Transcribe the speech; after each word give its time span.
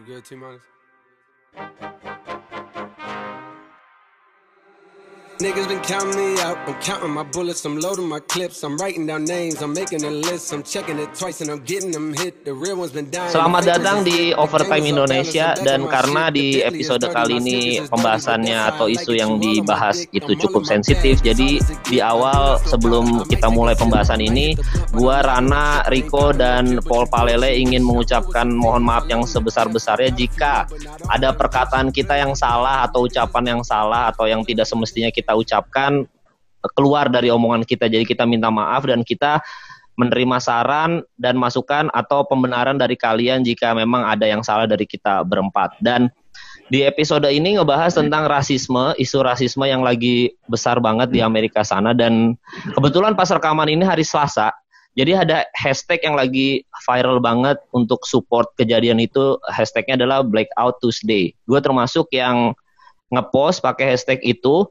You 0.00 0.14
good, 0.14 0.24
T 0.24 0.34
minus? 0.34 0.62
Niggas 5.40 5.72
been 5.72 5.80
counting 5.80 6.20
me 6.20 6.36
out. 6.44 6.60
I'm 6.68 6.76
counting 6.84 7.16
my 7.16 7.24
bullets, 7.24 7.64
I'm 7.64 7.80
loading 7.80 8.04
my 8.04 8.20
clips, 8.20 8.60
I'm 8.60 8.76
writing 8.76 9.08
down 9.08 9.24
names, 9.24 9.64
I'm 9.64 9.72
making 9.72 10.04
a 10.04 10.12
list, 10.12 10.52
I'm 10.52 10.60
checking 10.60 11.00
it 11.00 11.16
twice 11.16 11.40
and 11.40 11.48
I'm 11.48 11.64
getting 11.64 11.96
them 11.96 12.12
hit. 12.12 12.44
The 12.44 12.52
real 12.52 12.76
one's 12.76 12.92
been 12.92 13.08
dying. 13.08 13.32
Selamat 13.32 13.64
datang 13.64 14.04
di 14.04 14.36
Overtime 14.36 14.84
Indonesia. 14.84 15.56
dan 15.64 15.88
karena 15.88 16.28
di 16.28 16.60
episode 16.60 17.08
kali 17.08 17.40
ini 17.40 17.80
pembahasannya 17.88 18.68
atau 18.68 18.84
isu 18.92 19.16
yang 19.16 19.40
dibahas 19.40 20.04
itu 20.12 20.36
cukup 20.44 20.68
sensitif. 20.68 21.24
jadi 21.24 21.56
di 21.88 21.98
awal 22.04 22.60
sebelum 22.68 23.24
kita 23.24 23.48
mulai 23.48 23.72
pembahasan 23.72 24.20
ini 24.20 24.52
gua 24.92 25.24
Rana, 25.24 25.88
Riko 25.88 26.36
dan 26.36 26.84
Paul 26.84 27.08
Palele 27.08 27.56
ingin 27.56 27.80
mengucapkan 27.80 28.44
mohon 28.52 28.84
maaf 28.84 29.08
yang 29.08 29.24
sebesar-besarnya 29.24 30.12
jika 30.12 30.68
ada 31.08 31.32
perkataan 31.32 31.88
kita 31.88 32.20
yang 32.20 32.36
salah 32.36 32.84
atau 32.84 33.08
ucapan 33.08 33.56
yang 33.56 33.62
salah 33.64 34.12
atau 34.12 34.28
yang 34.28 34.44
tidak 34.44 34.68
semestinya 34.68 35.08
kita 35.08 35.29
kita 35.30 35.38
ucapkan 35.38 36.10
keluar 36.74 37.06
dari 37.06 37.30
omongan 37.30 37.62
kita. 37.62 37.86
Jadi 37.86 38.02
kita 38.02 38.26
minta 38.26 38.50
maaf 38.50 38.82
dan 38.82 39.06
kita 39.06 39.38
menerima 39.94 40.42
saran 40.42 41.06
dan 41.14 41.38
masukan 41.38 41.86
atau 41.94 42.26
pembenaran 42.26 42.74
dari 42.74 42.98
kalian 42.98 43.46
jika 43.46 43.70
memang 43.70 44.02
ada 44.10 44.26
yang 44.26 44.42
salah 44.42 44.66
dari 44.66 44.90
kita 44.90 45.22
berempat. 45.22 45.78
Dan 45.78 46.10
di 46.66 46.82
episode 46.82 47.30
ini 47.30 47.54
ngebahas 47.54 47.94
tentang 47.94 48.26
rasisme, 48.26 48.90
isu 48.98 49.22
rasisme 49.22 49.62
yang 49.70 49.86
lagi 49.86 50.34
besar 50.50 50.82
banget 50.82 51.14
di 51.14 51.22
Amerika 51.22 51.62
sana 51.62 51.94
dan 51.94 52.34
kebetulan 52.74 53.14
pas 53.14 53.30
rekaman 53.30 53.70
ini 53.70 53.86
hari 53.86 54.02
Selasa. 54.02 54.50
Jadi 54.98 55.14
ada 55.14 55.46
hashtag 55.54 56.02
yang 56.02 56.18
lagi 56.18 56.66
viral 56.82 57.22
banget 57.22 57.62
untuk 57.70 58.02
support 58.02 58.50
kejadian 58.58 58.98
itu. 58.98 59.38
Hashtagnya 59.46 59.94
adalah 59.94 60.26
Blackout 60.26 60.82
Tuesday. 60.82 61.30
Gue 61.46 61.62
termasuk 61.62 62.10
yang 62.10 62.58
ngepost 63.14 63.62
pakai 63.62 63.94
hashtag 63.94 64.18
itu 64.26 64.66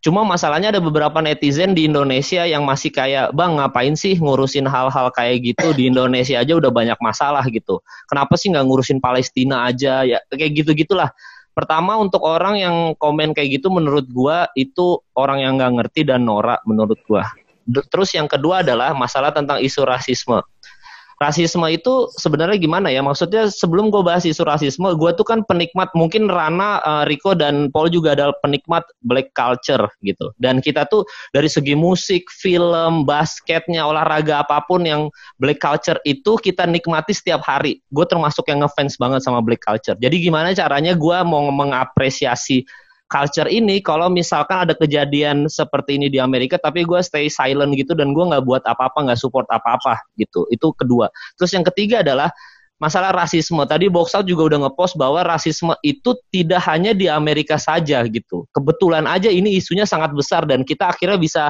Cuma 0.00 0.24
masalahnya 0.24 0.72
ada 0.72 0.80
beberapa 0.80 1.20
netizen 1.20 1.76
di 1.76 1.84
Indonesia 1.84 2.48
yang 2.48 2.64
masih 2.64 2.88
kayak, 2.88 3.36
bang 3.36 3.60
ngapain 3.60 3.92
sih 3.92 4.16
ngurusin 4.16 4.64
hal-hal 4.64 5.12
kayak 5.12 5.44
gitu 5.44 5.76
di 5.76 5.92
Indonesia 5.92 6.40
aja 6.40 6.56
udah 6.56 6.72
banyak 6.72 6.96
masalah 7.04 7.44
gitu. 7.52 7.84
Kenapa 8.08 8.40
sih 8.40 8.48
nggak 8.48 8.64
ngurusin 8.64 8.98
Palestina 9.04 9.68
aja 9.68 10.00
ya 10.08 10.24
kayak 10.32 10.64
gitu 10.64 10.72
gitulah. 10.72 11.12
Pertama 11.52 12.00
untuk 12.00 12.24
orang 12.24 12.56
yang 12.56 12.76
komen 12.96 13.36
kayak 13.36 13.60
gitu 13.60 13.68
menurut 13.68 14.08
gua 14.08 14.48
itu 14.56 15.04
orang 15.12 15.44
yang 15.44 15.60
nggak 15.60 15.72
ngerti 15.76 16.08
dan 16.08 16.24
norak 16.24 16.64
menurut 16.64 16.96
gua. 17.04 17.28
Terus 17.68 18.16
yang 18.16 18.24
kedua 18.24 18.64
adalah 18.64 18.96
masalah 18.96 19.36
tentang 19.36 19.60
isu 19.60 19.84
rasisme 19.84 20.40
rasisme 21.20 21.68
itu 21.68 22.08
sebenarnya 22.16 22.56
gimana 22.56 22.88
ya? 22.88 23.04
Maksudnya 23.04 23.52
sebelum 23.52 23.92
gue 23.92 24.00
bahas 24.00 24.24
isu 24.24 24.40
rasisme, 24.48 24.88
gue 24.96 25.10
tuh 25.12 25.22
kan 25.28 25.44
penikmat 25.44 25.92
mungkin 25.92 26.32
Rana, 26.32 26.80
uh, 26.80 27.04
Rico 27.04 27.36
dan 27.36 27.68
Paul 27.68 27.92
juga 27.92 28.16
adalah 28.16 28.32
penikmat 28.40 28.88
black 29.04 29.36
culture 29.36 29.84
gitu. 30.00 30.32
Dan 30.40 30.64
kita 30.64 30.88
tuh 30.88 31.04
dari 31.36 31.52
segi 31.52 31.76
musik, 31.76 32.24
film, 32.32 33.04
basketnya, 33.04 33.84
olahraga 33.84 34.40
apa 34.40 34.64
pun 34.64 34.88
yang 34.88 35.12
black 35.36 35.60
culture 35.60 36.00
itu 36.08 36.40
kita 36.40 36.64
nikmati 36.64 37.12
setiap 37.12 37.44
hari. 37.44 37.84
Gue 37.92 38.08
termasuk 38.08 38.48
yang 38.48 38.64
ngefans 38.64 38.96
banget 38.96 39.20
sama 39.20 39.44
black 39.44 39.60
culture. 39.60 40.00
Jadi 40.00 40.24
gimana 40.24 40.56
caranya 40.56 40.96
gue 40.96 41.18
mau 41.28 41.44
mengapresiasi 41.52 42.64
culture 43.10 43.50
ini 43.50 43.82
kalau 43.82 44.06
misalkan 44.06 44.64
ada 44.64 44.72
kejadian 44.78 45.50
seperti 45.50 45.98
ini 45.98 46.06
di 46.06 46.22
Amerika 46.22 46.56
tapi 46.56 46.86
gue 46.86 47.02
stay 47.02 47.26
silent 47.26 47.74
gitu 47.74 47.98
dan 47.98 48.14
gue 48.14 48.24
nggak 48.24 48.46
buat 48.46 48.62
apa-apa 48.62 49.10
nggak 49.10 49.18
support 49.18 49.50
apa-apa 49.50 49.98
gitu. 50.16 50.46
Itu 50.54 50.70
kedua. 50.78 51.10
Terus 51.34 51.50
yang 51.52 51.66
ketiga 51.66 52.06
adalah 52.06 52.30
masalah 52.78 53.12
rasisme. 53.12 53.60
Tadi 53.66 53.90
box 53.90 54.14
out 54.14 54.24
juga 54.30 54.54
udah 54.54 54.70
ngepost 54.70 54.94
bahwa 54.94 55.26
rasisme 55.26 55.74
itu 55.82 56.14
tidak 56.30 56.62
hanya 56.70 56.94
di 56.94 57.10
Amerika 57.10 57.58
saja 57.58 58.00
gitu. 58.06 58.46
Kebetulan 58.54 59.04
aja 59.10 59.28
ini 59.28 59.58
isunya 59.58 59.84
sangat 59.84 60.14
besar 60.14 60.46
dan 60.46 60.62
kita 60.62 60.94
akhirnya 60.94 61.18
bisa 61.18 61.44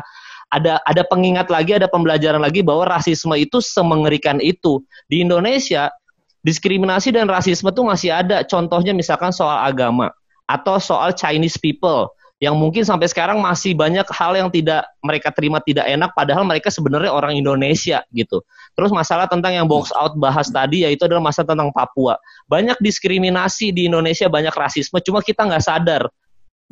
ada 0.51 0.83
ada 0.83 1.07
pengingat 1.07 1.47
lagi 1.47 1.79
ada 1.79 1.87
pembelajaran 1.87 2.43
lagi 2.43 2.65
bahwa 2.65 2.89
rasisme 2.89 3.37
itu 3.37 3.61
semengerikan 3.61 4.41
itu. 4.41 4.83
Di 5.07 5.23
Indonesia 5.23 5.93
diskriminasi 6.41 7.13
dan 7.13 7.29
rasisme 7.29 7.69
tuh 7.71 7.85
masih 7.85 8.11
ada. 8.11 8.43
Contohnya 8.49 8.97
misalkan 8.97 9.31
soal 9.31 9.61
agama 9.61 10.11
atau 10.51 10.83
soal 10.83 11.15
Chinese 11.15 11.55
people 11.55 12.11
yang 12.41 12.57
mungkin 12.57 12.83
sampai 12.89 13.05
sekarang 13.05 13.37
masih 13.37 13.77
banyak 13.77 14.09
hal 14.09 14.33
yang 14.33 14.49
tidak 14.49 14.89
mereka 15.05 15.29
terima 15.29 15.61
tidak 15.61 15.85
enak 15.85 16.17
padahal 16.17 16.41
mereka 16.41 16.73
sebenarnya 16.73 17.13
orang 17.13 17.37
Indonesia 17.37 18.01
gitu. 18.17 18.41
Terus 18.73 18.89
masalah 18.89 19.29
tentang 19.29 19.61
yang 19.61 19.69
box 19.69 19.93
out 19.93 20.17
bahas 20.17 20.49
tadi 20.49 20.89
yaitu 20.89 21.05
adalah 21.05 21.21
masalah 21.21 21.53
tentang 21.53 21.69
Papua. 21.69 22.17
Banyak 22.49 22.81
diskriminasi 22.81 23.77
di 23.77 23.93
Indonesia, 23.93 24.27
banyak 24.33 24.57
rasisme 24.57 24.97
cuma 25.05 25.21
kita 25.21 25.45
nggak 25.45 25.63
sadar 25.63 26.09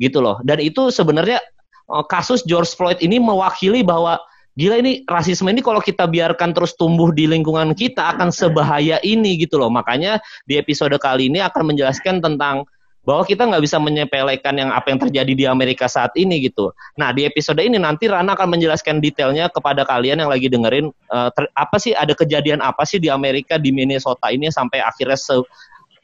gitu 0.01 0.25
loh. 0.25 0.41
Dan 0.41 0.57
itu 0.57 0.89
sebenarnya 0.89 1.37
eh, 1.85 2.05
kasus 2.09 2.41
George 2.49 2.73
Floyd 2.73 2.97
ini 3.05 3.21
mewakili 3.21 3.85
bahwa 3.85 4.17
gila 4.57 4.81
ini 4.81 5.05
rasisme 5.05 5.53
ini 5.53 5.61
kalau 5.61 5.85
kita 5.85 6.09
biarkan 6.09 6.49
terus 6.49 6.73
tumbuh 6.73 7.13
di 7.13 7.29
lingkungan 7.29 7.77
kita 7.77 8.17
akan 8.17 8.33
sebahaya 8.33 8.97
ini 9.05 9.37
gitu 9.37 9.61
loh. 9.61 9.69
Makanya 9.69 10.17
di 10.49 10.57
episode 10.57 10.97
kali 10.97 11.29
ini 11.29 11.45
akan 11.45 11.77
menjelaskan 11.77 12.25
tentang 12.25 12.65
bahwa 13.07 13.23
kita 13.23 13.47
nggak 13.47 13.63
bisa 13.63 13.77
menyepelekan 13.79 14.55
yang 14.59 14.69
apa 14.69 14.91
yang 14.91 14.99
terjadi 14.99 15.33
di 15.33 15.45
Amerika 15.47 15.87
saat 15.87 16.13
ini 16.19 16.45
gitu. 16.45 16.69
Nah 16.99 17.09
di 17.15 17.25
episode 17.25 17.57
ini 17.63 17.79
nanti 17.79 18.05
Rana 18.05 18.35
akan 18.35 18.59
menjelaskan 18.59 18.99
detailnya 18.99 19.49
kepada 19.49 19.87
kalian 19.87 20.21
yang 20.21 20.29
lagi 20.29 20.51
dengerin 20.51 20.91
uh, 21.09 21.29
ter, 21.33 21.47
apa 21.55 21.77
sih 21.79 21.95
ada 21.95 22.11
kejadian 22.13 22.59
apa 22.59 22.83
sih 22.83 22.99
di 22.99 23.07
Amerika 23.07 23.57
di 23.57 23.71
Minnesota 23.71 24.29
ini 24.29 24.51
sampai 24.51 24.83
akhirnya 24.83 25.17
se 25.17 25.41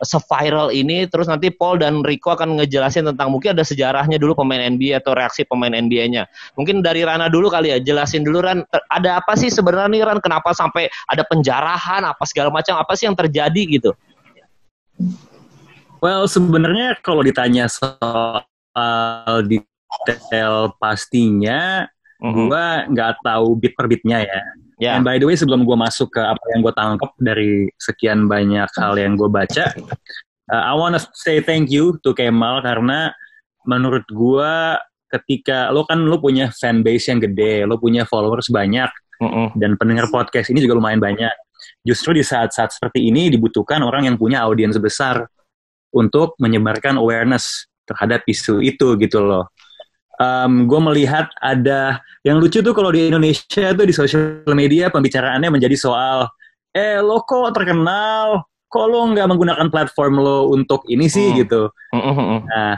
se-viral 0.03 0.75
ini 0.75 1.07
terus 1.07 1.31
nanti 1.31 1.47
Paul 1.47 1.79
dan 1.79 2.03
Rico 2.03 2.35
akan 2.35 2.59
ngejelasin 2.59 3.07
tentang 3.07 3.31
mungkin 3.31 3.56
ada 3.56 3.63
sejarahnya 3.63 4.19
dulu 4.19 4.35
pemain 4.44 4.59
NBA 4.59 5.00
atau 5.00 5.16
reaksi 5.16 5.47
pemain 5.47 5.72
NBA-nya. 5.72 6.27
Mungkin 6.59 6.83
dari 6.83 7.07
Rana 7.07 7.31
dulu 7.31 7.47
kali 7.47 7.72
ya, 7.72 7.79
jelasin 7.79 8.27
dulu 8.27 8.44
Ran, 8.44 8.67
ada 8.91 9.23
apa 9.23 9.39
sih 9.39 9.47
sebenarnya 9.47 9.88
nih 9.88 10.03
Ran 10.03 10.19
kenapa 10.19 10.51
sampai 10.51 10.91
ada 11.07 11.23
penjarahan 11.23 12.03
apa 12.03 12.23
segala 12.27 12.51
macam 12.51 12.75
apa 12.75 12.91
sih 13.00 13.07
yang 13.07 13.16
terjadi 13.16 13.62
gitu. 13.79 13.95
Well, 16.05 16.29
sebenarnya 16.29 17.01
kalau 17.01 17.25
ditanya 17.25 17.66
soal 17.66 18.45
detail 19.49 20.77
pastinya, 20.77 21.89
mm 22.21 22.29
-hmm. 22.29 22.45
gue 22.45 22.66
nggak 22.93 23.25
tahu 23.25 23.57
bit 23.57 23.73
per 23.73 23.89
bitnya 23.89 24.21
ya. 24.21 24.41
Yeah. 24.77 24.94
And 24.99 25.01
by 25.01 25.17
the 25.17 25.25
way, 25.25 25.33
sebelum 25.33 25.65
gue 25.65 25.73
masuk 25.73 26.13
ke 26.13 26.21
apa 26.21 26.45
yang 26.53 26.61
gue 26.61 26.73
tangkap 26.77 27.11
dari 27.17 27.73
sekian 27.81 28.29
banyak 28.29 28.69
hal 28.77 28.94
yang 29.01 29.17
gue 29.17 29.25
baca, 29.25 29.73
uh, 30.53 30.63
I 30.69 30.77
wanna 30.77 31.01
say 31.17 31.41
thank 31.41 31.73
you 31.73 31.97
to 32.05 32.13
Kemal 32.13 32.61
karena 32.61 33.09
menurut 33.65 34.05
gue 34.05 34.53
ketika 35.09 35.73
lo 35.73 35.89
kan 35.89 36.05
lo 36.05 36.21
punya 36.21 36.53
fanbase 36.53 37.09
yang 37.09 37.17
gede, 37.17 37.65
lo 37.65 37.81
punya 37.81 38.05
followers 38.05 38.53
banyak, 38.53 38.94
mm 39.25 39.25
-hmm. 39.25 39.47
dan 39.57 39.73
pendengar 39.81 40.05
podcast 40.13 40.53
ini 40.53 40.61
juga 40.61 40.77
lumayan 40.77 41.01
banyak. 41.01 41.33
Justru 41.81 42.13
di 42.13 42.21
saat-saat 42.21 42.77
seperti 42.77 43.09
ini 43.09 43.33
dibutuhkan 43.33 43.81
orang 43.81 44.05
yang 44.05 44.21
punya 44.21 44.45
audiens 44.45 44.77
besar 44.77 45.25
untuk 45.94 46.34
menyebarkan 46.41 46.97
awareness 46.97 47.69
terhadap 47.85 48.25
isu 48.25 48.62
itu 48.66 48.97
gitu 48.97 49.22
loh. 49.22 49.50
Um, 50.16 50.66
gue 50.66 50.79
melihat 50.79 51.28
ada 51.44 52.00
yang 52.23 52.40
lucu 52.40 52.63
tuh 52.63 52.72
kalau 52.72 52.90
di 52.90 53.12
Indonesia 53.12 53.75
tuh 53.75 53.85
di 53.85 53.91
sosial 53.91 54.47
media 54.56 54.88
pembicaraannya 54.88 55.51
menjadi 55.51 55.75
soal 55.75 56.31
eh 56.72 57.03
lo 57.03 57.24
kok 57.24 57.56
terkenal 57.56 58.47
kok 58.68 58.85
lo 58.91 59.07
nggak 59.16 59.28
menggunakan 59.31 59.68
platform 59.72 60.19
lo 60.19 60.51
untuk 60.51 60.84
ini 60.91 61.07
sih 61.07 61.31
hmm. 61.31 61.38
gitu 61.44 61.62
hmm, 61.95 62.03
hmm, 62.03 62.16
hmm. 62.16 62.40
nah 62.47 62.74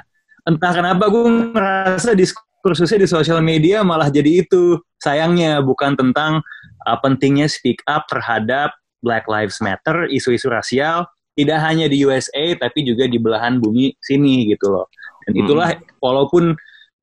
entah 0.46 0.72
kenapa 0.78 1.10
gue 1.10 1.26
ngerasa 1.54 2.14
diskursusnya 2.14 3.02
di 3.02 3.10
sosial 3.10 3.42
media 3.42 3.82
malah 3.82 4.14
jadi 4.14 4.46
itu 4.46 4.78
sayangnya 5.02 5.62
bukan 5.66 5.98
tentang 5.98 6.46
uh, 6.86 6.98
pentingnya 7.02 7.50
speak 7.50 7.82
up 7.90 8.06
terhadap 8.06 8.70
Black 9.02 9.26
Lives 9.26 9.58
Matter 9.62 10.06
isu-isu 10.10 10.50
rasial 10.50 11.10
tidak 11.38 11.62
hanya 11.62 11.86
di 11.86 12.02
USA 12.02 12.58
tapi 12.58 12.82
juga 12.82 13.06
di 13.06 13.22
belahan 13.22 13.62
bumi 13.62 13.94
sini 14.02 14.50
gitu 14.50 14.74
loh. 14.74 14.90
Dan 15.22 15.38
hmm. 15.38 15.42
itulah 15.46 15.70
hmm. 15.78 16.02
walaupun 16.02 16.58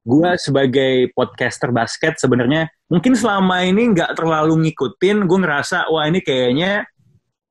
gue 0.04 0.30
sebagai 0.36 1.08
podcaster 1.16 1.72
basket 1.72 2.20
sebenarnya 2.20 2.68
mungkin 2.92 3.16
selama 3.16 3.64
ini 3.64 3.94
nggak 3.94 4.18
terlalu 4.18 4.68
ngikutin, 4.68 5.24
gue 5.24 5.38
ngerasa 5.38 5.88
wah 5.88 6.04
ini 6.04 6.20
kayaknya 6.20 6.84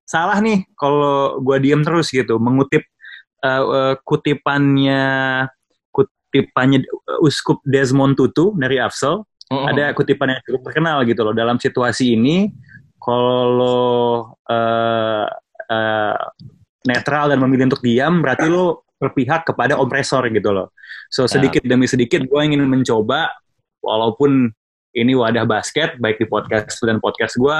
salah 0.03 0.37
nih 0.43 0.67
kalau 0.75 1.39
gue 1.41 1.57
diem 1.63 1.81
terus 1.81 2.11
gitu 2.11 2.37
mengutip 2.37 2.83
uh, 3.41 3.63
uh, 3.63 3.93
kutipannya 4.03 5.01
kutipannya 5.89 6.83
Uskup 7.23 7.63
Desmond 7.63 8.19
Tutu 8.19 8.51
dari 8.59 8.77
Afsel. 8.77 9.23
Oh. 9.51 9.69
Ada 9.69 9.93
kutipan 9.93 10.33
yang 10.33 10.41
cukup 10.49 10.61
terkenal 10.71 11.05
gitu 11.05 11.21
loh 11.21 11.35
dalam 11.35 11.61
situasi 11.61 12.17
ini 12.17 12.49
kalau 12.97 14.33
uh, 14.49 15.27
uh, 15.69 16.17
netral 16.83 17.31
dan 17.31 17.39
memilih 17.39 17.71
untuk 17.71 17.83
diam, 17.83 18.19
berarti 18.19 18.47
lo 18.47 18.83
berpihak 18.99 19.43
kepada 19.43 19.75
opresor 19.79 20.27
gitu 20.31 20.51
loh. 20.55 20.71
So 21.11 21.27
ya. 21.27 21.39
sedikit 21.39 21.63
demi 21.67 21.87
sedikit 21.87 22.23
gue 22.23 22.41
ingin 22.43 22.63
mencoba, 22.63 23.31
walaupun 23.83 24.51
ini 24.93 25.17
wadah 25.17 25.43
basket, 25.49 25.97
baik 25.97 26.21
di 26.21 26.27
podcast 26.29 26.77
dan 26.85 27.01
podcast 27.01 27.35
gue, 27.35 27.57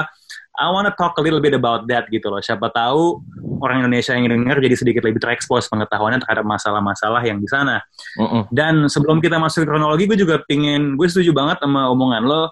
I 0.54 0.70
wanna 0.70 0.94
talk 0.94 1.18
a 1.18 1.22
little 1.22 1.42
bit 1.42 1.52
about 1.52 1.90
that 1.90 2.06
gitu 2.08 2.30
loh. 2.30 2.38
Siapa 2.38 2.70
tahu 2.70 3.20
orang 3.58 3.82
Indonesia 3.82 4.14
yang 4.14 4.30
dengar 4.30 4.62
jadi 4.62 4.76
sedikit 4.78 5.02
lebih 5.02 5.18
terekspos 5.18 5.66
pengetahuannya 5.66 6.22
terhadap 6.22 6.46
masalah-masalah 6.46 7.26
yang 7.26 7.42
di 7.42 7.48
sana. 7.50 7.82
Uh 8.14 8.22
-uh. 8.22 8.42
Dan 8.54 8.86
sebelum 8.86 9.18
kita 9.18 9.42
masuk 9.42 9.66
ke 9.66 9.68
kronologi, 9.68 10.06
gue 10.06 10.18
juga 10.20 10.38
pingin, 10.46 10.94
gue 10.94 11.06
setuju 11.10 11.34
banget 11.34 11.58
sama 11.58 11.90
omongan 11.90 12.22
lo. 12.22 12.42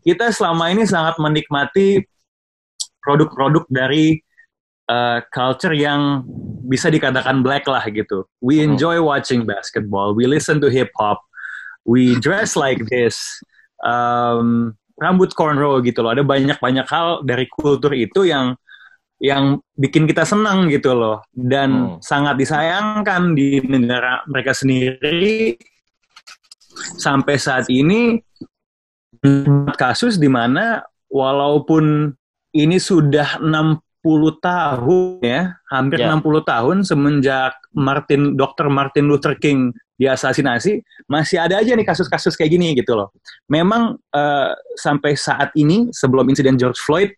Kita 0.00 0.32
selama 0.32 0.72
ini 0.72 0.88
sangat 0.88 1.20
menikmati 1.20 2.00
produk-produk 3.04 3.68
dari 3.68 4.18
uh, 4.90 5.22
culture 5.30 5.74
yang 5.74 6.26
bisa 6.66 6.90
dikatakan 6.90 7.42
black 7.42 7.66
lah 7.70 7.82
gitu. 7.86 8.26
We 8.42 8.62
enjoy 8.62 8.98
watching 9.02 9.46
basketball, 9.46 10.14
we 10.14 10.26
listen 10.26 10.58
to 10.62 10.68
hip 10.70 10.90
hop, 10.98 11.22
we 11.86 12.18
dress 12.18 12.58
like 12.58 12.82
this. 12.90 13.18
Um, 13.84 14.74
rambut 14.96 15.36
cornrow 15.36 15.78
gitu 15.84 16.00
loh. 16.00 16.16
Ada 16.16 16.24
banyak-banyak 16.24 16.86
hal 16.88 17.22
dari 17.22 17.46
kultur 17.46 17.92
itu 17.92 18.26
yang 18.26 18.56
yang 19.16 19.64
bikin 19.72 20.04
kita 20.04 20.28
senang 20.28 20.68
gitu 20.68 20.92
loh 20.92 21.24
dan 21.32 21.96
hmm. 21.96 22.04
sangat 22.04 22.36
disayangkan 22.36 23.32
di 23.32 23.64
negara 23.64 24.20
mereka 24.28 24.52
sendiri 24.52 25.56
sampai 27.00 27.40
saat 27.40 27.64
ini 27.72 28.20
kasus 29.80 30.20
di 30.20 30.28
mana 30.28 30.84
walaupun 31.08 32.12
ini 32.52 32.76
sudah 32.76 33.40
60 33.40 33.80
tahun 34.42 35.20
ya, 35.22 35.54
hampir 35.70 35.98
yeah. 36.02 36.14
60 36.14 36.22
tahun 36.46 36.76
semenjak 36.86 37.52
Martin 37.74 38.38
Dr. 38.38 38.70
Martin 38.70 39.10
Luther 39.10 39.34
King 39.36 39.74
diasasinasi, 39.96 40.84
masih 41.08 41.40
ada 41.40 41.56
aja 41.58 41.72
nih 41.72 41.86
kasus-kasus 41.88 42.36
kayak 42.36 42.52
gini 42.52 42.76
gitu 42.76 42.92
loh. 42.94 43.10
Memang 43.48 43.96
uh, 44.12 44.52
sampai 44.76 45.16
saat 45.16 45.50
ini 45.56 45.88
sebelum 45.90 46.28
insiden 46.28 46.60
George 46.60 46.78
Floyd 46.84 47.10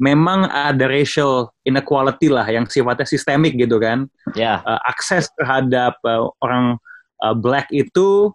memang 0.00 0.48
ada 0.48 0.88
racial 0.88 1.52
inequality 1.68 2.32
lah 2.32 2.48
yang 2.48 2.64
sifatnya 2.64 3.04
sistemik 3.04 3.56
gitu 3.56 3.76
kan. 3.76 4.08
Yeah. 4.32 4.64
Ya. 4.64 4.68
Uh, 4.68 4.80
akses 4.88 5.28
terhadap 5.36 6.00
uh, 6.04 6.32
orang 6.40 6.80
uh, 7.20 7.36
black 7.36 7.68
itu 7.72 8.32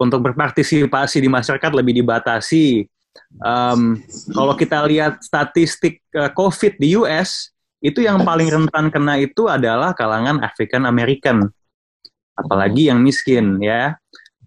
untuk 0.00 0.20
berpartisipasi 0.24 1.22
di 1.22 1.28
masyarakat 1.30 1.70
lebih 1.72 2.02
dibatasi. 2.02 2.88
Um, 3.42 4.00
kalau 4.32 4.54
kita 4.56 4.84
lihat 4.86 5.20
statistik 5.24 6.00
uh, 6.16 6.32
COVID 6.32 6.78
di 6.78 6.96
US, 7.00 7.52
itu 7.82 8.04
yang 8.06 8.22
paling 8.22 8.46
rentan 8.46 8.88
kena 8.94 9.18
itu 9.18 9.50
adalah 9.50 9.90
kalangan 9.92 10.38
African 10.40 10.86
American 10.86 11.50
apalagi 12.38 12.88
yang 12.88 13.02
miskin 13.02 13.58
ya. 13.58 13.98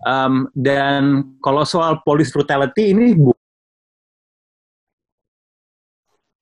Um, 0.05 0.47
dan 0.53 1.33
kalau 1.41 1.65
soal 1.65 1.99
police 2.05 2.29
brutality 2.29 2.93
ini 2.93 3.17
bu 3.17 3.33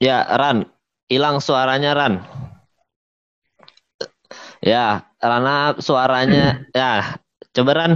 Ya, 0.04 0.28
Ran, 0.36 0.68
hilang 1.08 1.40
suaranya 1.40 1.96
Ran. 1.96 2.20
Ya, 4.60 5.08
karena 5.16 5.80
suaranya 5.80 6.68
ya, 6.76 7.24
coba 7.56 7.72
Ran. 7.72 7.94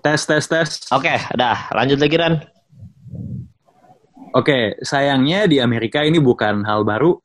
Tes 0.00 0.20
tes 0.24 0.44
tes. 0.48 0.68
Oke, 0.92 1.12
dah, 1.36 1.68
lanjut 1.76 2.00
lagi 2.00 2.16
Ran. 2.16 2.34
Oke, 4.32 4.78
sayangnya 4.80 5.44
di 5.50 5.58
Amerika 5.58 6.00
ini 6.06 6.22
bukan 6.22 6.64
hal 6.64 6.86
baru 6.86 7.18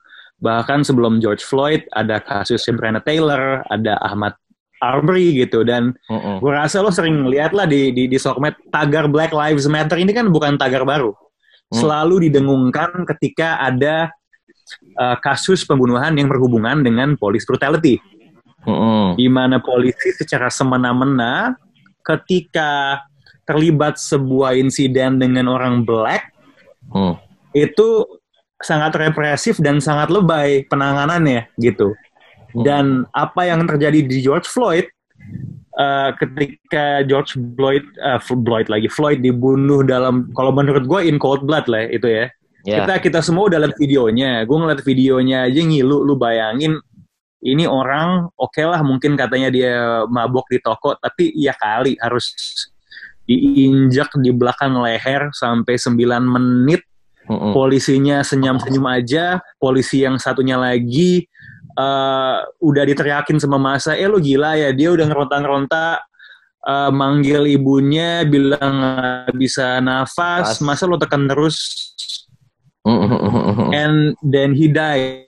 bahkan 0.43 0.83
sebelum 0.83 1.23
George 1.23 1.41
Floyd 1.41 1.87
ada 1.95 2.19
kasus 2.19 2.67
Breonna 2.75 2.99
Taylor, 2.99 3.63
ada 3.71 3.95
Ahmad 4.03 4.35
Arbery 4.83 5.31
gitu 5.39 5.63
dan 5.63 5.95
uh 6.11 6.13
-uh. 6.13 6.37
gue 6.43 6.51
rasa 6.51 6.83
lo 6.83 6.91
sering 6.91 7.25
lihat 7.31 7.55
lah 7.55 7.63
di 7.63 7.95
di, 7.95 8.11
di 8.11 8.17
sosmed 8.19 8.53
tagar 8.69 9.07
Black 9.07 9.31
Lives 9.31 9.65
Matter 9.71 9.95
ini 9.95 10.11
kan 10.11 10.27
bukan 10.27 10.59
tagar 10.59 10.83
baru, 10.83 11.15
uh. 11.15 11.17
selalu 11.71 12.27
didengungkan 12.29 13.07
ketika 13.15 13.63
ada 13.63 14.11
uh, 14.99 15.15
kasus 15.23 15.63
pembunuhan 15.63 16.11
yang 16.19 16.27
berhubungan 16.27 16.83
dengan 16.83 17.15
police 17.15 17.47
brutality, 17.47 17.97
uh 18.67 18.69
-uh. 18.69 19.05
di 19.15 19.31
mana 19.31 19.63
polisi 19.63 20.11
secara 20.19 20.51
semena-mena 20.51 21.55
ketika 22.05 23.01
terlibat 23.49 23.97
sebuah 23.97 24.53
insiden 24.57 25.17
dengan 25.17 25.49
orang 25.49 25.85
black 25.85 26.33
uh. 26.93 27.17
itu 27.53 28.05
sangat 28.61 28.95
represif 28.97 29.59
dan 29.59 29.83
sangat 29.83 30.09
lebay 30.09 30.65
penanganannya 30.71 31.49
gitu. 31.59 31.93
Hmm. 32.55 32.63
Dan 32.63 32.85
apa 33.11 33.45
yang 33.45 33.67
terjadi 33.67 33.99
di 34.05 34.17
George 34.23 34.47
Floyd 34.47 34.87
uh, 35.77 36.15
ketika 36.17 37.03
George 37.05 37.35
Floyd 37.35 37.85
uh, 37.99 38.17
Floyd 38.23 38.67
lagi 38.71 38.87
Floyd 38.87 39.19
dibunuh 39.19 39.83
dalam 39.83 40.31
kalau 40.33 40.55
menurut 40.55 40.87
gue 40.87 41.01
in 41.05 41.19
cold 41.19 41.43
blood 41.43 41.67
lah 41.67 41.85
itu 41.91 42.07
ya. 42.07 42.25
Yeah. 42.65 42.81
Kita 42.81 42.93
kita 42.97 43.19
semua 43.21 43.45
udah 43.45 43.61
lihat 43.61 43.77
videonya. 43.77 44.41
Gue 44.49 44.57
ngeliat 44.57 44.81
videonya 44.81 45.45
aja 45.45 45.61
ngilu 45.61 46.01
lu 46.01 46.17
bayangin 46.17 46.81
ini 47.43 47.67
orang 47.67 48.31
oke 48.37 48.55
okay 48.55 48.63
lah 48.63 48.79
mungkin 48.85 49.17
katanya 49.19 49.49
dia 49.51 49.73
mabok 50.07 50.47
di 50.47 50.59
toko 50.63 50.95
tapi 50.95 51.35
ya 51.35 51.51
kali 51.57 51.99
harus 51.99 52.31
diinjak 53.25 54.13
di 54.21 54.29
belakang 54.29 54.77
leher 54.77 55.33
sampai 55.33 55.75
9 55.75 55.97
menit 56.23 56.85
Mm-hmm. 57.25 57.51
Polisinya 57.57 58.17
senyum-senyum 58.21 58.85
aja, 58.85 59.41
polisi 59.57 60.05
yang 60.05 60.21
satunya 60.21 60.61
lagi 60.61 61.25
uh, 61.73 62.45
udah 62.61 62.83
diteriakin 62.85 63.41
sama 63.41 63.57
masa, 63.57 63.97
eh 63.97 64.05
lo 64.05 64.21
gila 64.21 64.53
ya, 64.53 64.69
dia 64.69 64.93
udah 64.93 65.09
ngeronta-ngeronta 65.09 66.05
uh, 66.69 66.91
manggil 66.93 67.49
ibunya, 67.49 68.21
bilang 68.29 68.77
bisa 69.33 69.81
nafas, 69.81 70.61
masa 70.61 70.85
lo 70.85 71.01
tekan 71.01 71.25
terus? 71.25 71.89
Mm-hmm. 72.85 73.73
And 73.73 74.13
then 74.21 74.53
he 74.53 74.69
died. 74.69 75.24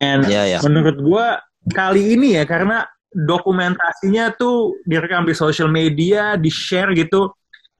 And 0.00 0.24
yeah, 0.26 0.48
yeah. 0.48 0.60
menurut 0.64 0.96
gua 1.00 1.44
kali 1.76 2.16
ini 2.16 2.40
ya 2.40 2.48
karena 2.48 2.88
dokumentasinya 3.12 4.32
tuh 4.40 4.80
direkam 4.88 5.28
di 5.28 5.36
social 5.36 5.68
media, 5.68 6.40
di 6.40 6.48
share 6.48 6.94
gitu 6.96 7.30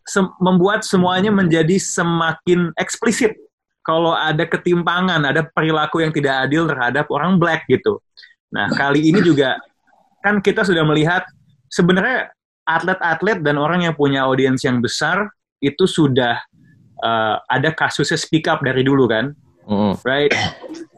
se 0.05 0.21
membuat 0.43 0.83
semuanya 0.83 1.31
menjadi 1.31 1.79
semakin 1.79 2.75
eksplisit 2.77 3.37
kalau 3.81 4.13
ada 4.13 4.45
ketimpangan, 4.45 5.23
ada 5.25 5.47
perilaku 5.51 6.05
yang 6.05 6.13
tidak 6.13 6.49
adil 6.49 6.69
terhadap 6.69 7.09
orang 7.09 7.41
black 7.41 7.65
gitu. 7.71 7.99
Nah, 8.53 8.69
kali 8.75 9.09
ini 9.09 9.23
juga 9.25 9.57
kan 10.21 10.43
kita 10.43 10.67
sudah 10.67 10.85
melihat 10.85 11.25
sebenarnya 11.73 12.29
atlet-atlet 12.69 13.41
dan 13.41 13.57
orang 13.57 13.89
yang 13.89 13.95
punya 13.97 14.29
audiens 14.29 14.61
yang 14.63 14.83
besar 14.85 15.31
itu 15.65 15.89
sudah 15.89 16.39
uh, 17.01 17.41
ada 17.49 17.73
kasusnya 17.73 18.21
speak 18.21 18.47
up 18.51 18.61
dari 18.61 18.85
dulu 18.85 19.09
kan. 19.09 19.33
Mm. 19.71 19.95
Right? 20.03 20.35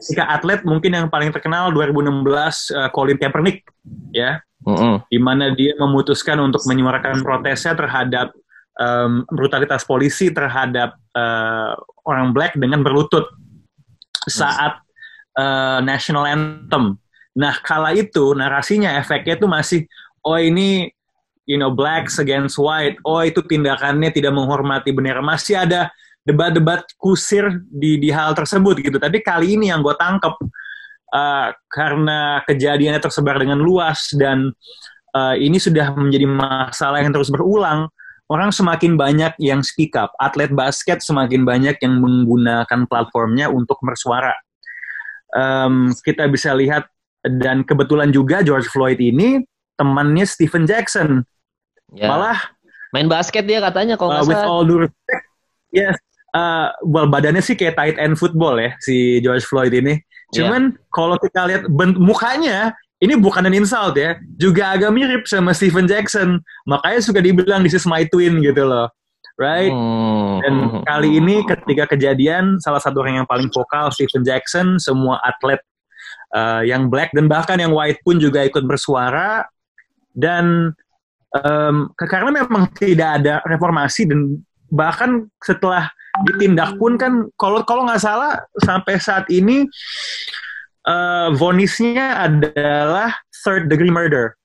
Jika 0.01 0.25
atlet 0.25 0.65
mungkin 0.65 0.97
yang 0.97 1.07
paling 1.13 1.29
terkenal 1.29 1.69
2016 1.69 2.25
uh, 2.73 2.89
Colin 2.89 3.21
Kaepernick 3.21 3.61
ya. 4.09 4.41
Mm 4.65 4.75
-hmm. 4.75 4.93
Di 5.11 5.19
mana 5.21 5.53
dia 5.53 5.77
memutuskan 5.77 6.41
untuk 6.41 6.65
menyuarakan 6.65 7.21
protesnya 7.21 7.77
terhadap 7.77 8.33
um, 8.79 9.27
brutalitas 9.29 9.85
polisi 9.85 10.33
terhadap 10.33 10.97
uh, 11.13 11.77
orang 12.07 12.33
black 12.33 12.57
dengan 12.57 12.81
berlutut 12.81 13.27
saat 14.25 14.79
uh, 15.37 15.83
national 15.83 16.25
anthem. 16.25 16.97
Nah, 17.33 17.57
kala 17.65 17.97
itu 17.97 18.33
narasinya 18.37 18.93
efeknya 18.97 19.35
itu 19.37 19.47
masih 19.49 19.79
oh 20.23 20.37
ini 20.37 20.89
you 21.49 21.59
know 21.59 21.73
blacks 21.73 22.21
against 22.21 22.55
white. 22.55 22.97
Oh 23.03 23.21
itu 23.21 23.41
tindakannya 23.43 24.13
tidak 24.13 24.31
menghormati 24.31 24.93
bendera. 24.95 25.19
Masih 25.19 25.59
ada 25.59 25.91
debat-debat 26.23 26.87
kusir 26.95 27.63
di 27.67 27.99
di 27.99 28.09
hal 28.09 28.31
tersebut 28.35 28.79
gitu. 28.79 28.97
Tapi 28.99 29.19
kali 29.19 29.59
ini 29.59 29.69
yang 29.71 29.83
gue 29.83 29.95
tangkep 29.95 30.35
uh, 31.13 31.47
karena 31.67 32.41
kejadiannya 32.47 32.99
tersebar 33.03 33.37
dengan 33.37 33.59
luas 33.59 34.11
dan 34.15 34.51
uh, 35.13 35.35
ini 35.37 35.59
sudah 35.61 35.93
menjadi 35.93 36.25
masalah 36.25 37.03
yang 37.03 37.13
terus 37.13 37.29
berulang 37.29 37.87
orang 38.31 38.49
semakin 38.49 38.97
banyak 38.97 39.35
yang 39.37 39.61
speak 39.61 39.93
up, 39.93 40.15
atlet 40.17 40.49
basket 40.49 41.03
semakin 41.03 41.45
banyak 41.45 41.77
yang 41.83 42.01
menggunakan 42.01 42.89
platformnya 42.89 43.51
untuk 43.51 43.77
bersuara. 43.83 44.33
Um, 45.33 45.93
kita 46.05 46.29
bisa 46.29 46.53
lihat 46.57 46.89
dan 47.25 47.61
kebetulan 47.65 48.09
juga 48.13 48.41
George 48.41 48.69
Floyd 48.69 49.01
ini 49.01 49.41
temannya 49.77 50.25
Stephen 50.25 50.65
Jackson. 50.65 51.25
Yeah. 51.93 52.09
Malah 52.09 52.37
main 52.93 53.09
basket 53.09 53.45
dia 53.45 53.61
katanya 53.61 53.97
kalau 53.97 54.13
uh, 54.13 54.25
with 54.25 54.37
all 54.37 54.65
due 54.65 54.85
respect, 54.89 55.25
yes, 55.73 55.97
uh, 56.33 56.73
well 56.83 57.07
badannya 57.07 57.39
sih 57.39 57.55
kayak 57.55 57.77
tight 57.77 57.97
end 58.01 58.17
football 58.17 58.57
ya 58.59 58.75
si 58.81 59.21
George 59.21 59.45
Floyd 59.45 59.71
ini. 59.71 60.01
Ya. 60.33 60.43
Cuman 60.43 60.73
yeah. 60.73 60.89
kalau 60.89 61.15
kita 61.21 61.39
lihat 61.45 61.63
mukanya 61.97 62.73
ini 63.03 63.19
bukan 63.19 63.43
an 63.43 63.51
insult 63.51 63.99
ya, 63.99 64.15
juga 64.39 64.71
agak 64.79 64.95
mirip 64.95 65.23
sama 65.27 65.51
Steven 65.51 65.83
Jackson. 65.83 66.39
Makanya 66.63 66.99
suka 67.03 67.19
dibilang 67.19 67.59
this 67.59 67.75
is 67.75 67.83
my 67.83 68.07
twin 68.07 68.39
gitu 68.39 68.63
loh. 68.63 68.87
Right? 69.35 69.75
Hmm. 69.75 70.39
Dan 70.39 70.53
kali 70.87 71.19
ini 71.19 71.43
ketika 71.43 71.91
kejadian, 71.91 72.63
salah 72.63 72.79
satu 72.79 73.03
orang 73.03 73.19
yang 73.19 73.27
paling 73.27 73.51
vokal, 73.51 73.91
Steven 73.91 74.23
Jackson, 74.23 74.79
semua 74.79 75.19
atlet 75.19 75.59
uh, 76.31 76.63
yang 76.63 76.87
black 76.87 77.11
dan 77.11 77.27
bahkan 77.27 77.59
yang 77.59 77.75
white 77.75 77.99
pun 78.07 78.23
juga 78.23 78.39
ikut 78.47 78.63
bersuara. 78.63 79.43
Dan 80.15 80.71
um, 81.35 81.91
karena 81.99 82.31
memang 82.31 82.71
tidak 82.71 83.19
ada 83.19 83.43
reformasi 83.43 84.07
dan 84.07 84.39
bahkan 84.71 85.27
setelah 85.43 85.91
ditindak 86.21 86.77
pun 86.77 86.93
kan 86.95 87.25
kalau 87.35 87.65
kalau 87.65 87.89
nggak 87.89 88.01
salah 88.01 88.37
sampai 88.61 89.01
saat 89.01 89.25
ini 89.33 89.65
uh, 90.85 91.33
vonisnya 91.33 92.21
adalah 92.29 93.17
third 93.43 93.67
degree 93.67 93.91
murder. 93.91 94.37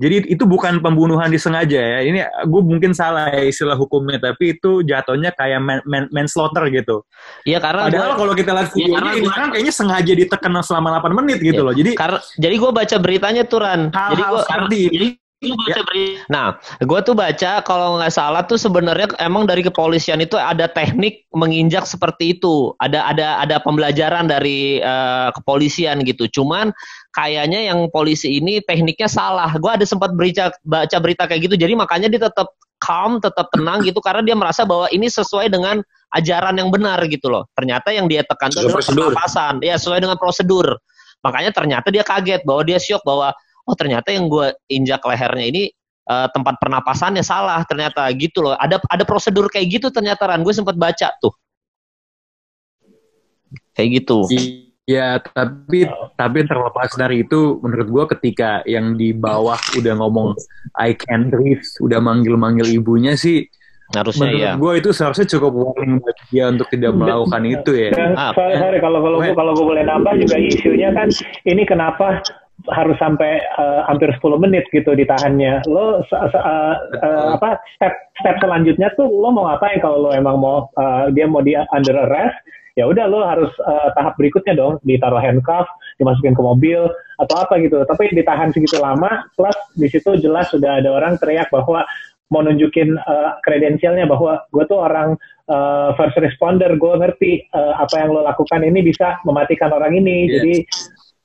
Jadi 0.00 0.34
itu 0.34 0.42
bukan 0.48 0.82
pembunuhan 0.82 1.30
disengaja 1.30 1.78
ya. 1.78 1.98
Ini 2.02 2.26
gue 2.48 2.62
mungkin 2.64 2.90
salah 2.90 3.30
ya 3.30 3.46
istilah 3.46 3.78
hukumnya, 3.78 4.18
tapi 4.18 4.58
itu 4.58 4.82
jatuhnya 4.82 5.30
kayak 5.36 5.62
man, 5.62 5.78
man, 5.86 6.10
manslaughter 6.10 6.66
gitu. 6.74 7.06
Iya 7.46 7.62
karena 7.62 7.86
padahal 7.86 8.18
kalau 8.18 8.32
kita 8.34 8.50
lihat 8.50 8.72
iya, 8.74 8.88
videonya 8.88 9.12
ya, 9.12 9.20
ini 9.20 9.28
kan 9.30 9.48
kayaknya 9.54 9.74
sengaja 9.76 10.12
ditekan 10.16 10.58
selama 10.64 10.98
8 10.98 11.18
menit 11.22 11.38
gitu 11.38 11.62
ya, 11.62 11.66
loh. 11.70 11.74
Jadi 11.76 11.90
karena 11.94 12.18
jadi 12.34 12.54
gue 12.58 12.70
baca 12.74 12.96
beritanya 12.98 13.42
tuh 13.46 13.60
Ran. 13.62 13.82
Hal 13.94 14.10
-hal 14.18 14.34
jadi 14.42 14.80
gue 14.82 14.90
jadi 14.90 15.08
Ya. 15.42 15.82
Nah, 16.30 16.46
gue 16.78 17.00
tuh 17.02 17.18
baca 17.18 17.58
kalau 17.66 17.98
nggak 17.98 18.14
salah 18.14 18.46
tuh 18.46 18.54
sebenarnya 18.54 19.10
emang 19.18 19.42
dari 19.42 19.66
kepolisian 19.66 20.22
itu 20.22 20.38
ada 20.38 20.70
teknik 20.70 21.26
menginjak 21.34 21.82
seperti 21.82 22.38
itu. 22.38 22.70
Ada 22.78 23.10
ada 23.10 23.28
ada 23.42 23.56
pembelajaran 23.58 24.30
dari 24.30 24.78
uh, 24.78 25.34
kepolisian 25.34 26.06
gitu. 26.06 26.30
Cuman 26.30 26.70
kayaknya 27.10 27.74
yang 27.74 27.90
polisi 27.90 28.38
ini 28.38 28.62
tekniknya 28.62 29.10
salah. 29.10 29.50
Gue 29.58 29.74
ada 29.74 29.82
sempat 29.82 30.14
berita 30.14 30.54
baca 30.62 30.96
berita 31.02 31.26
kayak 31.26 31.50
gitu. 31.50 31.58
Jadi 31.58 31.74
makanya 31.74 32.06
dia 32.06 32.30
tetap 32.30 32.54
calm, 32.78 33.18
tetap 33.18 33.50
tenang 33.50 33.82
gitu 33.82 33.98
karena 33.98 34.22
dia 34.22 34.38
merasa 34.38 34.62
bahwa 34.62 34.86
ini 34.94 35.10
sesuai 35.10 35.50
dengan 35.50 35.82
ajaran 36.14 36.54
yang 36.54 36.70
benar 36.70 37.02
gitu 37.10 37.26
loh. 37.26 37.50
Ternyata 37.58 37.90
yang 37.90 38.06
dia 38.06 38.22
tekan 38.22 38.54
itu 38.54 38.62
adalah 38.62 38.78
pernapasan. 38.78 39.58
Ya, 39.58 39.74
sesuai 39.74 40.06
dengan 40.06 40.18
prosedur. 40.22 40.78
Makanya 41.22 41.50
ternyata 41.50 41.90
dia 41.90 42.06
kaget 42.06 42.42
bahwa 42.46 42.62
dia 42.66 42.78
syok 42.78 43.02
bahwa 43.06 43.34
oh 43.66 43.76
ternyata 43.78 44.10
yang 44.10 44.26
gue 44.26 44.54
injak 44.70 45.02
lehernya 45.04 45.46
ini 45.46 45.62
uh, 46.08 46.28
tempat 46.30 46.58
pernapasannya 46.58 47.22
salah 47.22 47.62
ternyata 47.66 48.06
gitu 48.16 48.42
loh. 48.42 48.54
Ada 48.58 48.82
ada 48.90 49.04
prosedur 49.06 49.46
kayak 49.50 49.80
gitu 49.80 49.88
ternyata 49.94 50.26
Ran. 50.26 50.42
Gue 50.42 50.54
sempat 50.54 50.74
baca 50.74 51.14
tuh. 51.22 51.34
Kayak 53.72 54.02
gitu. 54.02 54.28
Ya, 54.82 55.22
tapi 55.22 55.86
tapi 56.18 56.42
terlepas 56.42 56.90
dari 56.98 57.22
itu, 57.22 57.62
menurut 57.62 57.88
gue 57.88 58.04
ketika 58.18 58.66
yang 58.66 58.98
di 58.98 59.14
bawah 59.14 59.56
udah 59.78 59.94
ngomong 59.94 60.34
I 60.74 60.98
can 60.98 61.30
breathe, 61.30 61.62
udah 61.78 62.02
manggil-manggil 62.02 62.66
ibunya 62.66 63.14
sih, 63.14 63.46
harusnya 63.94 64.34
menurut 64.34 64.42
ya. 64.42 64.52
gue 64.58 64.72
itu 64.82 64.90
seharusnya 64.90 65.26
cukup 65.38 65.52
warning 65.54 66.02
bagi 66.02 66.24
dia 66.34 66.44
untuk 66.50 66.66
tidak 66.74 66.92
melakukan 66.98 67.42
itu 67.46 67.70
ya. 67.78 67.90
Ah, 68.18 68.34
sorry, 68.34 68.58
sorry. 68.58 68.78
Kalau 68.82 68.98
kalau 69.04 69.18
kalau 69.22 69.52
gue 69.54 69.66
boleh 69.70 69.84
nambah 69.86 70.12
juga 70.18 70.36
isunya 70.40 70.90
kan 70.90 71.08
ini 71.46 71.62
kenapa 71.62 72.18
harus 72.70 72.94
sampai 73.02 73.42
uh, 73.58 73.88
hampir 73.90 74.12
10 74.14 74.22
menit 74.38 74.64
gitu 74.70 74.94
ditahannya. 74.94 75.66
Lo 75.66 76.02
uh, 76.02 76.30
uh, 76.30 76.74
apa 77.34 77.58
step 77.78 77.94
step 78.22 78.36
selanjutnya 78.38 78.94
tuh 78.94 79.10
lo 79.10 79.34
mau 79.34 79.50
ngapain 79.50 79.82
kalau 79.82 80.06
lo 80.06 80.10
emang 80.14 80.38
mau 80.38 80.70
uh, 80.78 81.10
dia 81.10 81.26
mau 81.26 81.42
di 81.42 81.58
under 81.58 81.96
arrest 82.06 82.38
ya 82.76 82.88
udah 82.88 83.04
lo 83.04 83.20
harus 83.20 83.52
uh, 83.68 83.92
tahap 83.92 84.16
berikutnya 84.16 84.56
dong 84.56 84.80
ditaruh 84.84 85.20
handcuff 85.20 85.68
dimasukin 86.00 86.32
ke 86.32 86.40
mobil 86.40 86.88
atau 87.20 87.36
apa 87.36 87.60
gitu 87.60 87.84
tapi 87.84 88.08
ditahan 88.16 88.48
segitu 88.48 88.80
lama 88.80 89.28
plus 89.36 89.56
di 89.76 89.92
situ 89.92 90.16
jelas 90.16 90.48
sudah 90.48 90.80
ada 90.80 90.88
orang 90.88 91.20
teriak 91.20 91.52
bahwa 91.52 91.84
mau 92.32 92.40
nunjukin 92.40 92.96
uh, 92.96 93.36
kredensialnya 93.44 94.08
bahwa 94.08 94.40
gue 94.48 94.64
tuh 94.64 94.80
orang 94.80 95.20
uh, 95.52 95.92
first 96.00 96.16
responder 96.16 96.72
gue 96.80 96.94
ngerti 96.96 97.44
uh, 97.52 97.76
apa 97.76 98.00
yang 98.00 98.16
lo 98.16 98.24
lakukan 98.24 98.64
ini 98.64 98.80
bisa 98.80 99.20
mematikan 99.28 99.68
orang 99.68 99.92
ini 99.92 100.32
yeah. 100.32 100.32
jadi 100.40 100.54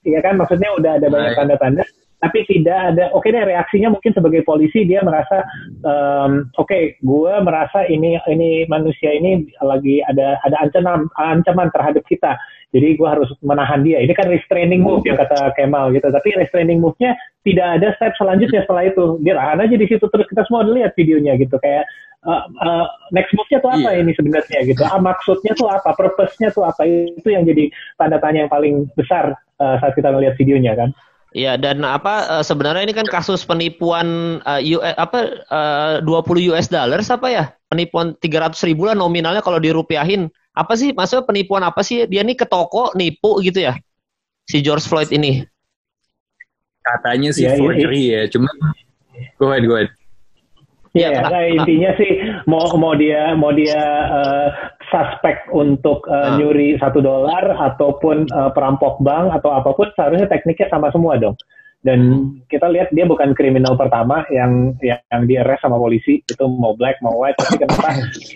ya 0.08 0.24
kan? 0.24 0.40
Maksudnya 0.40 0.72
udah 0.80 0.92
ada 0.98 1.08
banyak 1.12 1.34
tanda-tanda 1.36 1.84
tapi 2.18 2.50
tidak 2.50 2.78
ada 2.94 3.14
oke 3.14 3.22
okay 3.22 3.30
deh 3.30 3.46
reaksinya 3.46 3.94
mungkin 3.94 4.10
sebagai 4.10 4.42
polisi 4.42 4.90
dia 4.90 5.06
merasa 5.06 5.46
um, 5.86 6.50
oke 6.58 6.66
okay, 6.66 6.98
gue 7.06 7.34
merasa 7.46 7.86
ini 7.86 8.18
ini 8.26 8.66
manusia 8.66 9.14
ini 9.14 9.46
lagi 9.62 10.02
ada 10.10 10.42
ada 10.42 10.58
ancaman 10.66 11.06
ancaman 11.18 11.70
terhadap 11.74 12.02
kita. 12.10 12.34
Jadi 12.76 13.00
gue 13.00 13.08
harus 13.08 13.32
menahan 13.48 13.80
dia. 13.80 14.04
Ini 14.04 14.12
kan 14.12 14.28
restraining 14.28 14.84
move 14.84 15.00
yang 15.08 15.16
kata 15.16 15.56
Kemal 15.56 15.96
gitu. 15.96 16.12
Tapi 16.12 16.36
restraining 16.36 16.84
move-nya 16.84 17.16
tidak 17.48 17.80
ada 17.80 17.96
step 17.96 18.12
selanjutnya 18.20 18.68
setelah 18.68 18.92
itu. 18.92 19.24
Dia 19.24 19.40
tahan 19.40 19.64
aja 19.64 19.76
di 19.80 19.88
situ 19.88 20.04
terus 20.04 20.28
kita 20.28 20.44
semua 20.52 20.68
lihat 20.68 20.92
videonya 21.00 21.40
gitu. 21.40 21.56
Kayak 21.64 21.88
uh, 22.28 22.44
uh, 22.60 22.86
next 23.16 23.32
move-nya 23.40 23.64
tuh 23.64 23.72
apa 23.72 23.90
yeah. 23.96 24.04
ini 24.04 24.12
sebenarnya 24.20 24.60
gitu? 24.68 24.84
Ah 24.84 25.00
maksudnya 25.00 25.56
tuh 25.56 25.72
apa? 25.72 25.96
Purpose-nya 25.96 26.52
tuh 26.52 26.68
apa? 26.68 26.84
Itu 26.84 27.30
yang 27.32 27.48
jadi 27.48 27.72
tanda 27.96 28.20
tanya 28.20 28.44
yang 28.44 28.52
paling 28.52 28.92
besar 29.00 29.32
uh, 29.62 29.76
saat 29.82 29.94
kita 29.94 30.10
melihat 30.14 30.38
videonya 30.38 30.74
kan 30.78 30.90
Iya 31.36 31.60
dan 31.60 31.84
apa 31.84 32.40
uh, 32.40 32.44
sebenarnya 32.44 32.88
ini 32.88 32.96
kan 32.96 33.04
kasus 33.06 33.44
penipuan 33.44 34.40
uh, 34.48 34.64
US, 34.64 34.96
apa 34.96 35.44
uh, 35.52 35.96
20 36.02 36.50
US 36.56 36.72
dollars 36.72 37.12
apa 37.12 37.28
ya? 37.28 37.44
Penipuan 37.68 38.16
300 38.24 38.56
ribu 38.64 38.88
lah 38.88 38.96
nominalnya 38.96 39.44
kalau 39.44 39.60
dirupiahin. 39.60 40.32
Apa 40.56 40.80
sih 40.80 40.96
maksudnya 40.96 41.28
penipuan 41.28 41.68
apa 41.68 41.84
sih? 41.84 42.08
Dia 42.08 42.24
nih 42.24 42.40
ke 42.40 42.48
toko 42.48 42.96
nipu 42.96 43.44
gitu 43.44 43.60
ya? 43.60 43.76
Si 44.48 44.64
George 44.64 44.88
Floyd 44.88 45.12
ini. 45.12 45.44
Katanya 46.80 47.36
sih 47.36 47.44
ya, 47.44 47.60
forgery 47.60 48.16
ya, 48.16 48.22
cuma 48.32 48.48
go 49.36 49.52
ahead, 49.52 49.68
go 49.68 49.76
ahead. 49.76 49.92
Iya, 50.96 51.14
ya, 51.14 51.22
nah, 51.28 51.44
intinya 51.46 51.92
sih 52.00 52.12
mau 52.48 52.64
mau 52.80 52.96
dia 52.96 53.36
mau 53.36 53.52
dia 53.52 53.78
uh, 54.10 54.48
suspek 54.88 55.48
untuk 55.52 56.08
uh, 56.08 56.36
uh. 56.36 56.36
nyuri 56.40 56.80
satu 56.80 57.04
dolar 57.04 57.44
ataupun 57.74 58.28
uh, 58.32 58.52
perampok 58.52 59.00
bank 59.04 59.36
atau 59.36 59.52
apa 59.56 59.76
pun 59.76 59.88
seharusnya 59.96 60.28
tekniknya 60.32 60.68
sama 60.72 60.92
semua 60.92 61.20
dong. 61.20 61.36
Dan 61.86 62.00
hmm. 62.04 62.50
kita 62.50 62.68
lihat 62.74 62.90
dia 62.90 63.06
bukan 63.06 63.38
kriminal 63.38 63.78
pertama 63.78 64.26
yang 64.34 64.76
yang, 64.82 65.00
yang 65.14 65.24
di 65.30 65.38
arrest 65.38 65.62
sama 65.62 65.78
polisi 65.78 66.20
itu 66.26 66.46
mau 66.50 66.74
black 66.74 66.98
mau 67.06 67.16
white 67.16 67.38
tapi 67.38 67.64
kenapa 67.64 67.90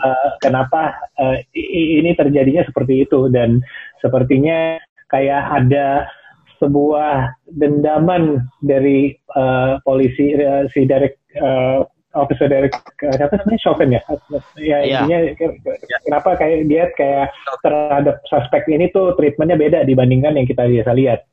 uh, 0.06 0.30
kenapa 0.46 0.82
uh, 1.18 1.36
ini 1.58 2.14
terjadinya 2.14 2.62
seperti 2.64 3.04
itu 3.04 3.34
dan 3.34 3.60
sepertinya 3.98 4.78
kayak 5.10 5.42
ada 5.58 6.06
sebuah 6.62 7.34
dendaman 7.58 8.46
dari 8.62 9.18
uh, 9.34 9.82
polisi 9.82 10.38
uh, 10.38 10.70
si 10.70 10.86
Derek 10.86 11.18
uh, 11.42 11.82
officer 12.14 12.48
dari 12.52 12.68
siapa 13.00 13.40
namanya? 13.40 13.60
Chauvin 13.62 13.90
ya? 13.96 14.02
Ya 14.60 14.78
yeah. 14.84 15.04
intinya 15.04 15.20
kenapa 16.04 16.30
kayak 16.40 16.68
dia 16.68 16.84
kayak 16.96 17.32
terhadap 17.64 18.20
suspek 18.28 18.68
ini 18.68 18.92
tuh 18.92 19.16
treatmentnya 19.16 19.58
beda 19.60 19.80
dibandingkan 19.88 20.36
yang 20.36 20.48
kita 20.48 20.68
biasa 20.68 20.92
lihat. 20.96 21.24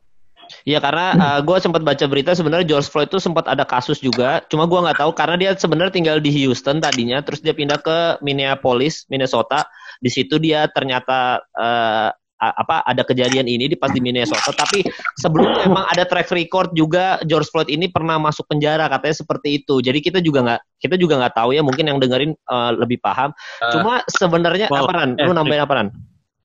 Iya 0.65 0.81
karena 0.81 1.13
uh, 1.21 1.41
gue 1.45 1.61
sempat 1.61 1.85
baca 1.85 2.05
berita 2.09 2.33
sebenarnya 2.33 2.65
George 2.65 2.89
Floyd 2.89 3.13
itu 3.13 3.21
sempat 3.21 3.45
ada 3.45 3.69
kasus 3.69 4.01
juga, 4.01 4.41
cuma 4.49 4.65
gue 4.65 4.81
nggak 4.81 4.97
tahu 4.97 5.13
karena 5.13 5.37
dia 5.37 5.51
sebenarnya 5.53 5.93
tinggal 5.93 6.17
di 6.25 6.33
Houston 6.33 6.81
tadinya, 6.81 7.21
terus 7.21 7.45
dia 7.45 7.53
pindah 7.53 7.77
ke 7.77 8.17
Minneapolis, 8.25 9.05
Minnesota. 9.13 9.69
Di 10.01 10.09
situ 10.09 10.41
dia 10.41 10.65
ternyata 10.73 11.45
uh, 11.53 12.09
apa 12.38 12.87
ada 12.87 13.02
kejadian 13.02 13.50
ini 13.50 13.66
di 13.66 13.75
pas 13.75 13.90
di 13.90 13.99
Minnesota 13.99 14.54
tapi 14.54 14.87
sebelumnya 15.18 15.66
memang 15.66 15.90
ada 15.90 16.07
track 16.07 16.30
record 16.30 16.71
juga 16.71 17.18
George 17.26 17.50
Floyd 17.50 17.66
ini 17.66 17.90
pernah 17.90 18.14
masuk 18.23 18.47
penjara 18.47 18.87
katanya 18.87 19.16
seperti 19.18 19.62
itu 19.62 19.83
jadi 19.83 19.99
kita 19.99 20.18
juga 20.23 20.47
nggak 20.47 20.61
kita 20.78 20.95
juga 20.95 21.18
nggak 21.18 21.35
tahu 21.35 21.59
ya 21.59 21.62
mungkin 21.66 21.90
yang 21.90 21.99
dengerin 21.99 22.38
uh, 22.47 22.71
lebih 22.78 23.02
paham 23.02 23.35
uh, 23.35 23.73
cuma 23.75 24.07
sebenarnya 24.07 24.71
well, 24.71 24.87
apa 24.87 24.92
ran 24.95 25.11
lu 25.18 25.30
eh, 25.30 25.35
nambahin 25.35 25.62
apa 25.66 25.75
ran 25.75 25.88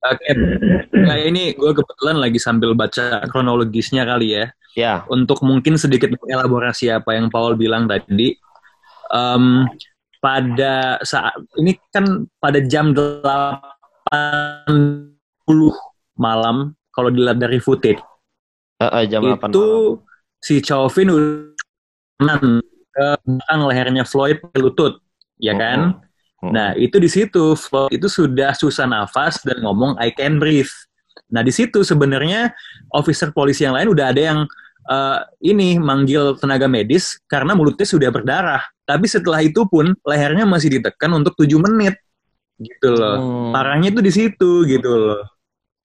Oke, 0.04 0.36
nah 0.92 1.16
ini 1.16 1.56
gue 1.56 1.72
kebetulan 1.72 2.20
lagi 2.20 2.36
sambil 2.36 2.76
baca 2.76 3.24
kronologisnya 3.32 4.04
kali 4.04 4.36
ya. 4.36 4.52
Ya. 4.76 4.94
Untuk 5.08 5.40
mungkin 5.40 5.80
sedikit 5.80 6.12
mengelaborasi 6.12 6.92
apa 6.92 7.16
yang 7.16 7.32
Paul 7.32 7.56
bilang 7.56 7.88
tadi. 7.88 8.36
Um, 9.08 9.64
pada 10.20 11.00
saat 11.08 11.40
ini 11.56 11.80
kan 11.92 12.28
pada 12.40 12.60
jam 12.64 12.92
8 12.92 15.13
malam 16.16 16.78
kalau 16.94 17.10
dilihat 17.10 17.42
dari 17.42 17.58
footage. 17.58 18.00
Uh, 18.78 19.02
uh, 19.02 19.04
jam 19.08 19.24
itu 19.24 19.38
malam. 19.38 20.42
si 20.44 20.60
Chauvin 20.60 21.10
udah 21.10 22.38
ke 22.94 23.08
belakang 23.26 23.62
lehernya 23.68 24.04
Floyd 24.06 24.38
ke 24.40 24.58
lutut, 24.62 25.02
ya 25.42 25.58
kan? 25.58 25.98
Uh, 26.42 26.46
uh. 26.46 26.52
Nah, 26.54 26.70
itu 26.78 27.02
di 27.02 27.10
situ 27.10 27.58
Floyd 27.58 27.92
itu 27.92 28.08
sudah 28.08 28.54
susah 28.54 28.86
nafas 28.86 29.42
dan 29.42 29.64
ngomong 29.66 29.98
I 29.98 30.14
can 30.14 30.38
breathe. 30.38 30.72
Nah, 31.34 31.42
di 31.42 31.50
situ 31.50 31.82
sebenarnya 31.82 32.54
officer 32.94 33.34
polisi 33.34 33.66
yang 33.66 33.74
lain 33.74 33.90
udah 33.90 34.14
ada 34.14 34.22
yang 34.22 34.40
uh, 34.86 35.20
ini 35.42 35.82
manggil 35.82 36.38
tenaga 36.38 36.70
medis 36.70 37.18
karena 37.26 37.58
mulutnya 37.58 37.88
sudah 37.88 38.10
berdarah. 38.14 38.62
Tapi 38.84 39.08
setelah 39.08 39.42
itu 39.42 39.64
pun 39.66 39.96
lehernya 40.06 40.46
masih 40.46 40.78
ditekan 40.80 41.10
untuk 41.16 41.34
tujuh 41.40 41.58
menit 41.58 41.98
gitu 42.60 42.94
loh. 42.94 43.18
Hmm. 43.18 43.52
Parahnya 43.56 43.90
itu 43.90 44.02
di 44.04 44.12
situ 44.14 44.52
gitu 44.68 44.92
loh. 44.92 45.24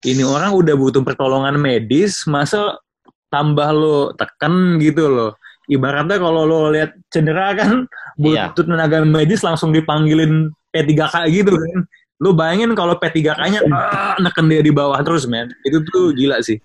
Ini 0.06 0.22
orang 0.22 0.54
udah 0.54 0.74
butuh 0.78 1.02
pertolongan 1.02 1.58
medis, 1.58 2.22
masa 2.30 2.78
tambah 3.34 3.68
lo 3.74 4.14
tekan 4.14 4.78
gitu 4.78 5.10
loh. 5.10 5.30
Ibaratnya 5.68 6.16
kalau 6.16 6.48
lo 6.48 6.72
lihat 6.72 6.96
cedera 7.12 7.52
kan 7.52 7.84
iya. 8.16 8.48
butuh 8.54 8.64
tenaga 8.64 9.04
medis 9.04 9.44
langsung 9.44 9.74
dipanggilin 9.74 10.54
P3K 10.70 11.28
gitu 11.34 11.52
kan. 11.58 11.78
Lo 12.18 12.34
bayangin 12.34 12.74
kalau 12.74 12.98
P3K-nya 12.98 13.62
ah, 13.70 14.18
neken 14.18 14.46
dia 14.50 14.62
di 14.62 14.70
bawah 14.74 14.98
terus 15.02 15.26
men. 15.26 15.50
Itu 15.66 15.82
tuh 15.90 16.14
gila 16.14 16.42
sih. 16.42 16.58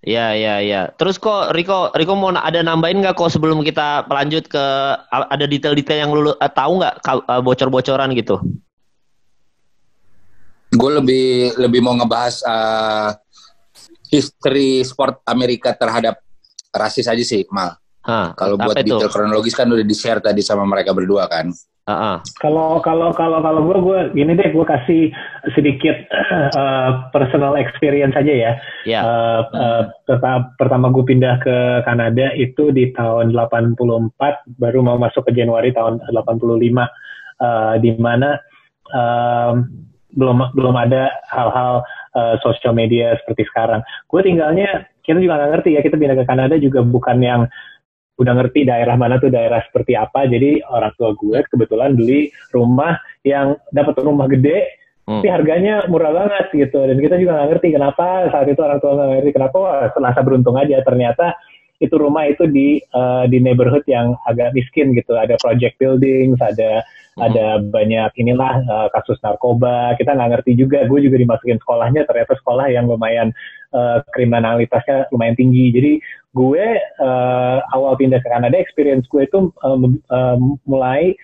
Ya, 0.00 0.32
ya, 0.32 0.64
ya. 0.64 0.88
Terus 0.96 1.20
kok 1.20 1.52
Riko, 1.52 1.92
Riko 1.92 2.16
mau 2.16 2.32
ada 2.32 2.64
nambahin 2.64 3.04
nggak 3.04 3.20
kok 3.20 3.28
sebelum 3.28 3.60
kita 3.60 4.08
lanjut 4.08 4.48
ke 4.48 4.64
ada 5.12 5.44
detail-detail 5.44 6.08
yang 6.08 6.12
lu 6.16 6.32
uh, 6.32 6.36
tahu 6.48 6.80
nggak 6.80 7.04
uh, 7.04 7.40
bocor-bocoran 7.44 8.16
gitu? 8.16 8.40
Gue 10.70 10.90
lebih 11.02 11.58
lebih 11.58 11.80
mau 11.82 11.94
ngebahas 11.98 12.42
uh, 12.46 13.10
history 14.10 14.82
sport 14.86 15.22
Amerika 15.26 15.74
terhadap 15.74 16.18
rasis 16.70 17.10
aja 17.10 17.22
sih, 17.22 17.46
Mal. 17.50 17.74
Kalau 18.34 18.56
buat 18.56 18.80
detail 18.80 19.10
kronologis 19.12 19.54
kan 19.54 19.70
udah 19.70 19.86
di 19.86 19.96
share 19.96 20.22
tadi 20.24 20.40
sama 20.40 20.64
mereka 20.66 20.90
berdua 20.96 21.30
kan. 21.30 21.52
Kalau 22.38 22.78
kalau 22.84 23.10
kalau 23.10 23.42
kalau 23.42 23.60
gue 23.66 23.78
gue 23.82 23.98
gini 24.14 24.38
deh 24.38 24.54
gue 24.54 24.62
kasih 24.62 25.10
sedikit 25.58 25.96
uh, 26.54 27.10
personal 27.10 27.58
experience 27.58 28.14
aja 28.14 28.30
ya. 28.30 28.52
Yeah. 28.86 29.02
Uh, 29.02 29.42
uh, 29.50 29.82
pertama, 30.06 30.54
pertama 30.54 30.86
gue 30.94 31.02
pindah 31.02 31.42
ke 31.42 31.56
Kanada 31.82 32.30
itu 32.38 32.70
di 32.70 32.94
tahun 32.94 33.34
84 33.34 33.74
baru 34.60 34.78
mau 34.86 34.98
masuk 35.02 35.26
ke 35.26 35.32
Januari 35.34 35.74
tahun 35.74 35.98
85 36.14 36.30
uh, 36.46 37.74
di 37.82 37.90
mana 37.98 38.38
um, 38.94 39.66
belum 40.14 40.54
belum 40.56 40.74
ada 40.74 41.10
hal-hal 41.30 41.84
uh, 42.14 42.34
sosial 42.42 42.74
media 42.74 43.14
seperti 43.22 43.46
sekarang. 43.50 43.80
Gue 44.10 44.20
tinggalnya 44.26 44.86
kita 45.04 45.18
juga 45.18 45.38
nggak 45.40 45.50
ngerti 45.58 45.70
ya 45.78 45.80
kita 45.82 45.96
pindah 45.98 46.18
ke 46.18 46.24
Kanada 46.26 46.54
juga 46.58 46.80
bukan 46.82 47.18
yang 47.22 47.42
udah 48.20 48.34
ngerti 48.36 48.68
daerah 48.68 49.00
mana 49.00 49.16
tuh 49.16 49.32
daerah 49.32 49.64
seperti 49.64 49.96
apa. 49.96 50.28
Jadi 50.28 50.60
orang 50.68 50.92
tua 51.00 51.16
gue 51.16 51.40
kebetulan 51.48 51.96
beli 51.96 52.28
rumah 52.52 53.00
yang 53.24 53.56
dapat 53.72 53.96
rumah 54.04 54.28
gede, 54.28 54.76
hmm. 55.08 55.24
tapi 55.24 55.28
harganya 55.32 55.88
murah 55.88 56.12
banget 56.12 56.52
gitu. 56.52 56.84
Dan 56.84 57.00
kita 57.00 57.16
juga 57.16 57.40
nggak 57.40 57.48
ngerti 57.56 57.68
kenapa 57.72 58.28
saat 58.28 58.46
itu 58.52 58.60
orang 58.60 58.78
tua 58.84 58.92
nggak 59.00 59.10
ngerti 59.24 59.30
kenapa. 59.32 59.56
Wah, 59.56 59.88
selasa 59.96 60.20
beruntung 60.20 60.60
aja 60.60 60.84
ternyata 60.84 61.32
itu 61.80 61.96
rumah 61.96 62.28
itu 62.28 62.44
di 62.44 62.76
uh, 62.92 63.24
di 63.24 63.40
neighborhood 63.40 63.88
yang 63.88 64.12
agak 64.28 64.52
miskin 64.52 64.92
gitu. 64.92 65.16
Ada 65.16 65.40
project 65.40 65.80
buildings, 65.80 66.36
ada 66.44 66.84
hmm. 67.16 67.22
ada 67.22 67.46
banyak 67.62 68.10
inilah 68.20 68.62
uh, 68.66 68.88
kasus 68.94 69.18
narkoba. 69.24 69.94
Kita 69.96 70.14
nggak 70.14 70.30
ngerti 70.38 70.52
juga. 70.58 70.84
Gue 70.86 71.02
juga 71.02 71.16
dimasukin 71.18 71.58
sekolahnya 71.62 72.06
ternyata 72.06 72.36
sekolah 72.38 72.70
yang 72.70 72.86
lumayan 72.86 73.34
uh, 73.74 74.02
kriminalitasnya 74.14 75.10
lumayan 75.14 75.38
tinggi. 75.38 75.72
Jadi 75.74 75.92
gue 76.30 76.66
uh, 77.02 77.58
awal 77.74 77.98
pindah 77.98 78.22
ke 78.22 78.28
Kanada 78.30 78.54
experience 78.54 79.06
gue 79.10 79.26
itu 79.26 79.50
um, 79.66 79.98
um, 80.10 80.60
mulai 80.66 81.14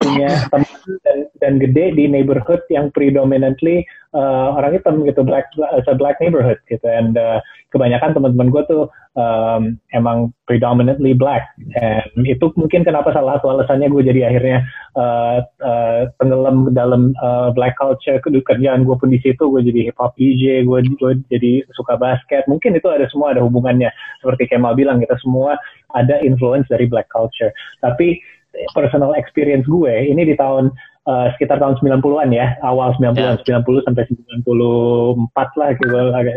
punya 0.00 0.28
teman 0.52 0.66
dan, 1.04 1.18
dan 1.38 1.52
gede 1.60 1.94
di 1.94 2.04
neighborhood 2.08 2.64
yang 2.72 2.88
predominantly 2.90 3.84
uh, 4.16 4.56
orang 4.56 4.74
hitam 4.74 5.04
gitu 5.04 5.22
black 5.22 5.52
as 5.76 5.84
a 5.86 5.94
black 5.94 6.16
neighborhood 6.18 6.58
gitu. 6.66 6.82
And 6.88 7.14
uh, 7.14 7.44
kebanyakan 7.70 8.16
teman-teman 8.16 8.50
gue 8.50 8.62
tuh 8.66 8.84
um, 9.14 9.78
emang 9.94 10.32
predominantly 10.48 11.14
black. 11.14 11.52
And 11.78 12.26
itu 12.26 12.50
mungkin 12.56 12.82
kenapa 12.82 13.14
salah 13.14 13.38
satu 13.38 13.54
alasannya 13.54 13.92
gue 13.92 14.02
jadi 14.02 14.20
akhirnya 14.32 14.58
uh, 14.98 15.38
uh, 15.62 16.00
tenggelam 16.18 16.72
dalam 16.74 17.14
uh, 17.22 17.54
black 17.54 17.78
culture 17.78 18.18
kerjaan 18.24 18.82
gue 18.88 18.96
pun 18.96 19.12
di 19.12 19.20
situ. 19.22 19.46
Gue 19.46 19.62
jadi 19.62 19.92
hip 19.92 19.98
hop 20.00 20.16
DJ 20.18 20.64
gue 20.66 20.78
gue 20.96 21.12
jadi 21.30 21.52
suka 21.76 21.94
basket. 22.00 22.48
Mungkin 22.50 22.74
itu 22.74 22.88
ada 22.90 23.06
semua 23.12 23.36
ada 23.36 23.44
hubungannya. 23.44 23.92
Seperti 24.24 24.50
Kemal 24.50 24.74
bilang 24.74 24.98
kita 24.98 25.14
semua 25.22 25.54
ada 25.94 26.18
influence 26.22 26.66
dari 26.70 26.86
black 26.90 27.10
culture. 27.10 27.54
Tapi 27.82 28.39
personal 28.74 29.14
experience 29.14 29.66
gue 29.66 30.10
ini 30.10 30.26
di 30.26 30.34
tahun 30.34 30.74
uh, 31.08 31.26
sekitar 31.36 31.58
tahun 31.62 31.78
90-an 31.80 32.30
ya, 32.34 32.56
awal 32.66 32.92
90-an, 32.98 33.40
yeah. 33.46 33.62
90 33.62 33.86
sampai 33.86 34.04
94 34.06 35.60
lah 35.60 35.68
gitu 35.78 35.96
agak 36.12 36.34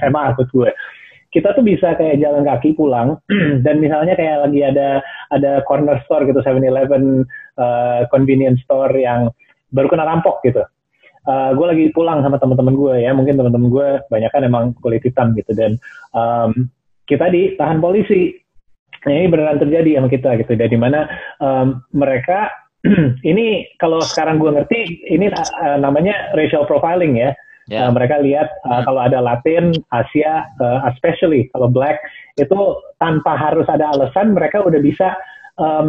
SMA 0.00 0.20
eh, 0.20 0.28
akut 0.32 0.48
gue. 0.50 0.70
Kita 1.32 1.56
tuh 1.56 1.64
bisa 1.64 1.96
kayak 1.96 2.20
jalan 2.20 2.44
kaki 2.44 2.76
pulang 2.76 3.16
dan 3.64 3.80
misalnya 3.80 4.12
kayak 4.12 4.48
lagi 4.48 4.60
ada 4.60 5.00
ada 5.32 5.64
corner 5.64 5.96
store 6.04 6.28
gitu 6.28 6.44
7-Eleven 6.44 7.24
uh, 7.56 8.04
convenience 8.12 8.60
store 8.68 8.92
yang 8.92 9.32
baru 9.72 9.88
kena 9.88 10.04
rampok 10.04 10.44
gitu. 10.44 10.60
Uh, 11.22 11.54
gue 11.54 11.66
lagi 11.70 11.84
pulang 11.94 12.18
sama 12.20 12.36
teman-teman 12.36 12.74
gue 12.74 12.94
ya, 13.06 13.14
mungkin 13.14 13.38
teman-teman 13.38 13.70
gue 13.70 13.88
banyak 14.10 14.30
kan 14.34 14.42
emang 14.42 14.64
kulit 14.82 15.00
hitam 15.06 15.32
gitu 15.38 15.54
dan 15.54 15.78
um, 16.12 16.66
kita 17.06 17.30
ditahan 17.30 17.78
polisi 17.78 18.41
Nah, 19.02 19.12
ini 19.12 19.26
beneran 19.26 19.58
terjadi 19.58 19.98
sama 19.98 20.08
kita 20.10 20.30
gitu. 20.38 20.52
Dari 20.54 20.76
mana 20.78 21.10
um, 21.42 21.82
mereka 21.90 22.50
ini 23.30 23.66
kalau 23.78 24.02
sekarang 24.02 24.38
gue 24.42 24.50
ngerti 24.50 25.06
ini 25.10 25.30
uh, 25.30 25.78
namanya 25.78 26.34
racial 26.34 26.66
profiling 26.66 27.18
ya. 27.18 27.30
Yeah. 27.70 27.86
Uh, 27.86 27.94
mereka 27.94 28.18
lihat 28.18 28.50
uh, 28.66 28.82
kalau 28.82 29.06
ada 29.06 29.22
Latin, 29.22 29.70
Asia, 29.94 30.50
uh, 30.58 30.82
especially 30.90 31.46
kalau 31.54 31.70
Black 31.70 32.02
itu 32.34 32.58
tanpa 32.98 33.38
harus 33.38 33.66
ada 33.70 33.94
alasan 33.94 34.34
mereka 34.34 34.66
udah 34.66 34.82
bisa 34.82 35.14
um, 35.62 35.86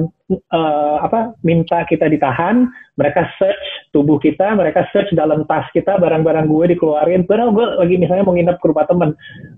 uh, 0.54 0.98
apa 1.02 1.34
minta 1.42 1.82
kita 1.90 2.06
ditahan, 2.06 2.70
mereka 2.96 3.26
search 3.42 3.66
tubuh 3.90 4.22
kita, 4.22 4.54
mereka 4.54 4.86
search 4.94 5.10
dalam 5.18 5.44
tas 5.50 5.66
kita, 5.74 5.98
barang-barang 5.98 6.46
gue 6.46 6.78
dikeluarin. 6.78 7.26
Padahal 7.26 7.50
gue 7.52 7.66
lagi 7.82 7.96
misalnya 7.98 8.24
mau 8.30 8.38
nginep 8.38 8.58
ke 8.62 8.66
rumah 8.70 8.86
temen, 8.86 9.10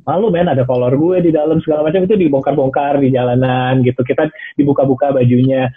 malu 0.07 0.31
men 0.31 0.47
ada 0.47 0.63
kolor 0.63 0.95
gue 0.95 1.27
di 1.27 1.31
dalam 1.35 1.59
segala 1.59 1.91
macam 1.91 2.07
itu 2.07 2.15
dibongkar-bongkar 2.15 3.03
di 3.03 3.11
jalanan 3.11 3.83
gitu. 3.83 4.01
Kita 4.01 4.31
dibuka-buka 4.55 5.11
bajunya. 5.11 5.67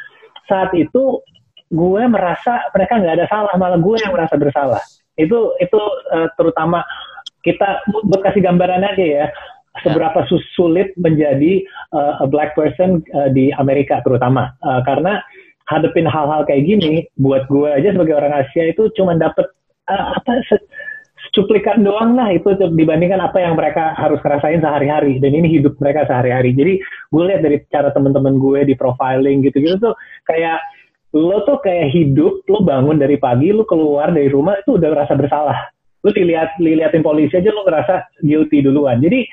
Saat 0.47 0.73
itu 0.79 1.21
gue 1.69 2.03
merasa 2.09 2.71
mereka 2.73 3.03
nggak 3.03 3.15
ada 3.19 3.27
salah, 3.29 3.55
malah 3.59 3.77
gue 3.83 3.97
yang 3.99 4.15
merasa 4.15 4.39
bersalah. 4.39 4.81
Itu 5.19 5.59
itu 5.59 5.81
uh, 6.15 6.31
terutama 6.39 6.87
kita 7.43 7.83
buat 8.07 8.23
kasih 8.23 8.43
gambaran 8.43 8.83
aja 8.87 9.05
ya 9.05 9.27
seberapa 9.85 10.27
sulit 10.55 10.93
menjadi 10.99 11.63
uh, 11.95 12.25
a 12.25 12.27
black 12.27 12.55
person 12.59 13.03
uh, 13.15 13.31
di 13.31 13.55
Amerika 13.57 14.03
terutama. 14.03 14.55
Uh, 14.63 14.81
karena 14.85 15.23
hadepin 15.69 16.09
hal-hal 16.09 16.49
kayak 16.49 16.65
gini 16.65 17.05
buat 17.21 17.45
gue 17.53 17.69
aja 17.69 17.93
sebagai 17.93 18.17
orang 18.17 18.33
Asia 18.33 18.73
itu 18.73 18.89
cuma 18.97 19.15
dapet 19.15 19.45
uh, 19.89 20.17
apa 20.17 20.45
cuplikan 21.37 21.85
doang 21.85 22.17
lah 22.17 22.33
itu 22.33 22.57
dibandingkan 22.57 23.21
apa 23.21 23.43
yang 23.43 23.55
mereka 23.55 23.93
harus 23.95 24.19
ngerasain 24.25 24.65
sehari-hari. 24.65 25.21
Dan 25.21 25.37
ini 25.37 25.61
hidup 25.61 25.77
mereka 25.79 26.09
sehari-hari. 26.09 26.57
Jadi 26.57 26.81
gue 26.83 27.23
lihat 27.29 27.45
dari 27.45 27.61
cara 27.69 27.93
teman-teman 27.93 28.41
gue 28.41 28.73
di 28.73 28.75
profiling 28.75 29.45
gitu-gitu 29.45 29.77
tuh 29.79 29.95
kayak 30.25 30.59
lo 31.17 31.41
tuh 31.49 31.61
kayak 31.65 31.89
hidup 31.93 32.45
lo 32.53 32.61
bangun 32.65 33.01
dari 33.01 33.17
pagi 33.17 33.49
lo 33.49 33.65
keluar 33.65 34.13
dari 34.13 34.29
rumah 34.29 34.61
itu 34.61 34.77
udah 34.77 35.05
rasa 35.05 35.15
bersalah. 35.17 35.59
Lo 36.07 36.15
dilihat 36.15 36.57
dilihatin 36.63 37.03
polisi 37.05 37.37
aja 37.37 37.51
lo 37.51 37.67
ngerasa 37.67 38.25
guilty 38.25 38.65
duluan. 38.65 39.03
Jadi 39.03 39.27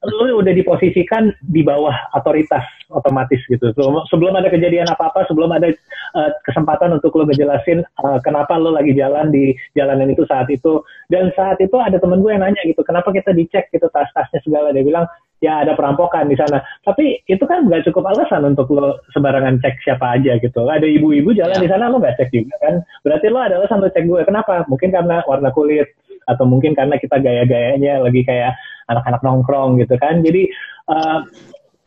lu 0.00 0.40
udah 0.40 0.56
diposisikan 0.56 1.28
di 1.44 1.60
bawah 1.60 1.92
otoritas 2.16 2.64
otomatis 2.88 3.36
gitu. 3.52 3.68
Sebelum 4.08 4.32
ada 4.32 4.48
kejadian 4.48 4.88
apa-apa, 4.88 5.28
sebelum 5.28 5.52
ada 5.52 5.68
uh, 6.16 6.30
kesempatan 6.48 6.96
untuk 6.96 7.12
lu 7.20 7.28
ngejelasin 7.28 7.84
uh, 8.00 8.18
kenapa 8.24 8.56
lu 8.56 8.72
lagi 8.72 8.96
jalan 8.96 9.28
di 9.28 9.52
jalanan 9.76 10.08
itu 10.08 10.24
saat 10.24 10.48
itu. 10.48 10.80
Dan 11.12 11.28
saat 11.36 11.60
itu 11.60 11.76
ada 11.76 12.00
temen 12.00 12.24
gue 12.24 12.32
yang 12.32 12.40
nanya 12.40 12.64
gitu, 12.64 12.80
kenapa 12.80 13.12
kita 13.12 13.36
dicek 13.36 13.68
gitu 13.76 13.92
tas-tasnya 13.92 14.40
segala. 14.40 14.72
Dia 14.72 14.88
bilang, 14.88 15.04
ya 15.44 15.68
ada 15.68 15.76
perampokan 15.76 16.32
di 16.32 16.36
sana. 16.40 16.64
Tapi 16.80 17.20
itu 17.28 17.44
kan 17.44 17.68
nggak 17.68 17.84
cukup 17.92 18.08
alasan 18.16 18.48
untuk 18.48 18.72
lo 18.72 19.04
sembarangan 19.12 19.60
cek 19.60 19.84
siapa 19.84 20.16
aja 20.16 20.40
gitu. 20.40 20.64
Ada 20.64 20.88
ibu-ibu 20.88 21.36
jalan 21.36 21.60
ya. 21.60 21.64
di 21.64 21.68
sana 21.68 21.92
lo 21.92 22.00
nggak 22.00 22.16
cek 22.16 22.32
juga 22.32 22.56
kan. 22.64 22.80
Berarti 23.04 23.26
lo 23.28 23.38
adalah 23.44 23.68
alasan 23.68 23.84
cek 23.84 24.04
gue. 24.08 24.20
Kenapa? 24.24 24.64
Mungkin 24.64 24.96
karena 24.96 25.20
warna 25.28 25.52
kulit 25.52 25.92
atau 26.28 26.44
mungkin 26.46 26.76
karena 26.76 26.94
kita 27.00 27.18
gaya-gayanya 27.18 28.06
lagi 28.06 28.22
kayak 28.22 28.54
anak-anak 28.90 29.22
nongkrong 29.22 29.78
gitu 29.78 29.94
kan. 30.02 30.20
Jadi 30.20 30.50
uh, 30.90 31.24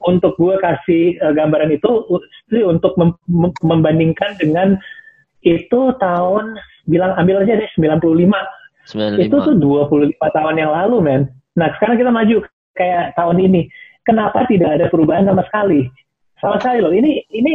untuk 0.04 0.36
gue 0.40 0.56
kasih 0.60 1.20
uh, 1.20 1.36
gambaran 1.36 1.76
itu 1.76 2.08
untuk 2.64 2.96
mem 2.96 3.12
membandingkan 3.64 4.40
dengan 4.40 4.80
itu 5.44 5.82
tahun 6.00 6.56
bilang 6.88 7.16
ambil 7.20 7.44
aja 7.44 7.60
deh 7.60 7.70
95. 7.76 8.32
95. 8.96 9.28
Itu 9.28 9.36
tuh 9.44 9.56
25 9.60 10.16
tahun 10.20 10.56
yang 10.60 10.72
lalu 10.72 10.98
men. 11.04 11.22
Nah 11.60 11.72
sekarang 11.80 12.00
kita 12.00 12.12
maju 12.12 12.38
kayak 12.76 13.16
tahun 13.20 13.38
ini. 13.40 13.68
Kenapa 14.04 14.44
tidak 14.52 14.76
ada 14.76 14.92
perubahan 14.92 15.24
sama 15.24 15.48
sekali? 15.48 15.88
sama 16.44 16.60
sekali 16.60 16.84
loh. 16.84 16.92
Ini 16.92 17.24
ini 17.32 17.54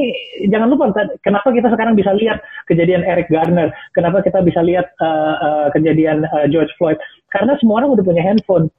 jangan 0.48 0.72
lupa 0.72 0.88
kenapa 1.20 1.52
kita 1.52 1.68
sekarang 1.68 1.92
bisa 1.92 2.16
lihat 2.16 2.40
kejadian 2.64 3.04
Eric 3.04 3.28
Garner, 3.28 3.68
kenapa 3.92 4.24
kita 4.24 4.40
bisa 4.40 4.64
lihat 4.64 4.88
uh, 5.04 5.36
uh, 5.36 5.66
kejadian 5.76 6.24
uh, 6.32 6.48
George 6.48 6.72
Floyd? 6.80 6.96
Karena 7.28 7.52
semua 7.60 7.84
orang 7.84 8.00
udah 8.00 8.04
punya 8.08 8.24
handphone 8.24 8.72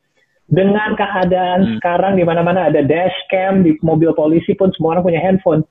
dengan 0.50 0.98
keadaan 0.98 1.60
hmm. 1.62 1.72
sekarang 1.78 2.18
di 2.18 2.26
mana-mana 2.26 2.74
ada 2.74 2.82
dashcam 2.82 3.62
di 3.62 3.78
mobil 3.86 4.10
polisi 4.18 4.58
pun 4.58 4.74
semua 4.74 4.98
orang 4.98 5.06
punya 5.06 5.22
handphone. 5.22 5.62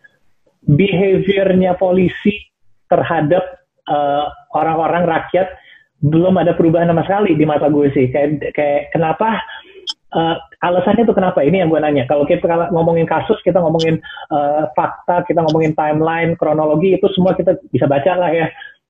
Behaviornya 0.68 1.74
polisi 1.78 2.34
terhadap 2.86 3.42
uh, 3.90 4.30
orang-orang 4.54 5.06
rakyat 5.06 5.50
belum 5.98 6.38
ada 6.38 6.54
perubahan 6.54 6.86
sama 6.94 7.02
sekali 7.02 7.34
di 7.34 7.42
mata 7.42 7.66
gue 7.66 7.90
sih. 7.90 8.06
Kayak 8.14 8.54
kayak 8.54 8.94
kenapa 8.94 9.42
uh, 10.14 10.38
alasannya 10.62 11.02
itu 11.02 11.14
kenapa? 11.14 11.42
Ini 11.42 11.66
yang 11.66 11.74
gue 11.74 11.82
nanya. 11.82 12.06
Kalau 12.06 12.22
kita 12.22 12.46
ngomongin 12.70 13.10
kasus, 13.10 13.42
kita 13.42 13.58
ngomongin 13.58 13.98
uh, 14.30 14.70
fakta, 14.78 15.26
kita 15.26 15.42
ngomongin 15.42 15.74
timeline, 15.74 16.38
kronologi 16.38 16.94
itu 16.94 17.06
semua 17.18 17.34
kita 17.34 17.58
bisa 17.74 17.90
baca 17.90 18.14
lah 18.14 18.30
ya 18.30 18.46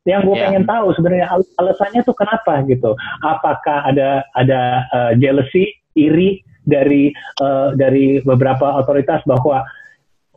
yang 0.09 0.25
gue 0.25 0.35
yeah. 0.41 0.49
pengen 0.49 0.65
tahu 0.65 0.97
sebenarnya 0.97 1.29
al 1.29 1.45
alasannya 1.61 2.01
tuh 2.01 2.17
kenapa 2.17 2.65
gitu 2.65 2.97
apakah 3.21 3.85
ada 3.85 4.25
ada 4.33 4.61
uh, 4.89 5.13
jealousy 5.21 5.69
iri 5.99 6.39
dari 6.69 7.11
uh, 7.43 7.75
dari 7.75 8.23
beberapa 8.23 8.79
otoritas 8.79 9.25
bahwa 9.27 9.65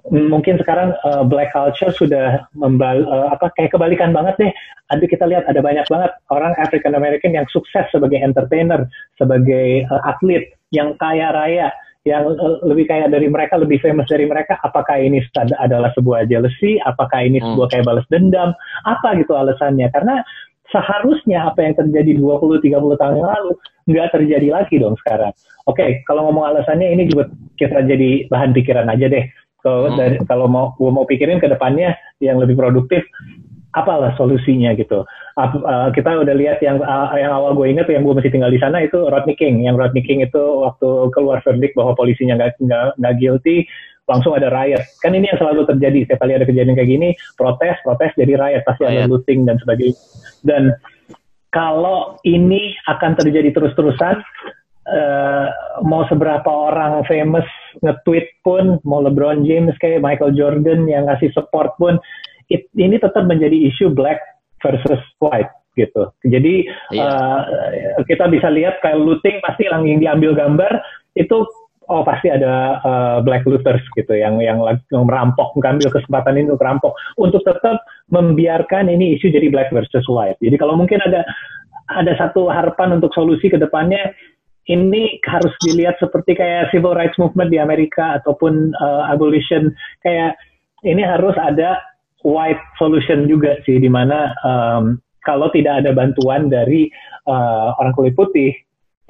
mungkin 0.09 0.57
sekarang 0.57 0.97
uh, 1.05 1.21
black 1.21 1.53
culture 1.53 1.93
sudah 1.93 2.49
membal 2.57 3.05
uh, 3.05 3.29
apa 3.29 3.53
kayak 3.53 3.77
kebalikan 3.77 4.09
banget 4.09 4.33
deh. 4.41 4.51
Ada 4.89 5.05
kita 5.05 5.29
lihat 5.29 5.45
ada 5.45 5.61
banyak 5.61 5.85
banget 5.85 6.11
orang 6.33 6.57
African 6.57 6.97
American 6.97 7.37
yang 7.37 7.45
sukses 7.53 7.85
sebagai 7.93 8.17
entertainer, 8.17 8.89
sebagai 9.21 9.85
uh, 9.93 10.01
atlet 10.09 10.57
yang 10.73 10.97
kaya 10.97 11.29
raya, 11.29 11.69
yang 12.07 12.33
uh, 12.33 12.57
lebih 12.65 12.89
kaya 12.89 13.05
dari 13.05 13.29
mereka, 13.29 13.61
lebih 13.61 13.77
famous 13.77 14.09
dari 14.09 14.25
mereka. 14.25 14.57
Apakah 14.65 14.97
ini 14.97 15.21
adalah 15.61 15.93
sebuah 15.93 16.25
jealousy? 16.25 16.81
Apakah 16.81 17.21
ini 17.21 17.37
hmm. 17.37 17.53
sebuah 17.53 17.67
kayak 17.69 17.85
balas 17.85 18.07
dendam? 18.09 18.57
Apa 18.89 19.21
gitu 19.21 19.37
alasannya? 19.37 19.85
Karena 19.93 20.25
seharusnya 20.71 21.51
apa 21.51 21.61
yang 21.61 21.75
terjadi 21.77 22.17
20-30 22.17 22.99
tahun 22.99 23.15
yang 23.19 23.29
lalu 23.29 23.51
nggak 23.91 24.07
terjadi 24.15 24.47
lagi 24.49 24.75
dong 24.79 24.95
sekarang. 25.03 25.35
Oke, 25.69 25.77
okay, 25.77 25.89
kalau 26.07 26.31
ngomong 26.31 26.55
alasannya 26.55 26.95
ini 26.95 27.11
juga 27.11 27.29
kita 27.59 27.85
jadi 27.85 28.25
bahan 28.31 28.55
pikiran 28.55 28.87
aja 28.89 29.05
deh. 29.11 29.25
Kalau 29.61 29.93
hmm. 29.93 29.97
dari 29.99 30.17
kalau 30.25 30.49
mau 30.49 30.73
gue 30.79 30.89
mau 30.89 31.05
pikirin 31.05 31.37
ke 31.37 31.45
depannya 31.45 31.93
yang 32.17 32.41
lebih 32.41 32.57
produktif, 32.57 33.05
apalah 33.77 34.11
solusinya 34.17 34.73
gitu. 34.73 35.05
Uh, 35.37 35.87
kita 35.93 36.17
udah 36.17 36.35
lihat 36.35 36.59
yang 36.65 36.81
uh, 36.81 37.13
yang 37.15 37.31
awal 37.31 37.53
gue 37.53 37.69
inget 37.71 37.87
yang 37.87 38.03
gue 38.03 38.17
masih 38.17 38.33
tinggal 38.33 38.51
di 38.51 38.59
sana 38.59 38.81
itu 38.81 38.97
Rodney 39.07 39.37
King. 39.37 39.63
Yang 39.63 39.75
Rodney 39.85 40.03
King 40.03 40.25
itu 40.25 40.43
waktu 40.65 40.89
keluar 41.13 41.39
verdict 41.45 41.77
bahwa 41.77 41.93
polisinya 41.93 42.35
nggak 42.41 42.57
nggak 42.97 43.15
guilty, 43.21 43.69
langsung 44.11 44.35
ada 44.35 44.51
riot. 44.51 44.83
Kan 44.99 45.15
ini 45.15 45.31
yang 45.31 45.39
selalu 45.39 45.63
terjadi. 45.71 46.03
Setiap 46.03 46.27
kali 46.27 46.35
ada 46.35 46.43
kejadian 46.43 46.75
kayak 46.75 46.91
gini, 46.91 47.09
protes, 47.39 47.79
protes 47.87 48.11
jadi 48.19 48.35
riot, 48.35 48.63
pasti 48.67 48.83
riot. 48.83 48.91
ada 48.99 49.07
looting 49.07 49.47
dan 49.47 49.55
sebagainya. 49.63 49.95
Dan 50.43 50.75
kalau 51.55 52.19
ini 52.27 52.75
akan 52.91 53.15
terjadi 53.15 53.55
terus-terusan, 53.55 54.19
uh, 54.87 55.47
mau 55.87 56.03
seberapa 56.11 56.47
orang 56.47 57.07
famous 57.07 57.47
nge-tweet 57.79 58.27
pun, 58.43 58.79
mau 58.83 58.99
LeBron 58.99 59.47
James 59.47 59.75
kayak 59.79 60.03
Michael 60.03 60.35
Jordan 60.35 60.87
yang 60.91 61.07
ngasih 61.07 61.31
support 61.31 61.75
pun, 61.79 61.95
it, 62.51 62.67
ini 62.75 62.99
tetap 62.99 63.27
menjadi 63.27 63.55
isu 63.71 63.91
black 63.95 64.19
versus 64.59 65.01
white 65.23 65.51
gitu. 65.79 66.11
Jadi 66.27 66.67
yeah. 66.91 67.47
uh, 67.95 68.03
kita 68.03 68.27
bisa 68.27 68.51
lihat 68.51 68.83
kayak 68.83 68.99
looting 68.99 69.39
pasti 69.39 69.71
yang 69.71 69.99
diambil 70.03 70.35
gambar 70.35 70.83
itu 71.15 71.43
oh 71.91 72.07
pasti 72.07 72.31
ada 72.31 72.79
uh, 72.79 73.17
black 73.19 73.43
looters 73.43 73.83
gitu 73.99 74.15
yang 74.15 74.39
yang 74.39 74.63
lagi 74.63 74.79
merampok 74.95 75.51
mengambil 75.59 75.91
kesempatan 75.91 76.39
ini 76.39 76.47
untuk 76.47 76.63
merampok 76.63 76.95
untuk 77.19 77.43
tetap 77.43 77.83
membiarkan 78.15 78.87
ini 78.87 79.19
isu 79.19 79.27
jadi 79.27 79.51
black 79.51 79.75
versus 79.75 80.07
white. 80.07 80.39
Jadi 80.39 80.55
kalau 80.55 80.79
mungkin 80.79 81.03
ada 81.03 81.27
ada 81.91 82.15
satu 82.15 82.47
harapan 82.47 82.95
untuk 82.95 83.11
solusi 83.11 83.51
ke 83.51 83.59
depannya 83.59 84.15
ini 84.71 85.19
harus 85.27 85.51
dilihat 85.59 85.99
seperti 85.99 86.39
kayak 86.39 86.71
civil 86.71 86.95
rights 86.95 87.19
movement 87.19 87.51
di 87.51 87.59
Amerika 87.59 88.21
ataupun 88.23 88.71
uh, 88.79 89.11
abolition 89.11 89.75
kayak 90.05 90.39
ini 90.87 91.03
harus 91.03 91.35
ada 91.35 91.75
white 92.23 92.61
solution 92.79 93.27
juga 93.27 93.59
sih 93.67 93.81
di 93.81 93.89
mana 93.91 94.31
um, 94.45 95.01
kalau 95.25 95.49
tidak 95.53 95.83
ada 95.85 95.91
bantuan 95.93 96.49
dari 96.49 96.89
uh, 97.27 97.73
orang 97.77 97.93
kulit 97.93 98.13
putih 98.13 98.53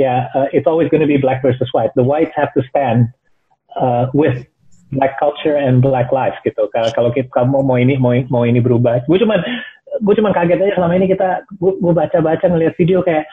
ya 0.01 0.25
uh, 0.33 0.49
it's 0.49 0.65
always 0.65 0.89
going 0.89 1.03
to 1.03 1.09
be 1.09 1.21
black 1.21 1.45
versus 1.45 1.69
white 1.77 1.93
the 1.93 2.01
whites 2.01 2.33
have 2.33 2.49
to 2.57 2.65
stand 2.73 3.05
uh, 3.77 4.09
with 4.17 4.41
black 4.91 5.15
culture 5.21 5.55
and 5.55 5.85
black 5.85 6.09
lives 6.09 6.35
gitu 6.41 6.65
kalau 6.73 7.13
kita 7.13 7.45
mau 7.45 7.77
ini 7.77 7.95
mau 8.01 8.17
mau 8.33 8.43
ini 8.43 8.57
berubah 8.57 9.05
gue 9.05 9.17
cuman 9.21 9.39
gue 10.01 10.13
cuman 10.17 10.33
kaget 10.33 10.59
aja 10.59 10.73
selama 10.81 10.97
ini 10.97 11.07
kita 11.11 11.45
gue 11.61 11.93
baca-baca 11.93 12.45
ngeliat 12.49 12.73
video 12.75 13.05
kayak 13.05 13.29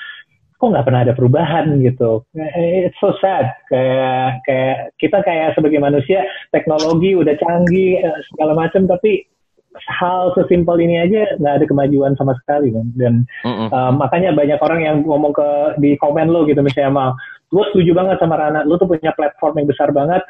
kok 0.58 0.74
nggak 0.74 0.86
pernah 0.90 1.06
ada 1.06 1.14
perubahan 1.14 1.78
gitu. 1.86 2.26
It's 2.34 2.98
so 2.98 3.14
sad. 3.22 3.54
Kayak 3.70 4.42
kayak 4.42 4.78
kita 4.98 5.18
kayak 5.22 5.54
sebagai 5.54 5.78
manusia 5.78 6.26
teknologi 6.50 7.14
udah 7.14 7.38
canggih 7.38 8.02
eh, 8.02 8.18
segala 8.34 8.58
macam 8.58 8.90
tapi 8.90 9.22
hal 9.76 10.32
sesimpel 10.34 10.80
ini 10.80 10.96
aja 11.00 11.36
nggak 11.36 11.54
ada 11.60 11.66
kemajuan 11.68 12.12
sama 12.16 12.34
sekali 12.40 12.72
kan. 12.72 12.86
Dan 12.96 13.14
mm 13.44 13.68
uh, 13.72 13.92
makanya 13.94 14.32
banyak 14.32 14.58
orang 14.60 14.80
yang 14.80 14.96
ngomong 15.04 15.32
ke 15.36 15.48
di 15.82 15.94
komen 16.00 16.32
lo 16.32 16.48
gitu 16.48 16.60
misalnya 16.64 16.92
mal, 16.92 17.10
gue 17.52 17.64
setuju 17.72 17.92
banget 17.92 18.16
sama 18.20 18.40
Rana, 18.40 18.64
lo 18.64 18.80
tuh 18.80 18.88
punya 18.88 19.12
platform 19.14 19.62
yang 19.62 19.68
besar 19.68 19.92
banget. 19.92 20.24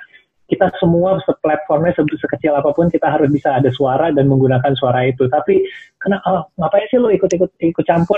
Kita 0.48 0.72
semua 0.80 1.20
platformnya 1.44 1.92
se 1.92 2.00
sekecil 2.08 2.56
apa 2.56 2.72
pun 2.72 2.88
kita 2.88 3.04
harus 3.04 3.28
bisa 3.28 3.60
ada 3.60 3.68
suara 3.68 4.08
dan 4.08 4.32
menggunakan 4.32 4.72
suara 4.80 5.04
itu. 5.04 5.28
Tapi 5.28 5.60
kenapa 6.00 6.24
oh, 6.24 6.42
ngapain 6.56 6.88
sih 6.88 6.96
lo 6.96 7.12
ikut-ikut 7.12 7.52
ikut 7.60 7.84
campur? 7.84 8.16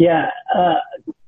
Ya 0.00 0.32
uh, 0.56 0.80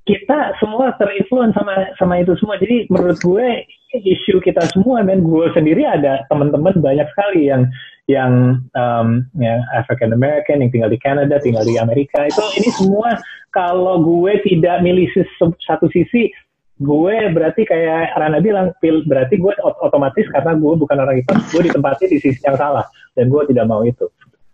kita 0.03 0.59
semua 0.59 0.97
terinfluence 0.99 1.55
sama 1.55 1.95
sama 2.01 2.15
itu 2.19 2.35
semua. 2.41 2.57
Jadi 2.59 2.89
menurut 2.89 3.21
gue 3.21 3.47
isu 3.93 4.41
kita 4.41 4.65
semua, 4.73 5.05
men 5.05 5.23
gue 5.23 5.47
sendiri 5.53 5.85
ada 5.85 6.25
teman-teman 6.27 6.75
banyak 6.81 7.07
sekali 7.13 7.53
yang 7.53 7.69
yang 8.11 8.59
um, 8.75 9.09
yang 9.39 9.63
African 9.79 10.11
American 10.11 10.61
yang 10.65 10.71
tinggal 10.75 10.91
di 10.91 10.99
Canada, 10.99 11.39
tinggal 11.39 11.63
di 11.63 11.79
Amerika 11.79 12.27
itu 12.27 12.43
ini 12.59 12.71
semua 12.75 13.19
kalau 13.55 14.03
gue 14.03 14.43
tidak 14.43 14.83
milih 14.83 15.07
satu 15.67 15.87
sisi 15.93 16.33
gue 16.83 17.17
berarti 17.31 17.63
kayak 17.63 18.19
Rana 18.19 18.43
bilang 18.43 18.75
pil 18.83 19.07
berarti 19.07 19.39
gue 19.39 19.55
otomatis 19.87 20.27
karena 20.35 20.59
gue 20.59 20.73
bukan 20.75 20.99
orang 20.99 21.23
hitam 21.23 21.39
gue 21.39 21.63
ditempati 21.71 22.11
di 22.11 22.19
sisi 22.19 22.43
yang 22.43 22.59
salah 22.59 22.83
dan 23.15 23.31
gue 23.31 23.43
tidak 23.47 23.71
mau 23.71 23.87
itu 23.87 24.11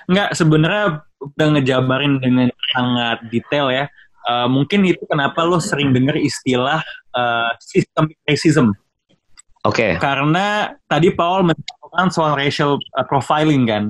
Enggak 0.08 0.36
sebenarnya 0.36 1.08
udah 1.24 1.48
ngejabarin 1.56 2.20
dengan 2.20 2.52
sangat 2.76 3.24
detail 3.32 3.72
ya 3.72 3.88
Uh, 4.28 4.44
mungkin 4.44 4.84
itu 4.84 5.00
kenapa 5.08 5.40
lo 5.40 5.56
sering 5.56 5.88
dengar 5.96 6.12
istilah 6.20 6.84
uh, 7.16 7.50
systemic 7.64 8.20
racism. 8.28 8.76
Oke. 9.64 9.72
Okay. 9.72 9.92
Karena 9.96 10.68
tadi 10.84 11.16
Paul 11.16 11.48
mencontohkan 11.88 12.12
soal 12.12 12.36
racial 12.36 12.76
uh, 12.96 13.06
profiling 13.08 13.64
kan. 13.64 13.84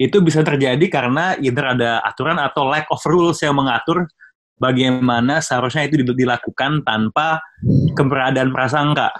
Itu 0.00 0.24
bisa 0.24 0.42
terjadi 0.42 0.82
karena 0.88 1.36
either 1.38 1.76
ada 1.76 2.00
aturan 2.02 2.40
atau 2.40 2.66
lack 2.66 2.88
of 2.90 2.98
rules 3.06 3.38
yang 3.44 3.54
mengatur 3.54 4.08
bagaimana 4.58 5.38
seharusnya 5.38 5.86
itu 5.86 6.02
dilakukan 6.02 6.82
tanpa 6.82 7.44
keberadaan 7.94 8.50
prasangka. 8.50 9.12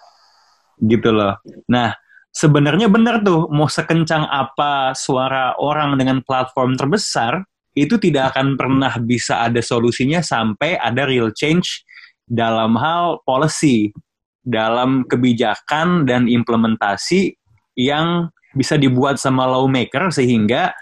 Gitu 0.83 1.15
loh. 1.15 1.39
Nah, 1.71 1.95
sebenarnya 2.35 2.91
benar 2.91 3.23
tuh 3.23 3.47
mau 3.53 3.71
sekencang 3.71 4.27
apa 4.27 4.97
suara 4.97 5.55
orang 5.61 5.95
dengan 6.01 6.25
platform 6.25 6.75
terbesar 6.75 7.47
itu 7.73 7.97
tidak 7.97 8.35
akan 8.35 8.59
pernah 8.59 8.93
bisa 9.01 9.47
ada 9.47 9.63
solusinya 9.63 10.21
sampai 10.21 10.77
ada 10.77 11.07
real 11.07 11.31
change 11.33 11.87
dalam 12.27 12.75
hal 12.77 13.23
policy, 13.23 13.95
dalam 14.43 15.07
kebijakan 15.07 16.05
dan 16.05 16.27
implementasi 16.27 17.42
yang 17.79 18.29
bisa 18.53 18.77
dibuat 18.77 19.17
sama 19.17 19.49
lawmaker 19.49 20.13
sehingga 20.13 20.77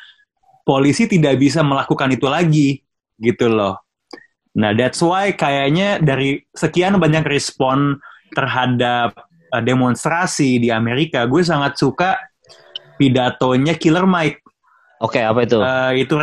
polisi 0.67 1.07
tidak 1.07 1.39
bisa 1.39 1.63
melakukan 1.63 2.11
itu 2.15 2.27
lagi 2.27 2.69
gitu 3.19 3.51
loh. 3.51 3.79
Nah, 4.59 4.75
that's 4.75 4.99
why 4.99 5.31
kayaknya 5.31 6.03
dari 6.03 6.43
sekian 6.51 6.99
banyak 6.99 7.23
respon 7.23 8.03
terhadap 8.35 9.15
uh, 9.55 9.63
demonstrasi 9.63 10.59
di 10.59 10.75
Amerika, 10.75 11.27
gue 11.27 11.43
sangat 11.47 11.79
suka 11.79 12.19
pidatonya 12.99 13.79
Killer 13.79 14.07
Mike. 14.07 14.43
Oke, 15.01 15.23
okay, 15.23 15.25
apa 15.25 15.41
itu? 15.47 15.59
Uh, 15.63 15.93
itu 15.95 16.15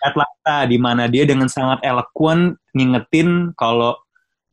Atlanta 0.00 0.64
di 0.70 0.78
mana 0.78 1.10
dia 1.10 1.26
dengan 1.26 1.50
sangat 1.50 1.82
eloquent 1.82 2.56
ngingetin 2.72 3.52
kalau 3.58 3.98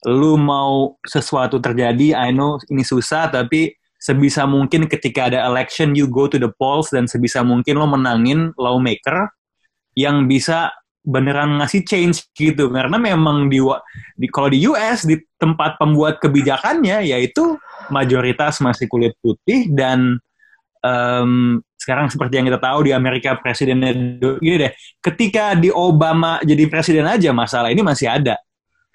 lu 0.04 0.36
mau 0.36 1.00
sesuatu 1.06 1.62
terjadi, 1.64 2.18
I 2.18 2.36
know 2.36 2.60
ini 2.68 2.84
susah 2.84 3.32
tapi 3.32 3.72
sebisa 4.04 4.44
mungkin 4.44 4.92
ketika 4.92 5.32
ada 5.32 5.48
election 5.48 5.96
you 5.96 6.12
go 6.12 6.28
to 6.28 6.36
the 6.36 6.52
polls 6.60 6.92
dan 6.92 7.08
sebisa 7.08 7.40
mungkin 7.40 7.80
lo 7.80 7.88
menangin 7.88 8.52
lawmaker 8.60 9.32
yang 9.96 10.28
bisa 10.28 10.76
beneran 11.04 11.60
ngasih 11.60 11.88
change 11.88 12.28
gitu 12.36 12.68
karena 12.72 13.00
memang 13.00 13.48
di, 13.48 13.64
di 14.20 14.28
kalau 14.28 14.52
di 14.52 14.64
US 14.68 15.08
di 15.08 15.20
tempat 15.40 15.80
pembuat 15.80 16.20
kebijakannya 16.20 17.08
yaitu 17.16 17.56
mayoritas 17.92 18.60
masih 18.60 18.92
kulit 18.92 19.16
putih 19.24 19.72
dan 19.72 20.20
um, 20.84 21.60
sekarang 21.80 22.08
seperti 22.08 22.40
yang 22.40 22.48
kita 22.48 22.64
tahu 22.64 22.88
di 22.88 22.92
Amerika 22.96 23.36
presidennya 23.36 23.92
gini 24.40 24.56
deh, 24.56 24.72
ketika 25.04 25.52
di 25.60 25.68
Obama 25.68 26.40
jadi 26.40 26.72
presiden 26.72 27.04
aja 27.04 27.36
masalah 27.36 27.76
ini 27.76 27.84
masih 27.84 28.08
ada. 28.08 28.40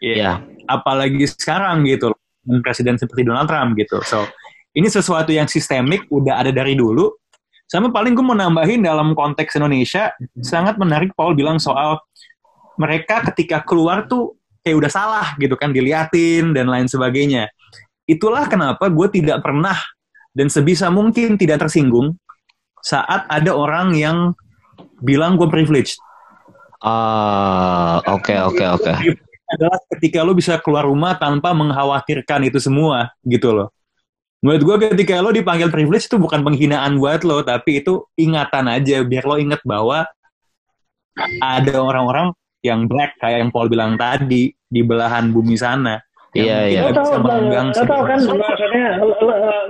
Iya. 0.01 0.17
Yeah. 0.17 0.37
Apalagi 0.65 1.29
sekarang 1.29 1.85
gitu 1.85 2.17
presiden 2.65 2.97
seperti 2.97 3.29
Donald 3.29 3.45
Trump 3.45 3.77
gitu. 3.77 4.01
So, 4.09 4.25
ini 4.79 4.87
sesuatu 4.87 5.35
yang 5.35 5.51
sistemik 5.51 6.07
udah 6.07 6.39
ada 6.39 6.55
dari 6.55 6.79
dulu. 6.79 7.11
Sama 7.67 7.91
paling 7.91 8.15
gue 8.15 8.25
mau 8.25 8.39
nambahin 8.39 8.81
dalam 8.81 9.13
konteks 9.13 9.59
Indonesia, 9.59 10.15
sangat 10.41 10.79
menarik 10.79 11.13
Paul 11.19 11.35
bilang 11.35 11.59
soal 11.59 11.99
mereka 12.79 13.27
ketika 13.29 13.61
keluar 13.67 14.07
tuh 14.07 14.39
kayak 14.63 14.79
udah 14.79 14.91
salah 14.95 15.27
gitu 15.37 15.59
kan, 15.59 15.75
diliatin 15.75 16.55
dan 16.55 16.71
lain 16.71 16.87
sebagainya. 16.87 17.51
Itulah 18.09 18.47
kenapa 18.47 18.89
gue 18.89 19.09
tidak 19.13 19.45
pernah 19.45 19.77
dan 20.33 20.49
sebisa 20.49 20.89
mungkin 20.89 21.37
tidak 21.37 21.67
tersinggung 21.67 22.17
saat 22.81 23.27
ada 23.29 23.53
orang 23.53 23.93
yang 23.99 24.33
bilang 25.03 25.35
gue 25.35 25.51
privileged. 25.51 25.99
Ah, 26.81 27.99
oke 28.07 28.33
oke 28.49 28.65
oke. 28.79 28.93
Adalah 29.49 29.81
ketika 29.93 30.23
lo 30.23 30.33
bisa 30.33 30.57
keluar 30.63 30.87
rumah 30.87 31.19
tanpa 31.19 31.53
mengkhawatirkan 31.53 32.49
itu 32.49 32.63
semua, 32.63 33.13
gitu 33.27 33.53
loh. 33.53 33.69
Menurut 34.39 34.63
gue 34.63 34.77
ketika 34.95 35.19
lo 35.19 35.35
dipanggil 35.35 35.67
privilege 35.67 36.07
itu 36.07 36.15
bukan 36.15 36.47
penghinaan 36.47 37.03
buat 37.03 37.27
lo, 37.27 37.43
tapi 37.43 37.83
itu 37.83 38.07
ingatan 38.15 38.71
aja 38.71 39.03
biar 39.03 39.27
lo 39.27 39.35
inget 39.35 39.59
bahwa 39.67 40.07
ada 41.43 41.75
orang-orang 41.83 42.31
yang 42.63 42.87
black 42.87 43.19
kayak 43.19 43.43
yang 43.43 43.51
Paul 43.51 43.67
bilang 43.67 43.99
tadi 43.99 44.55
di 44.55 44.81
belahan 44.87 45.35
bumi 45.35 45.59
sana. 45.59 45.99
Iya 46.37 46.59
iya. 46.71 46.81
Lo 46.87 46.93
tau, 46.95 47.19
lo 47.19 47.83
tau 47.83 48.03
kan 48.05 48.21
maksudnya 48.21 48.87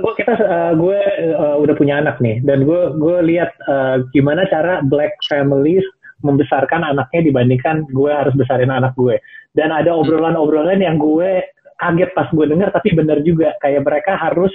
gue 0.03 0.13
kita 0.19 0.35
uh, 0.37 0.73
gue 0.75 0.99
uh, 1.39 1.57
udah 1.63 1.75
punya 1.79 2.03
anak 2.03 2.19
nih 2.19 2.43
dan 2.43 2.67
gue 2.67 2.99
gue 2.99 3.19
lihat 3.31 3.55
uh, 3.71 4.03
gimana 4.11 4.43
cara 4.51 4.83
black 4.85 5.15
families 5.31 5.87
membesarkan 6.27 6.83
anaknya 6.83 7.31
dibandingkan 7.31 7.87
gue 7.95 8.11
harus 8.11 8.35
besarin 8.35 8.75
anak 8.75 8.91
gue 8.99 9.23
dan 9.55 9.71
ada 9.71 9.95
obrolan-obrolan 9.95 10.83
yang 10.83 10.99
gue 10.99 11.47
kaget 11.79 12.11
pas 12.13 12.29
gue 12.29 12.47
denger 12.47 12.69
tapi 12.75 12.89
bener 12.93 13.19
juga. 13.23 13.55
Kayak 13.63 13.87
mereka 13.87 14.19
harus 14.19 14.51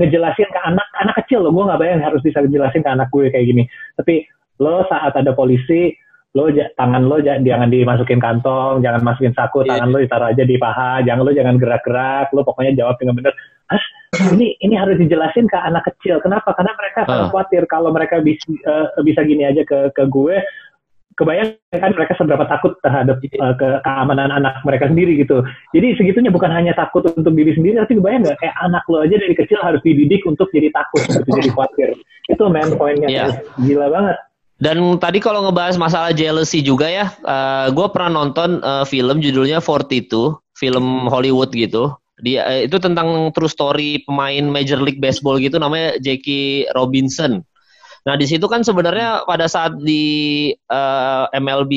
ngejelasin 0.00 0.50
ke 0.50 0.60
anak 0.64 0.88
anak 0.98 1.14
kecil 1.22 1.46
loh 1.46 1.52
gue 1.54 1.64
nggak 1.70 1.80
bayang 1.80 2.02
harus 2.02 2.20
bisa 2.24 2.42
ngejelasin 2.42 2.82
ke 2.82 2.90
anak 2.90 3.08
gue 3.12 3.30
kayak 3.30 3.46
gini. 3.46 3.62
Tapi 3.94 4.26
lo 4.58 4.82
saat 4.90 5.14
ada 5.14 5.32
polisi 5.34 5.94
lo 6.34 6.50
tangan 6.50 7.06
lo 7.06 7.22
jangan 7.22 7.70
dimasukin 7.70 8.18
kantong 8.18 8.82
jangan 8.82 9.06
masukin 9.06 9.30
saku 9.38 9.62
yeah. 9.62 9.78
tangan 9.78 9.94
lo 9.94 10.02
ditaruh 10.02 10.34
aja 10.34 10.42
di 10.42 10.58
paha 10.58 10.98
jangan 11.06 11.22
lo 11.22 11.30
jangan 11.30 11.56
gerak-gerak 11.62 12.34
lo 12.34 12.42
pokoknya 12.42 12.74
jawab 12.74 12.98
dengan 12.98 13.22
bener. 13.22 13.34
Hah, 13.70 13.84
ini 14.34 14.58
ini 14.58 14.74
harus 14.74 14.98
dijelasin 14.98 15.46
ke 15.46 15.56
anak 15.56 15.86
kecil. 15.88 16.18
Kenapa? 16.18 16.52
Karena 16.58 16.74
mereka 16.74 17.06
uh. 17.06 17.30
khawatir 17.30 17.70
kalau 17.70 17.94
mereka 17.94 18.18
bisa 18.18 18.50
uh, 18.66 18.90
bisa 19.06 19.22
gini 19.22 19.46
aja 19.46 19.62
ke 19.62 19.94
ke 19.94 20.04
gue 20.10 20.42
kebayang 21.14 21.54
kan 21.70 21.90
mereka 21.94 22.12
seberapa 22.18 22.44
takut 22.46 22.74
terhadap 22.82 23.18
uh, 23.38 23.54
ke 23.54 23.68
keamanan 23.86 24.30
anak 24.34 24.58
mereka 24.66 24.90
sendiri 24.90 25.18
gitu. 25.18 25.42
Jadi 25.74 25.98
segitunya 25.98 26.30
bukan 26.30 26.50
hanya 26.50 26.74
takut 26.74 27.06
untuk 27.06 27.32
diri 27.34 27.54
sendiri, 27.54 27.78
tapi 27.78 27.98
kebayang 27.98 28.22
nggak 28.26 28.38
kayak 28.42 28.56
anak 28.62 28.84
lo 28.90 29.02
aja 29.02 29.16
dari 29.18 29.34
kecil 29.34 29.58
harus 29.62 29.80
dididik 29.86 30.22
untuk 30.26 30.50
jadi 30.50 30.70
takut, 30.74 31.02
gitu, 31.06 31.28
jadi 31.30 31.50
khawatir. 31.54 31.88
Itu 32.30 32.42
main 32.50 32.70
poinnya, 32.74 33.08
yeah. 33.10 33.30
gila 33.62 33.90
banget. 33.90 34.16
Dan 34.62 35.02
tadi 35.02 35.18
kalau 35.18 35.42
ngebahas 35.44 35.74
masalah 35.74 36.14
jealousy 36.14 36.62
juga 36.62 36.86
ya, 36.86 37.10
uh, 37.26 37.66
eh, 37.66 37.66
gue 37.74 37.86
pernah 37.90 38.22
nonton 38.22 38.62
uh, 38.62 38.86
film 38.86 39.18
judulnya 39.18 39.58
itu 39.90 40.22
film 40.54 41.10
Hollywood 41.10 41.50
gitu. 41.50 41.90
Dia 42.22 42.46
uh, 42.46 42.60
itu 42.62 42.78
tentang 42.78 43.34
true 43.34 43.50
story 43.50 44.06
pemain 44.06 44.46
Major 44.46 44.78
League 44.78 45.02
Baseball 45.02 45.42
gitu, 45.42 45.58
namanya 45.58 45.98
Jackie 45.98 46.70
Robinson 46.78 47.42
Nah, 48.04 48.20
di 48.20 48.28
situ 48.28 48.44
kan 48.44 48.60
sebenarnya 48.60 49.24
pada 49.24 49.48
saat 49.48 49.80
di 49.80 50.52
uh, 50.68 51.24
eh, 51.32 51.40
MLB 51.40 51.72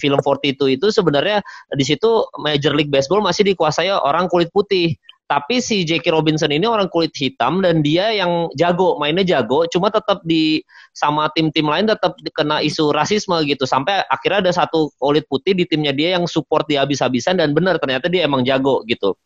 film 0.00 0.18
42 0.24 0.80
itu 0.80 0.86
sebenarnya 0.88 1.44
di 1.76 1.84
situ 1.84 2.24
Major 2.40 2.72
League 2.72 2.88
Baseball 2.88 3.20
masih 3.20 3.44
dikuasai 3.52 3.92
orang 3.92 4.32
kulit 4.32 4.48
putih. 4.56 4.96
Tapi 5.26 5.58
si 5.58 5.82
Jackie 5.82 6.14
Robinson 6.14 6.54
ini 6.54 6.70
orang 6.70 6.86
kulit 6.86 7.10
hitam 7.18 7.58
dan 7.58 7.82
dia 7.82 8.14
yang 8.14 8.46
jago, 8.54 8.94
mainnya 8.94 9.26
jago, 9.26 9.66
cuma 9.66 9.90
tetap 9.90 10.22
di 10.22 10.62
sama 10.94 11.26
tim-tim 11.34 11.66
lain 11.66 11.90
tetap 11.90 12.14
kena 12.30 12.62
isu 12.62 12.94
rasisme 12.94 13.34
gitu. 13.42 13.66
Sampai 13.66 14.06
akhirnya 14.06 14.48
ada 14.48 14.52
satu 14.54 14.94
kulit 15.02 15.26
putih 15.26 15.58
di 15.58 15.66
timnya 15.66 15.90
dia 15.90 16.14
yang 16.14 16.30
support 16.30 16.70
dia 16.70 16.86
habis-habisan 16.86 17.42
dan 17.42 17.58
benar 17.58 17.82
ternyata 17.82 18.06
dia 18.06 18.22
emang 18.22 18.46
jago 18.46 18.86
gitu. 18.86 19.18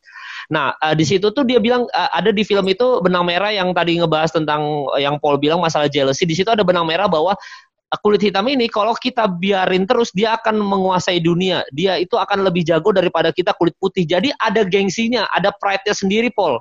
Nah, 0.50 0.74
uh, 0.82 0.94
di 0.98 1.06
situ 1.06 1.30
tuh 1.30 1.46
dia 1.46 1.62
bilang 1.62 1.86
uh, 1.94 2.10
ada 2.10 2.34
di 2.34 2.42
film 2.42 2.66
itu 2.66 2.98
benang 3.00 3.22
merah 3.22 3.54
yang 3.54 3.70
tadi 3.70 4.02
ngebahas 4.02 4.34
tentang 4.34 4.90
uh, 4.90 4.98
yang 4.98 5.16
Paul 5.22 5.38
bilang 5.38 5.62
masalah 5.62 5.86
jealousy. 5.86 6.26
Di 6.26 6.34
situ 6.34 6.50
ada 6.50 6.66
benang 6.66 6.84
merah 6.84 7.06
bahwa 7.06 7.38
kulit 8.02 8.22
hitam 8.22 8.46
ini 8.46 8.70
kalau 8.70 8.94
kita 8.94 9.26
biarin 9.26 9.82
terus 9.86 10.10
dia 10.10 10.34
akan 10.34 10.58
menguasai 10.58 11.22
dunia. 11.22 11.62
Dia 11.70 12.02
itu 12.02 12.18
akan 12.18 12.42
lebih 12.42 12.66
jago 12.66 12.90
daripada 12.90 13.30
kita 13.30 13.54
kulit 13.54 13.78
putih. 13.78 14.02
Jadi 14.02 14.34
ada 14.42 14.66
gengsinya, 14.66 15.30
ada 15.30 15.54
pride-nya 15.54 15.94
sendiri, 15.94 16.34
Paul 16.34 16.58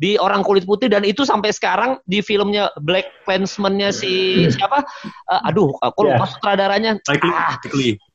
di 0.00 0.16
orang 0.16 0.40
kulit 0.40 0.64
putih 0.64 0.88
dan 0.88 1.04
itu 1.04 1.28
sampai 1.28 1.52
sekarang 1.52 2.00
di 2.08 2.24
filmnya 2.24 2.72
Black 2.80 3.20
Klansman-nya 3.28 3.92
si 3.92 4.48
siapa? 4.56 4.80
Uh, 5.28 5.40
aduh, 5.44 5.76
aku 5.84 6.08
lupa 6.08 6.24
yeah. 6.24 6.32
sutradaranya. 6.32 6.92
Ah, 7.12 7.60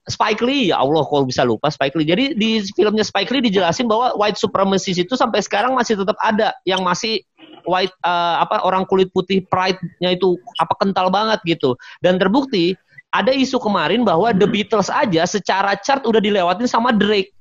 Spike 0.06 0.46
Lee 0.46 0.70
ya 0.70 0.78
Allah 0.78 1.02
kalau 1.10 1.26
bisa 1.26 1.42
lupa 1.42 1.74
Spike 1.74 1.98
Lee. 1.98 2.06
Jadi 2.06 2.38
di 2.38 2.62
filmnya 2.78 3.02
Spike 3.02 3.34
Lee 3.34 3.42
dijelasin 3.50 3.90
bahwa 3.90 4.14
white 4.14 4.38
supremacy 4.38 4.94
itu 4.94 5.18
sampai 5.18 5.42
sekarang 5.42 5.74
masih 5.74 5.98
tetap 5.98 6.14
ada 6.22 6.54
yang 6.62 6.86
masih 6.86 7.26
white 7.66 7.94
uh, 8.06 8.38
apa 8.38 8.62
orang 8.62 8.86
kulit 8.86 9.10
putih 9.10 9.42
pride-nya 9.50 10.14
itu 10.14 10.38
apa 10.62 10.78
kental 10.78 11.10
banget 11.10 11.42
gitu. 11.50 11.74
Dan 12.06 12.22
terbukti 12.22 12.78
ada 13.10 13.34
isu 13.34 13.58
kemarin 13.58 14.06
bahwa 14.06 14.30
The 14.30 14.46
Beatles 14.46 14.94
aja 14.94 15.26
secara 15.26 15.74
chart 15.82 16.06
udah 16.06 16.22
dilewatin 16.22 16.70
sama 16.70 16.94
Drake. 16.94 17.34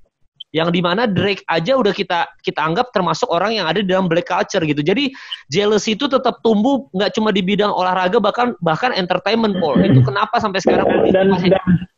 Yang 0.55 0.71
di 0.71 0.81
mana 0.81 1.05
Drake 1.11 1.45
aja 1.51 1.77
udah 1.77 1.91
kita 1.91 2.31
kita 2.41 2.65
anggap 2.65 2.95
termasuk 2.95 3.29
orang 3.29 3.59
yang 3.59 3.67
ada 3.69 3.85
di 3.85 3.91
dalam 3.93 4.09
black 4.09 4.31
culture 4.31 4.65
gitu. 4.65 4.81
Jadi 4.81 5.13
jealousy 5.53 5.99
itu 5.99 6.09
tetap 6.09 6.41
tumbuh 6.41 6.89
nggak 6.97 7.13
cuma 7.13 7.29
di 7.29 7.45
bidang 7.45 7.75
olahraga 7.75 8.23
bahkan 8.23 8.57
bahkan 8.65 8.95
entertainment 8.97 9.59
Paul. 9.61 9.83
Itu 9.85 10.01
kenapa 10.01 10.39
sampai 10.41 10.63
sekarang 10.65 10.87
dan, 11.11 11.35
dan, 11.37 11.93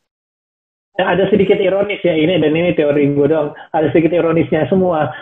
dan 0.97 1.05
ada 1.13 1.29
sedikit 1.29 1.61
ironis 1.61 2.01
ya 2.01 2.17
ini 2.17 2.41
dan 2.41 2.51
ini 2.57 2.73
teori 2.73 3.13
gue 3.13 3.27
dong. 3.29 3.53
Ada 3.71 3.93
sedikit 3.93 4.17
ironisnya 4.17 4.65
semua. 4.65 5.13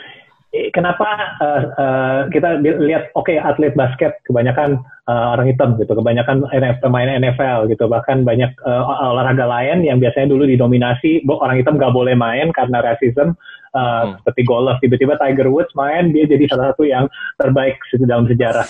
Kenapa 0.72 1.36
uh, 1.44 1.62
uh, 1.76 2.20
kita 2.32 2.64
lihat 2.64 3.12
oke 3.12 3.28
okay, 3.28 3.36
atlet 3.36 3.76
basket 3.76 4.16
kebanyakan 4.24 4.80
uh, 5.04 5.36
orang 5.36 5.52
hitam 5.52 5.76
gitu, 5.76 5.92
kebanyakan 6.00 6.48
pemain 6.80 7.12
NFL 7.12 7.68
gitu, 7.68 7.92
bahkan 7.92 8.24
banyak 8.24 8.56
uh, 8.64 9.12
olahraga 9.12 9.44
lain 9.44 9.84
yang 9.84 10.00
biasanya 10.00 10.32
dulu 10.32 10.48
didominasi 10.48 11.28
orang 11.28 11.60
hitam 11.60 11.76
gak 11.76 11.92
boleh 11.92 12.16
main 12.16 12.56
karena 12.56 12.80
rasisme 12.80 13.36
uh, 13.76 14.16
hmm. 14.16 14.24
seperti 14.24 14.42
golf. 14.48 14.80
Tiba-tiba 14.80 15.20
Tiger 15.20 15.52
Woods 15.52 15.76
main 15.76 16.16
dia 16.16 16.24
jadi 16.24 16.48
salah 16.48 16.72
satu 16.72 16.88
yang 16.88 17.12
terbaik 17.36 17.76
dalam 18.08 18.24
sejarah. 18.32 18.68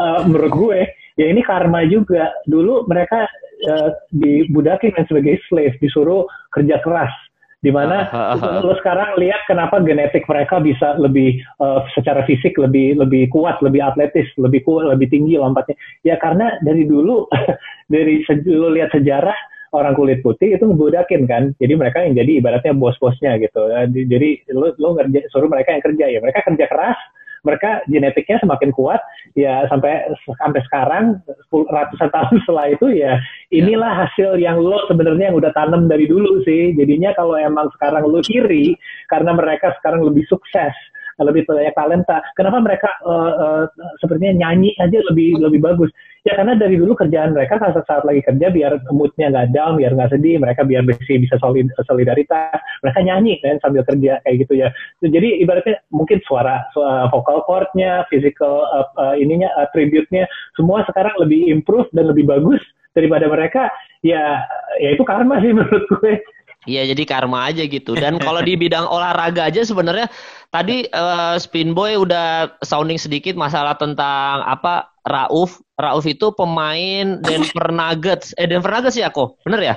Uh, 0.00 0.24
menurut 0.24 0.52
gue 0.56 0.80
ya 1.20 1.28
ini 1.28 1.44
karma 1.44 1.84
juga. 1.84 2.32
Dulu 2.48 2.88
mereka 2.88 3.28
uh, 3.68 3.90
dibudakin 4.14 4.94
dan 4.96 5.04
sebagai 5.10 5.40
slave, 5.48 5.76
disuruh 5.82 6.24
kerja 6.54 6.80
keras. 6.80 7.12
Di 7.60 7.68
mana 7.68 8.08
uh, 8.08 8.40
uh, 8.40 8.40
uh, 8.40 8.60
lo 8.64 8.72
sekarang 8.80 9.20
lihat 9.20 9.44
kenapa 9.44 9.84
genetik 9.84 10.24
mereka 10.24 10.64
bisa 10.64 10.96
lebih 10.96 11.44
uh, 11.60 11.84
secara 11.92 12.24
fisik 12.24 12.56
lebih 12.56 12.96
lebih 12.96 13.28
kuat, 13.28 13.60
lebih 13.60 13.84
atletis, 13.84 14.24
lebih 14.40 14.64
kuat, 14.64 14.88
lebih 14.88 15.12
tinggi 15.12 15.36
lompatnya. 15.36 15.76
Ya 16.00 16.16
karena 16.16 16.56
dari 16.64 16.88
dulu 16.88 17.28
dari 17.92 18.24
lo 18.48 18.72
lihat 18.72 18.96
sejarah 18.96 19.36
orang 19.76 19.92
kulit 19.92 20.24
putih 20.24 20.56
itu 20.56 20.64
ngebudakin 20.64 21.28
kan. 21.28 21.52
Jadi 21.60 21.72
mereka 21.76 22.00
yang 22.00 22.16
jadi 22.16 22.40
ibaratnya 22.40 22.72
bos-bosnya 22.72 23.36
gitu. 23.36 23.60
Jadi 23.92 24.48
lo 24.56 24.72
lo 24.80 24.96
ngerja, 24.96 25.28
suruh 25.28 25.52
mereka 25.52 25.76
yang 25.76 25.84
kerja 25.84 26.04
ya. 26.16 26.18
Mereka 26.24 26.40
kerja 26.48 26.64
keras, 26.64 26.98
mereka 27.46 27.80
genetiknya 27.88 28.38
semakin 28.40 28.70
kuat 28.72 29.00
ya 29.36 29.64
sampai 29.68 30.12
sampai 30.26 30.60
sekarang 30.68 31.04
ratusan 31.50 32.10
tahun 32.16 32.36
setelah 32.44 32.66
itu 32.72 32.86
ya 32.92 33.16
inilah 33.50 34.06
hasil 34.06 34.36
yang 34.36 34.60
lo 34.60 34.84
sebenarnya 34.86 35.32
yang 35.32 35.38
udah 35.38 35.52
tanam 35.56 35.88
dari 35.88 36.06
dulu 36.06 36.42
sih. 36.44 36.72
Jadinya 36.76 37.16
kalau 37.16 37.36
emang 37.36 37.68
sekarang 37.78 38.06
lo 38.06 38.20
kiri 38.22 38.76
karena 39.08 39.34
mereka 39.34 39.74
sekarang 39.80 40.04
lebih 40.04 40.24
sukses 40.28 40.74
lebih 41.22 41.44
banyak 41.46 41.74
talenta. 41.76 42.24
Kenapa 42.34 42.58
mereka 42.64 42.90
uh, 43.04 43.32
uh, 43.36 43.64
sepertinya 44.00 44.46
nyanyi 44.46 44.72
aja 44.80 44.98
lebih 45.12 45.40
lebih 45.40 45.60
bagus? 45.60 45.90
Ya 46.20 46.36
karena 46.36 46.52
dari 46.52 46.76
dulu 46.76 46.92
kerjaan 46.92 47.32
mereka 47.32 47.56
saat 47.56 47.80
saat 47.88 48.04
lagi 48.04 48.20
kerja 48.20 48.52
biar 48.52 48.76
moodnya 48.92 49.32
nggak 49.32 49.56
down, 49.56 49.80
biar 49.80 49.96
nggak 49.96 50.12
sedih, 50.12 50.36
mereka 50.36 50.68
biar 50.68 50.84
bisa 50.84 51.16
bisa 51.16 51.40
solid, 51.40 51.72
solidaritas, 51.88 52.60
mereka 52.84 53.00
nyanyi 53.00 53.40
kan 53.40 53.56
sambil 53.64 53.80
kerja 53.88 54.20
kayak 54.20 54.36
gitu 54.44 54.60
ya. 54.60 54.68
Jadi 55.00 55.40
ibaratnya 55.40 55.80
mungkin 55.88 56.20
suara, 56.28 56.60
suara 56.76 57.08
vocal 57.08 57.40
chordnya, 57.48 58.04
physical 58.12 58.68
uh, 58.68 58.86
uh, 59.00 59.14
ininya, 59.16 59.48
attribute-nya 59.64 60.28
semua 60.60 60.84
sekarang 60.92 61.16
lebih 61.24 61.48
improve 61.48 61.88
dan 61.96 62.12
lebih 62.12 62.28
bagus 62.28 62.60
daripada 62.92 63.24
mereka. 63.30 63.72
Ya, 64.04 64.44
ya 64.80 64.92
itu 64.92 65.04
karma 65.08 65.40
sih 65.40 65.52
menurut 65.56 65.84
gue. 65.88 66.20
Iya 66.68 66.92
jadi 66.92 67.02
karma 67.08 67.48
aja 67.48 67.64
gitu. 67.64 67.96
Dan 67.96 68.20
kalau 68.20 68.44
di 68.44 68.52
bidang 68.52 68.84
olahraga 68.84 69.48
aja 69.48 69.64
sebenarnya 69.64 70.12
tadi 70.52 70.84
uh, 70.92 71.40
Spin 71.40 71.72
Boy 71.72 71.96
udah 71.96 72.52
sounding 72.60 73.00
sedikit 73.00 73.32
masalah 73.32 73.80
tentang 73.80 74.44
apa 74.44 74.92
Rauf. 75.08 75.56
Rauf 75.80 76.04
itu 76.04 76.28
pemain 76.36 77.16
Denver 77.24 77.72
Nuggets. 77.72 78.36
Eh 78.36 78.44
Denver 78.44 78.68
Nuggets 78.68 79.00
ya 79.00 79.08
kok, 79.08 79.40
bener 79.48 79.60
ya? 79.64 79.76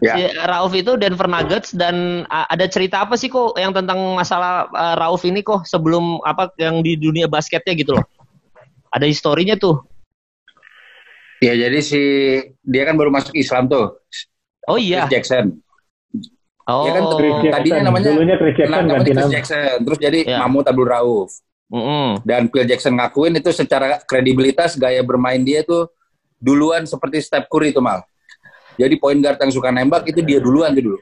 Ya. 0.00 0.16
Si 0.16 0.22
Rauf 0.48 0.72
itu 0.72 0.96
Denver 0.96 1.28
Nuggets 1.28 1.76
dan 1.76 2.24
uh, 2.32 2.48
ada 2.48 2.64
cerita 2.64 3.04
apa 3.04 3.12
sih 3.16 3.28
kok 3.28 3.52
yang 3.60 3.76
tentang 3.76 4.00
masalah 4.16 4.64
uh, 4.72 4.96
Rauf 4.96 5.28
ini 5.28 5.44
kok 5.44 5.68
sebelum 5.68 6.24
apa 6.24 6.56
yang 6.56 6.80
di 6.80 6.96
dunia 6.96 7.28
basketnya 7.28 7.76
gitu 7.76 8.00
loh? 8.00 8.04
Ada 8.96 9.04
historinya 9.04 9.60
tuh. 9.60 9.76
Ya 11.44 11.52
jadi 11.52 11.78
si 11.84 12.00
dia 12.64 12.88
kan 12.88 12.96
baru 12.96 13.12
masuk 13.12 13.36
Islam 13.36 13.68
tuh 13.68 14.01
Oh 14.66 14.78
iya. 14.78 15.06
Chris 15.06 15.18
Jackson. 15.18 15.58
Oh. 16.68 16.86
Ya 16.86 16.90
kan 16.94 17.04
Chris 17.18 17.32
tadinya 17.50 17.82
namanya 17.90 18.14
Dulunya 18.14 18.36
Chris 18.38 18.54
Jackson 18.54 18.84
namanya 18.86 19.04
Chris 19.06 19.16
nama. 19.18 19.32
Jackson. 19.34 19.76
Terus 19.82 19.98
jadi 19.98 20.18
yeah. 20.22 20.38
Mahmud 20.42 20.64
Abdul 20.66 20.88
Rauf. 20.88 21.30
Mm 21.72 21.82
-hmm. 21.82 22.08
Dan 22.28 22.42
Phil 22.52 22.68
Jackson 22.68 22.92
ngakuin 23.00 23.34
itu 23.40 23.50
secara 23.50 23.96
kredibilitas 24.04 24.76
gaya 24.76 25.00
bermain 25.00 25.40
dia 25.40 25.64
tuh 25.64 25.88
duluan 26.36 26.84
seperti 26.84 27.24
Steph 27.24 27.48
Curry 27.48 27.72
itu 27.72 27.80
mal. 27.80 28.04
Jadi 28.76 28.94
point 29.00 29.18
guard 29.20 29.40
yang 29.40 29.52
suka 29.52 29.68
nembak 29.72 30.04
itu 30.08 30.20
dia 30.20 30.38
duluan 30.40 30.72
tuh 30.76 30.84
dulu. 30.92 30.98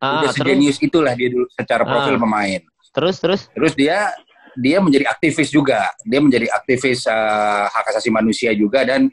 Ah, 0.00 0.20
Udah 0.20 0.32
sejenius 0.36 0.80
itulah 0.80 1.12
dia 1.16 1.28
dulu 1.32 1.48
secara 1.52 1.84
profil 1.84 2.16
ah. 2.16 2.20
pemain. 2.20 2.60
Terus 2.94 3.16
terus. 3.20 3.40
Terus 3.52 3.72
dia 3.74 4.12
dia 4.54 4.78
menjadi 4.78 5.10
aktivis 5.10 5.50
juga. 5.50 5.90
Dia 6.06 6.20
menjadi 6.22 6.46
aktivis 6.52 7.04
uh, 7.10 7.66
hak 7.68 7.94
asasi 7.94 8.08
manusia 8.08 8.54
juga 8.54 8.86
dan 8.86 9.10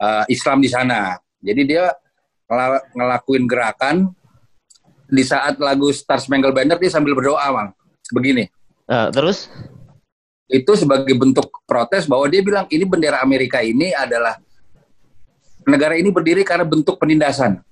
uh, 0.00 0.24
Islam 0.26 0.64
di 0.64 0.70
sana. 0.72 1.20
Jadi 1.40 1.62
dia 1.68 1.92
ngel 2.50 2.82
ngelakuin 2.98 3.44
gerakan 3.46 3.96
di 5.06 5.22
saat 5.22 5.58
lagu 5.62 5.90
Star 5.94 6.18
Spangled 6.18 6.54
Banner 6.54 6.78
dia 6.78 6.90
sambil 6.90 7.14
berdoa, 7.14 7.46
Bang. 7.50 7.70
Begini. 8.10 8.46
Uh, 8.90 9.10
terus? 9.14 9.46
Itu 10.50 10.74
sebagai 10.74 11.14
bentuk 11.14 11.46
protes 11.62 12.10
bahwa 12.10 12.26
dia 12.26 12.42
bilang 12.42 12.66
ini 12.70 12.82
bendera 12.82 13.22
Amerika 13.22 13.62
ini 13.62 13.94
adalah 13.94 14.34
negara 15.66 15.94
ini 15.94 16.10
berdiri 16.10 16.42
karena 16.42 16.66
bentuk 16.66 16.98
penindasan. 16.98 17.62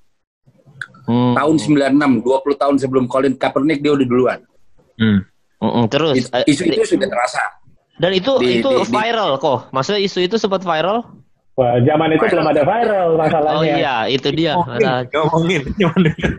Hmm. 1.09 1.35
Tahun 1.35 1.57
96, 1.59 2.23
20 2.23 2.63
tahun 2.63 2.77
sebelum 2.79 3.05
Colin 3.11 3.35
Kaepernick 3.35 3.83
dia 3.83 3.93
udah 3.97 4.07
duluan. 4.07 4.41
Hmm. 4.99 5.27
Mm 5.59 5.91
terus 5.91 6.31
isu 6.47 6.71
itu 6.71 6.95
sudah 6.95 7.11
terasa. 7.11 7.43
Dan 7.99 8.15
itu 8.15 8.31
di, 8.39 8.63
itu 8.63 8.71
di, 8.71 8.87
viral 8.87 9.35
di, 9.35 9.43
kok. 9.43 9.59
Maksudnya 9.75 10.01
isu 10.07 10.19
itu 10.23 10.37
sempat 10.39 10.63
viral? 10.63 11.03
Wah, 11.59 11.75
zaman 11.83 12.15
itu 12.15 12.23
belum 12.23 12.47
ada 12.55 12.63
viral 12.63 13.09
masalahnya. 13.19 13.59
Oh 13.59 13.65
iya, 13.67 13.97
itu 14.07 14.31
dia. 14.31 14.55
Diomongin. 15.11 15.63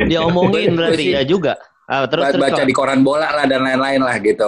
Diomongin 0.08 0.79
berarti 0.79 1.05
ya 1.12 1.27
juga. 1.27 1.60
Ah, 1.89 2.05
terus, 2.05 2.38
terus 2.38 2.45
baca 2.45 2.62
kok. 2.62 2.69
di 2.69 2.75
koran 2.77 3.01
bola 3.01 3.34
lah 3.34 3.49
dan 3.49 3.65
lain-lain 3.65 3.99
lah 4.05 4.15
gitu. 4.21 4.45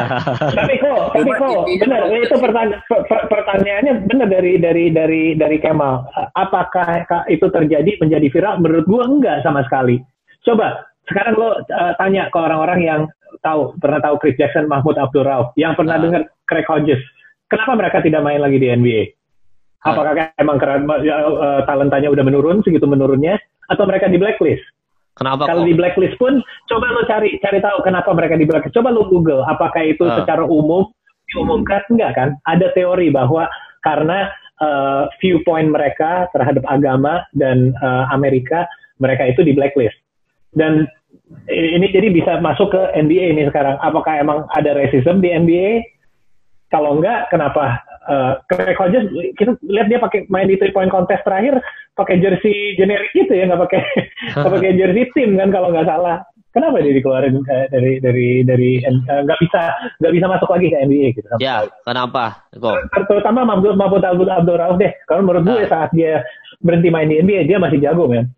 tapi 0.58 0.74
kok, 0.82 1.14
tapi 1.14 1.30
kok 1.30 1.62
benar 1.78 2.02
itu 2.10 2.36
pertanya 2.42 2.76
pertanyaannya 3.30 3.92
benar 4.10 4.26
dari 4.26 4.52
dari 4.58 4.84
dari 4.90 5.22
dari 5.38 5.56
Kemal. 5.62 6.02
Apakah 6.34 7.06
itu 7.30 7.46
terjadi 7.48 8.02
menjadi 8.02 8.26
viral? 8.34 8.58
Menurut 8.58 8.84
gua 8.90 9.06
enggak 9.06 9.46
sama 9.46 9.62
sekali. 9.62 10.02
Coba 10.42 10.82
sekarang 11.06 11.38
lo 11.38 11.54
uh, 11.54 11.94
tanya 12.02 12.26
ke 12.34 12.38
orang-orang 12.42 12.80
yang 12.82 13.00
tahu 13.46 13.78
pernah 13.78 14.02
tahu 14.02 14.18
Chris 14.18 14.34
Jackson, 14.34 14.66
Mahmud 14.66 14.98
Abdul 14.98 15.22
Rauf, 15.22 15.54
yang 15.54 15.78
pernah 15.78 15.96
uh. 15.96 16.02
dengar 16.02 16.22
Craig 16.50 16.66
Hodges. 16.66 17.00
Kenapa 17.46 17.78
mereka 17.78 18.02
tidak 18.02 18.26
main 18.26 18.42
lagi 18.42 18.58
di 18.58 18.66
NBA? 18.66 19.21
Ah. 19.82 19.94
Apakah 19.98 20.30
emang 20.38 20.62
keren, 20.62 20.86
uh, 20.86 21.66
talentanya 21.66 22.08
udah 22.10 22.22
menurun 22.22 22.62
segitu 22.62 22.86
menurunnya, 22.86 23.34
atau 23.66 23.82
mereka 23.82 24.06
di 24.06 24.18
blacklist? 24.18 24.62
Kenapa 25.12 25.44
Kalau 25.44 25.68
di 25.68 25.76
blacklist 25.76 26.16
pun 26.16 26.40
coba 26.72 26.88
lo 26.88 27.04
cari 27.04 27.36
cari 27.36 27.60
tahu 27.60 27.84
kenapa 27.84 28.16
mereka 28.16 28.38
di 28.38 28.48
blacklist. 28.48 28.72
Coba 28.72 28.88
lo 28.94 29.04
Google 29.10 29.44
apakah 29.44 29.84
itu 29.84 30.08
uh. 30.08 30.22
secara 30.22 30.46
umum 30.46 30.88
diumumkan 31.28 31.84
enggak 31.92 32.12
kan? 32.16 32.28
Ada 32.48 32.72
teori 32.72 33.12
bahwa 33.12 33.44
karena 33.84 34.32
uh, 34.62 35.10
viewpoint 35.20 35.68
mereka 35.68 36.30
terhadap 36.32 36.64
agama 36.64 37.26
dan 37.36 37.76
uh, 37.82 38.08
Amerika 38.08 38.64
mereka 39.02 39.28
itu 39.28 39.44
di 39.44 39.52
blacklist. 39.52 39.98
Dan 40.56 40.88
ini 41.48 41.88
jadi 41.92 42.08
bisa 42.12 42.38
masuk 42.40 42.72
ke 42.72 42.82
NBA 42.96 43.36
ini 43.36 43.42
sekarang. 43.48 43.76
Apakah 43.80 44.20
emang 44.20 44.44
ada 44.52 44.76
racism 44.76 45.20
di 45.20 45.32
NBA? 45.32 45.84
Kalau 46.72 46.96
enggak, 46.96 47.28
kenapa? 47.28 47.84
Uh, 48.02 48.34
Craig 48.50 48.74
Hodges, 48.74 49.06
kita 49.38 49.54
lihat 49.62 49.86
dia 49.86 50.02
pakai 50.02 50.26
main 50.26 50.50
di 50.50 50.58
three 50.58 50.74
point 50.74 50.90
contest 50.90 51.22
terakhir 51.22 51.62
pakai 51.94 52.18
jersey 52.18 52.74
generik 52.74 53.12
gitu 53.14 53.30
ya, 53.30 53.46
nggak 53.46 53.62
pakai 53.68 53.82
nggak 54.38 54.52
pakai 54.58 54.70
jersey 54.74 55.04
tim 55.14 55.38
kan 55.38 55.54
kalau 55.54 55.70
nggak 55.70 55.86
salah. 55.86 56.26
Kenapa 56.52 56.84
dia 56.84 56.92
dikeluarin 56.92 57.40
uh, 57.40 57.66
dari 57.72 57.96
dari 58.02 58.44
dari 58.44 58.70
nggak 58.84 59.38
uh, 59.38 59.40
bisa 59.40 59.62
nggak 60.02 60.12
bisa 60.12 60.26
masuk 60.28 60.48
lagi 60.52 60.66
ke 60.68 60.76
NBA 60.84 61.08
gitu? 61.16 61.28
Ya, 61.40 61.64
kenapa? 61.86 62.44
Kok? 62.52 62.92
Terutama 63.08 63.48
Mahmud 63.48 63.78
Mahmud 63.78 64.04
Abdul 64.04 64.28
Abdul 64.28 64.60
Rauf 64.60 64.76
deh. 64.76 64.92
Kalau 65.08 65.24
menurut 65.24 65.48
gue 65.48 65.64
nah. 65.64 65.70
saat 65.70 65.90
dia 65.96 66.20
berhenti 66.60 66.92
main 66.92 67.08
di 67.08 67.22
NBA 67.22 67.48
dia 67.48 67.58
masih 67.62 67.80
jago 67.80 68.04
men. 68.10 68.28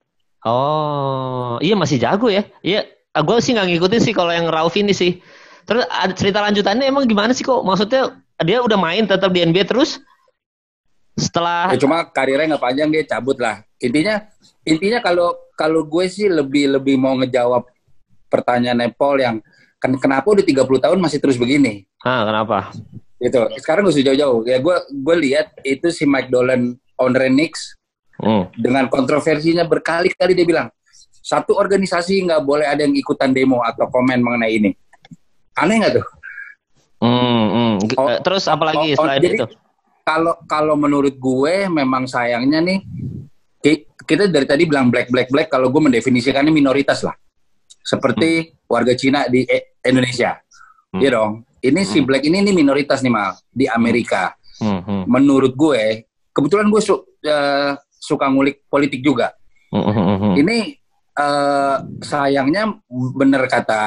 Oh, 0.45 1.57
iya 1.65 1.73
masih 1.73 1.97
jago 1.97 2.29
ya. 2.29 2.45
Iya, 2.61 2.85
gue 3.17 3.37
sih 3.41 3.57
nggak 3.57 3.67
ngikutin 3.67 4.03
sih 4.05 4.15
kalau 4.15 4.31
yang 4.31 4.47
Rauf 4.53 4.77
ini 4.77 4.93
sih. 4.93 5.19
Terus 5.65 5.89
ada 5.89 6.13
cerita 6.13 6.45
lanjutannya 6.45 6.85
emang 6.85 7.09
gimana 7.09 7.33
sih 7.33 7.43
kok? 7.43 7.65
Maksudnya 7.65 8.13
dia 8.43 8.59
udah 8.59 8.79
main 8.79 9.07
tetap 9.07 9.31
di 9.31 9.47
NBA 9.47 9.71
terus 9.71 10.03
setelah 11.15 11.71
ya, 11.71 11.79
cuma 11.79 12.03
karirnya 12.11 12.55
nggak 12.55 12.65
panjang 12.65 12.89
dia 12.91 13.05
cabut 13.07 13.39
lah. 13.39 13.63
Intinya 13.79 14.27
intinya 14.67 14.99
kalau 14.99 15.31
kalau 15.55 15.87
gue 15.87 16.11
sih 16.11 16.27
lebih 16.27 16.75
lebih 16.75 16.99
mau 16.99 17.15
ngejawab 17.15 17.71
pertanyaan 18.27 18.83
Nepal 18.83 19.15
yang 19.23 19.39
kan 19.79 19.95
kenapa 19.95 20.27
udah 20.27 20.43
30 20.43 20.67
tahun 20.67 20.99
masih 20.99 21.23
terus 21.23 21.39
begini? 21.39 21.87
Ah 22.03 22.27
kenapa? 22.27 22.75
Gitu. 23.23 23.39
Sekarang 23.63 23.87
gue 23.87 23.95
jauh-jauh. 23.95 24.43
Ya 24.43 24.59
gue 24.59 24.77
gue 24.91 25.17
lihat 25.23 25.55
itu 25.63 25.95
si 25.95 26.03
Mike 26.03 26.35
Dolan 26.35 26.75
owner 26.99 27.31
Knicks 27.31 27.79
hmm. 28.19 28.59
dengan 28.59 28.91
kontroversinya 28.91 29.63
berkali-kali 29.63 30.35
dia 30.35 30.47
bilang 30.47 30.69
satu 31.23 31.55
organisasi 31.55 32.27
nggak 32.27 32.43
boleh 32.43 32.67
ada 32.67 32.83
yang 32.83 32.93
ikutan 32.99 33.31
demo 33.31 33.63
atau 33.63 33.87
komen 33.87 34.19
mengenai 34.19 34.51
ini. 34.51 34.71
Aneh 35.55 35.79
nggak 35.79 36.03
tuh 36.03 36.07
hmm, 37.03 37.47
hmm. 37.51 37.73
Oh, 37.99 38.09
terus 38.23 38.45
apalagi 38.47 38.95
oh, 38.95 39.03
selain 39.03 39.19
oh, 39.19 39.25
jadi, 39.25 39.37
itu 39.41 39.47
kalau 40.05 40.35
kalau 40.45 40.75
menurut 40.77 41.17
gue 41.17 41.67
memang 41.73 42.05
sayangnya 42.05 42.61
nih 42.61 42.79
kita 44.05 44.29
dari 44.29 44.45
tadi 44.45 44.69
bilang 44.69 44.93
black 44.93 45.09
black 45.09 45.33
black 45.33 45.49
kalau 45.49 45.73
gue 45.73 45.81
mendefinisikannya 45.81 46.53
minoritas 46.53 47.01
lah 47.01 47.17
seperti 47.81 48.53
hmm. 48.53 48.69
warga 48.69 48.93
Cina 48.93 49.25
di 49.27 49.49
e 49.49 49.81
Indonesia 49.81 50.37
hmm. 50.93 51.01
ya 51.01 51.11
dong 51.17 51.49
ini 51.65 51.81
hmm. 51.81 51.89
si 51.89 51.99
black 52.05 52.23
ini 52.29 52.45
ini 52.45 52.53
minoritas 52.53 53.01
nih 53.01 53.13
mal 53.13 53.33
di 53.49 53.65
Amerika 53.65 54.37
hmm. 54.61 54.81
Hmm. 54.85 55.05
menurut 55.09 55.57
gue 55.57 56.05
kebetulan 56.37 56.69
gue 56.69 56.81
su 56.85 56.93
uh, 56.93 57.01
suka 57.97 58.29
ngulik 58.29 58.69
politik 58.69 59.01
juga 59.01 59.33
hmm. 59.73 59.81
hmm, 59.81 59.95
hmm, 59.97 60.19
hmm. 60.21 60.35
ini 60.45 60.59
uh, 61.17 61.77
sayangnya 62.05 62.77
bener 63.17 63.49
kata 63.49 63.83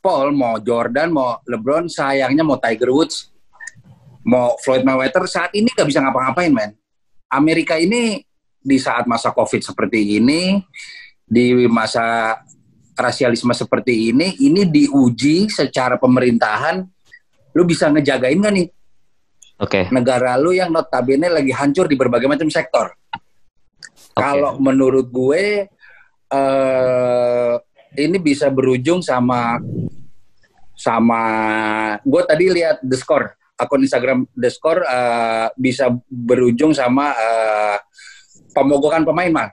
Paul 0.00 0.32
mau 0.32 0.56
Jordan 0.60 1.12
mau 1.12 1.38
LeBron 1.44 1.86
sayangnya 1.86 2.40
mau 2.40 2.56
Tiger 2.56 2.88
Woods 2.88 3.28
mau 4.24 4.56
Floyd 4.60 4.84
Mayweather 4.84 5.24
saat 5.28 5.52
ini 5.52 5.68
gak 5.72 5.88
bisa 5.88 6.00
ngapa-ngapain 6.00 6.52
men 6.52 6.72
Amerika 7.30 7.76
ini 7.76 8.24
di 8.60 8.76
saat 8.76 9.08
masa 9.08 9.32
covid 9.32 9.64
seperti 9.64 10.20
ini 10.20 10.60
di 11.24 11.68
masa 11.68 12.36
rasialisme 12.96 13.52
seperti 13.56 14.12
ini 14.12 14.36
ini 14.40 14.68
diuji 14.68 15.48
secara 15.48 15.96
pemerintahan 15.96 16.84
lu 17.56 17.62
bisa 17.64 17.88
ngejagain 17.92 18.40
gak 18.40 18.54
nih 18.56 18.68
Oke. 19.60 19.84
Okay. 19.84 19.92
Negara 19.92 20.40
lu 20.40 20.56
yang 20.56 20.72
notabene 20.72 21.28
lagi 21.28 21.52
hancur 21.52 21.84
di 21.84 21.92
berbagai 21.92 22.24
macam 22.24 22.48
sektor. 22.48 22.96
Okay. 23.04 24.16
Kalau 24.16 24.56
menurut 24.56 25.12
gue 25.12 25.68
uh, 26.32 27.54
ini 27.98 28.18
bisa 28.18 28.46
berujung 28.50 29.02
sama 29.02 29.58
sama 30.74 31.22
gue 32.02 32.22
tadi 32.24 32.44
lihat 32.50 32.80
the 32.82 32.96
score 32.96 33.34
akun 33.60 33.84
Instagram 33.84 34.24
The 34.32 34.48
Score 34.48 34.80
uh, 34.88 35.52
bisa 35.52 35.92
berujung 36.08 36.72
sama 36.72 37.12
uh, 37.12 37.76
pemogokan 38.56 39.04
pemain 39.04 39.28
mah 39.28 39.48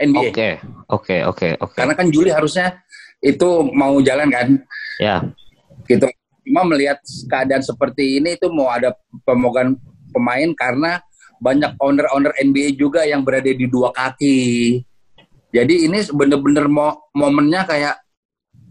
NBA. 0.00 0.32
Oke, 0.32 0.50
oke, 0.88 1.16
oke, 1.28 1.48
oke. 1.60 1.76
Karena 1.76 1.92
kan 1.92 2.08
Juli 2.08 2.32
harusnya 2.32 2.80
itu 3.20 3.68
mau 3.76 4.00
jalan 4.00 4.32
kan? 4.32 4.48
Ya. 4.96 5.20
Gitu. 5.84 6.08
Cuma 6.48 6.64
melihat 6.64 7.04
keadaan 7.28 7.60
seperti 7.60 8.16
ini 8.16 8.40
itu 8.40 8.48
mau 8.48 8.72
ada 8.72 8.96
pemogokan 9.28 9.76
pemain 10.10 10.48
karena 10.56 11.04
banyak 11.40 11.76
owner-owner 11.76 12.32
NBA 12.40 12.80
juga 12.80 13.04
yang 13.04 13.20
berada 13.20 13.52
di 13.52 13.68
dua 13.68 13.92
kaki. 13.92 14.80
Jadi 15.50 15.90
ini 15.90 15.98
bener-bener 16.14 16.70
mo 16.70 17.10
momennya 17.10 17.66
kayak 17.66 17.94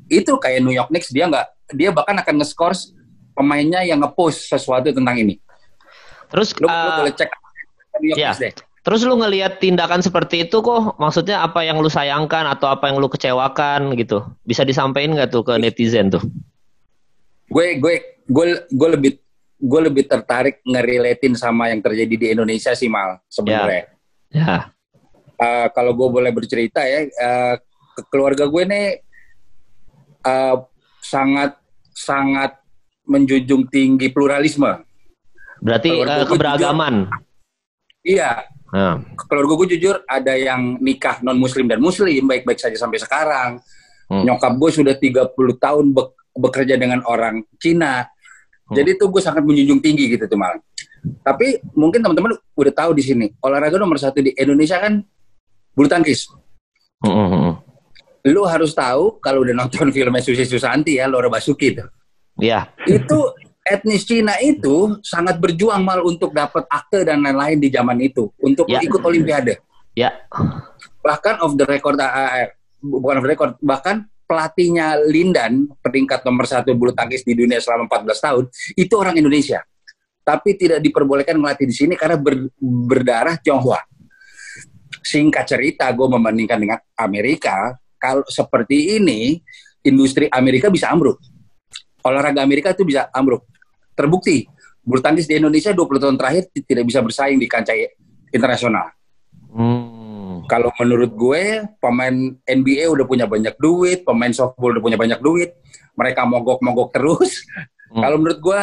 itu 0.07 0.31
kayak 0.39 0.63
New 0.63 0.73
York 0.73 0.89
Knicks 0.89 1.11
dia 1.11 1.27
nggak 1.27 1.75
dia 1.75 1.93
bahkan 1.93 2.17
akan 2.17 2.41
nge-scores 2.41 2.95
pemainnya 3.35 3.83
yang 3.85 4.01
ngepost 4.01 4.47
sesuatu 4.49 4.89
tentang 4.89 5.15
ini. 5.19 5.37
Terus 6.31 6.55
lu, 6.57 6.67
uh, 6.67 6.73
lu 6.73 6.89
boleh 7.05 7.13
cek 7.13 7.29
ya. 8.15 8.33
deh. 8.35 8.53
Terus 8.79 9.03
lu 9.03 9.19
ngelihat 9.19 9.59
tindakan 9.59 9.99
seperti 9.99 10.47
itu 10.47 10.63
kok 10.63 10.95
maksudnya 10.97 11.43
apa 11.43 11.67
yang 11.67 11.83
lu 11.83 11.91
sayangkan 11.91 12.47
atau 12.47 12.71
apa 12.71 12.87
yang 12.87 12.97
lu 12.97 13.11
kecewakan 13.11 13.93
gitu? 13.99 14.23
Bisa 14.47 14.63
disampaikan 14.63 15.19
nggak 15.19 15.29
tuh 15.35 15.43
ke 15.43 15.59
netizen 15.59 16.09
tuh? 16.09 16.23
Gue 17.51 17.75
gue 17.77 18.23
gue 18.23 18.45
gue 18.71 18.89
lebih 18.95 19.11
gue 19.59 19.81
lebih 19.83 20.07
tertarik 20.07 20.63
ngerelatin 20.63 21.35
sama 21.35 21.67
yang 21.67 21.83
terjadi 21.83 22.15
di 22.15 22.27
Indonesia 22.31 22.71
sih 22.71 22.87
mal 22.87 23.19
sebenarnya. 23.27 23.91
Ya. 24.31 24.39
ya. 24.39 24.57
Uh, 25.39 25.71
kalau 25.71 25.95
gue 25.95 26.07
boleh 26.11 26.31
bercerita 26.35 26.83
ya, 26.83 27.07
uh, 27.07 27.55
keluarga 28.11 28.43
gue 28.43 28.63
nih 28.67 28.87
uh, 30.27 30.67
sangat 30.99 31.55
sangat 31.95 32.59
menjunjung 33.07 33.71
tinggi 33.71 34.11
pluralisme. 34.11 34.83
Berarti 35.63 35.89
uh, 35.95 36.27
keberagaman. 36.27 37.07
Jujur, 37.07 38.03
iya. 38.03 38.31
Hmm. 38.69 39.01
Keluarga 39.25 39.65
gue 39.65 39.67
jujur 39.75 39.95
ada 40.05 40.37
yang 40.37 40.77
nikah 40.77 41.25
non 41.25 41.41
muslim 41.41 41.65
dan 41.65 41.81
muslim 41.81 42.29
baik-baik 42.29 42.61
saja 42.61 42.77
sampai 42.77 43.01
sekarang. 43.01 43.57
Hmm. 44.05 44.23
Nyokap 44.25 44.53
gue 44.61 44.69
sudah 44.69 44.93
30 44.93 45.33
tahun 45.57 45.85
be 45.93 46.03
bekerja 46.37 46.77
dengan 46.77 47.01
orang 47.09 47.41
Cina. 47.57 48.05
Hmm. 48.05 48.75
Jadi 48.77 48.95
itu 48.95 49.09
gue 49.09 49.21
sangat 49.21 49.41
menjunjung 49.41 49.81
tinggi 49.81 50.13
gitu 50.13 50.29
tuh 50.29 50.37
malah. 50.37 50.61
Tapi 51.25 51.63
mungkin 51.73 52.05
teman-teman 52.05 52.37
udah 52.53 52.73
tahu 52.75 52.91
di 52.93 53.03
sini 53.03 53.25
olahraga 53.41 53.79
nomor 53.79 53.97
satu 53.97 54.21
di 54.21 54.35
Indonesia 54.35 54.77
kan 54.77 55.01
bulu 55.73 55.87
tangkis. 55.87 56.29
Hmm. 57.03 57.13
hmm, 57.13 57.29
hmm. 57.31 57.53
Lu 58.35 58.43
harus 58.43 58.75
tahu 58.75 59.17
kalau 59.23 59.47
udah 59.47 59.55
nonton 59.55 59.89
filmnya 59.95 60.19
Susi 60.19 60.43
Susanti 60.43 60.99
ya, 60.99 61.07
Laura 61.07 61.31
Basuki 61.31 61.71
tuh 61.71 61.87
Iya. 62.39 62.71
Itu 62.87 63.35
etnis 63.67 64.07
Cina 64.07 64.39
itu 64.39 64.97
sangat 65.03 65.37
berjuang 65.37 65.83
mal 65.83 66.01
untuk 66.01 66.31
dapat 66.31 66.65
akte 66.71 67.03
dan 67.05 67.21
lain-lain 67.21 67.59
di 67.59 67.69
zaman 67.69 67.99
itu 67.99 68.31
untuk 68.39 68.65
ya. 68.65 68.79
ikut 68.79 69.03
Olimpiade. 69.03 69.59
Ya. 69.93 70.15
Bahkan 71.03 71.43
of 71.43 71.59
the 71.59 71.67
record, 71.67 71.99
uh, 71.99 72.47
bukan 72.79 73.19
of 73.19 73.23
the 73.27 73.31
record, 73.35 73.51
bahkan 73.59 74.07
pelatihnya 74.23 75.01
Lindan 75.09 75.67
peringkat 75.83 76.23
nomor 76.23 76.47
satu 76.47 76.71
bulu 76.77 76.95
tangkis 76.95 77.25
di 77.25 77.35
dunia 77.35 77.59
selama 77.59 77.89
14 77.89 78.25
tahun 78.25 78.43
itu 78.77 78.93
orang 78.95 79.15
Indonesia. 79.19 79.59
Tapi 80.23 80.53
tidak 80.53 80.79
diperbolehkan 80.85 81.41
melatih 81.41 81.65
di 81.65 81.73
sini 81.73 81.93
karena 81.97 82.13
ber, 82.13 82.53
berdarah 82.61 83.41
Tionghoa. 83.41 83.81
Singkat 85.09 85.57
cerita, 85.57 85.89
gue 85.89 86.05
membandingkan 86.05 86.61
dengan 86.61 86.77
Amerika, 87.01 87.73
kalau 87.97 88.21
seperti 88.29 89.01
ini, 89.01 89.41
industri 89.81 90.29
Amerika 90.29 90.69
bisa 90.69 90.93
ambruk. 90.93 91.17
Olahraga 92.05 92.45
Amerika 92.45 92.71
itu 92.77 92.85
bisa 92.85 93.09
ambruk 93.09 93.49
terbukti 93.97 94.47
bulu 94.89 95.03
tangkis 95.03 95.27
di 95.27 95.37
Indonesia 95.37 95.75
20 95.75 96.01
tahun 96.01 96.15
terakhir 96.15 96.49
tidak 96.55 96.85
bisa 96.87 96.99
bersaing 97.03 97.37
di 97.37 97.45
kancah 97.45 97.75
internasional. 98.33 98.89
Hmm. 99.53 100.41
Kalau 100.49 100.73
menurut 100.81 101.13
gue, 101.13 101.67
pemain 101.77 102.15
NBA 102.47 102.89
udah 102.89 103.05
punya 103.05 103.29
banyak 103.29 103.53
duit, 103.61 104.01
pemain 104.01 104.33
softball 104.33 104.73
udah 104.73 104.81
punya 104.81 104.97
banyak 104.97 105.21
duit, 105.21 105.53
mereka 105.93 106.25
mogok-mogok 106.25 106.89
terus. 106.89 107.45
Hmm. 107.89 108.01
kalau 108.05 108.17
menurut 108.17 108.39
gue, 108.41 108.61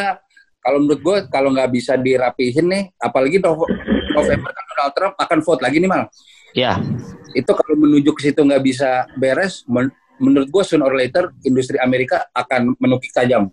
kalau 0.63 0.79
menurut 0.83 1.01
gue, 1.03 1.17
kalau 1.31 1.49
nggak 1.55 1.71
bisa 1.71 1.95
dirapihin 1.95 2.67
nih, 2.71 2.85
apalagi 2.99 3.39
November 3.39 4.51
kan 4.51 4.65
Donald 4.67 4.95
Trump 4.99 5.15
akan 5.15 5.39
vote 5.47 5.63
lagi 5.63 5.79
nih 5.79 5.91
mal. 5.91 6.11
Ya. 6.57 6.81
Itu 7.37 7.53
kalau 7.53 7.77
menuju 7.77 8.17
ke 8.17 8.33
situ 8.33 8.41
nggak 8.41 8.65
bisa 8.65 9.05
beres, 9.21 9.63
men 9.69 9.93
menurut 10.17 10.49
gue 10.49 10.63
sooner 10.65 10.89
or 10.89 10.97
later 10.97 11.29
industri 11.45 11.77
Amerika 11.77 12.25
akan 12.33 12.73
menukik 12.81 13.13
tajam 13.13 13.53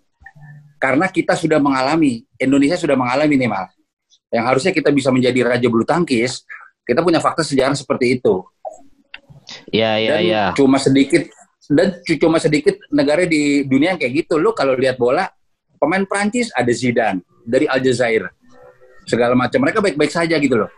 karena 0.84 1.08
kita 1.08 1.32
sudah 1.32 1.56
mengalami, 1.56 2.28
Indonesia 2.36 2.76
sudah 2.76 2.92
mengalami 2.92 3.40
nih 3.40 3.48
Mal. 3.48 3.72
Yang 4.28 4.44
harusnya 4.44 4.72
kita 4.76 4.92
bisa 4.92 5.08
menjadi 5.08 5.40
raja 5.40 5.66
bulu 5.72 5.80
tangkis, 5.88 6.44
kita 6.84 7.00
punya 7.00 7.24
fakta 7.24 7.40
sejarah 7.40 7.72
seperti 7.72 8.20
itu. 8.20 8.44
Iya, 9.72 9.96
iya, 9.96 10.16
iya. 10.20 10.44
Cuma 10.52 10.76
sedikit 10.76 11.24
dan 11.72 11.96
cuma 12.20 12.36
sedikit 12.36 12.76
negara 12.92 13.24
di 13.24 13.64
dunia 13.64 13.96
yang 13.96 14.00
kayak 14.00 14.28
gitu. 14.28 14.36
Lo 14.36 14.52
kalau 14.52 14.76
lihat 14.76 15.00
bola, 15.00 15.24
pemain 15.80 16.04
Prancis 16.04 16.52
ada 16.52 16.68
Zidane 16.68 17.24
dari 17.48 17.64
Aljazair. 17.64 18.28
Segala 19.08 19.32
macam 19.32 19.64
mereka 19.64 19.80
baik-baik 19.80 20.12
saja 20.12 20.36
gitu 20.36 20.68
loh. 20.68 20.70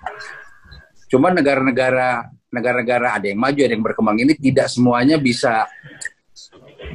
Cuma 1.07 1.31
negara-negara 1.31 2.31
negara-negara 2.51 3.19
ada 3.19 3.27
yang 3.27 3.41
maju, 3.41 3.61
ada 3.61 3.75
yang 3.75 3.85
berkembang 3.85 4.17
ini 4.23 4.33
tidak 4.39 4.71
semuanya 4.71 5.17
bisa 5.19 5.67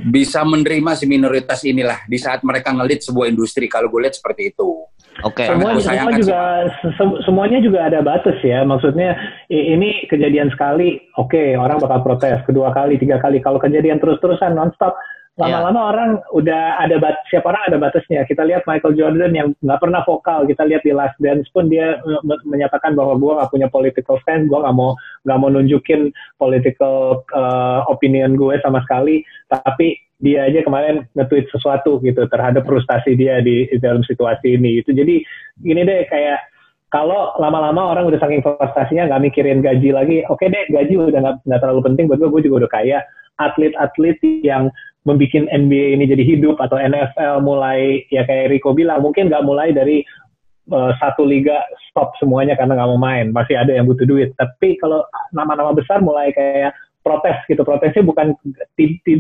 bisa 0.08 0.42
menerima 0.42 0.92
si 0.96 1.06
minoritas 1.06 1.62
inilah 1.68 2.08
di 2.08 2.18
saat 2.18 2.42
mereka 2.42 2.72
ngelit 2.72 3.04
sebuah 3.04 3.28
industri 3.28 3.68
kalau 3.68 3.92
gue 3.92 4.08
lihat 4.08 4.16
seperti 4.16 4.56
itu. 4.56 4.88
Oke. 5.22 5.44
Okay. 5.44 5.48
Semua, 5.52 5.72
semua 5.78 6.12
juga 6.16 6.40
se 6.80 7.04
semuanya 7.28 7.60
juga 7.60 7.80
ada 7.92 8.00
batas 8.00 8.40
ya. 8.42 8.64
Maksudnya 8.64 9.20
ini 9.52 10.08
kejadian 10.08 10.50
sekali, 10.56 11.04
oke 11.20 11.36
okay, 11.36 11.60
orang 11.60 11.78
bakal 11.84 12.00
protes. 12.02 12.40
Kedua 12.48 12.72
kali, 12.72 12.96
tiga 12.98 13.20
kali. 13.20 13.44
Kalau 13.44 13.60
kejadian 13.60 14.00
terus-terusan 14.00 14.56
nonstop, 14.56 14.96
lama-lama 15.40 15.80
yeah. 15.80 15.90
orang 15.96 16.10
udah 16.36 16.64
ada 16.84 16.96
bat 17.00 17.16
siapa 17.32 17.48
orang 17.48 17.64
ada 17.72 17.78
batasnya. 17.80 18.28
Kita 18.28 18.44
lihat 18.44 18.68
Michael 18.68 19.00
Jordan 19.00 19.32
yang 19.32 19.56
nggak 19.64 19.80
pernah 19.80 20.04
vokal. 20.04 20.44
Kita 20.44 20.68
lihat 20.68 20.84
di 20.84 20.92
Last 20.92 21.16
Dance 21.24 21.48
pun 21.56 21.72
dia 21.72 22.04
menyatakan 22.44 23.00
bahwa 23.00 23.16
gue 23.16 23.32
nggak 23.40 23.52
punya 23.52 23.68
political 23.72 24.20
stand 24.28 24.52
gue 24.52 24.60
nggak 24.60 24.76
mau 24.76 24.92
nggak 25.24 25.38
mau 25.40 25.50
nunjukin 25.50 26.12
political 26.36 27.24
uh, 27.32 27.88
opinion 27.88 28.36
gue 28.36 28.60
sama 28.60 28.84
sekali. 28.84 29.24
Tapi 29.48 29.96
dia 30.22 30.46
aja 30.46 30.62
kemarin 30.62 31.08
nge-tweet 31.18 31.50
sesuatu 31.50 31.98
gitu 32.06 32.30
terhadap 32.30 32.62
frustasi 32.68 33.18
dia 33.18 33.42
di, 33.42 33.66
di 33.74 33.78
dalam 33.82 34.06
situasi 34.06 34.54
ini 34.54 34.86
itu 34.86 34.94
jadi 34.94 35.18
gini 35.66 35.82
deh 35.82 36.06
kayak 36.14 36.38
kalau 36.92 37.32
lama-lama 37.40 37.96
orang 37.96 38.12
udah 38.12 38.20
saking 38.20 38.44
frustasinya 38.44 39.08
nggak 39.08 39.24
mikirin 39.32 39.64
gaji 39.64 39.96
lagi, 39.96 40.28
oke 40.28 40.44
okay 40.44 40.52
deh 40.52 40.68
gaji 40.76 40.94
udah 41.00 41.40
nggak 41.48 41.60
terlalu 41.64 41.82
penting 41.88 42.06
buat 42.12 42.20
gue, 42.20 42.30
gue 42.30 42.52
juga 42.52 42.68
udah 42.68 42.72
kaya. 42.76 43.00
Atlet-atlet 43.40 44.20
yang 44.44 44.68
membuat 45.02 45.50
NBA 45.50 45.98
ini 45.98 46.06
jadi 46.06 46.24
hidup 46.24 46.62
atau 46.62 46.78
NFL 46.78 47.42
mulai 47.42 48.06
ya 48.14 48.22
kayak 48.26 48.54
Rico 48.54 48.78
bilang 48.78 49.02
mungkin 49.02 49.34
nggak 49.34 49.46
mulai 49.46 49.74
dari 49.74 50.06
uh, 50.70 50.94
satu 51.02 51.26
liga 51.26 51.66
stop 51.90 52.14
semuanya 52.22 52.54
karena 52.54 52.78
nggak 52.78 52.90
mau 52.94 53.02
main. 53.02 53.34
Masih 53.34 53.58
ada 53.58 53.74
yang 53.74 53.90
butuh 53.90 54.06
duit. 54.06 54.38
Tapi 54.38 54.78
kalau 54.78 55.02
nama-nama 55.34 55.74
besar 55.74 56.06
mulai 56.06 56.30
kayak 56.38 56.78
protes 57.02 57.34
gitu. 57.50 57.66
Protesnya 57.66 58.06
bukan 58.06 58.38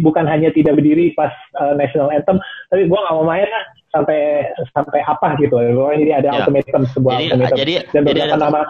bukan 0.05 0.25
hanya 0.29 0.53
tidak 0.53 0.77
berdiri 0.77 1.17
pas 1.17 1.33
uh, 1.57 1.73
national 1.73 2.13
anthem 2.13 2.37
tapi 2.69 2.85
gue 2.85 2.99
nggak 2.99 3.15
mau 3.17 3.25
main 3.25 3.49
lah 3.49 3.63
sampai 3.89 4.45
sampai 4.71 5.01
apa 5.03 5.33
gitu. 5.41 5.57
Jadi 5.57 6.13
ada 6.13 6.29
ya. 6.29 6.37
ultimatum 6.45 6.85
sebuah 6.93 7.13
jadi, 7.17 7.25
ultimatum. 7.33 7.57
jadi, 7.57 7.73
dan 7.89 8.01
beberapa 8.05 8.37
nama 8.37 8.61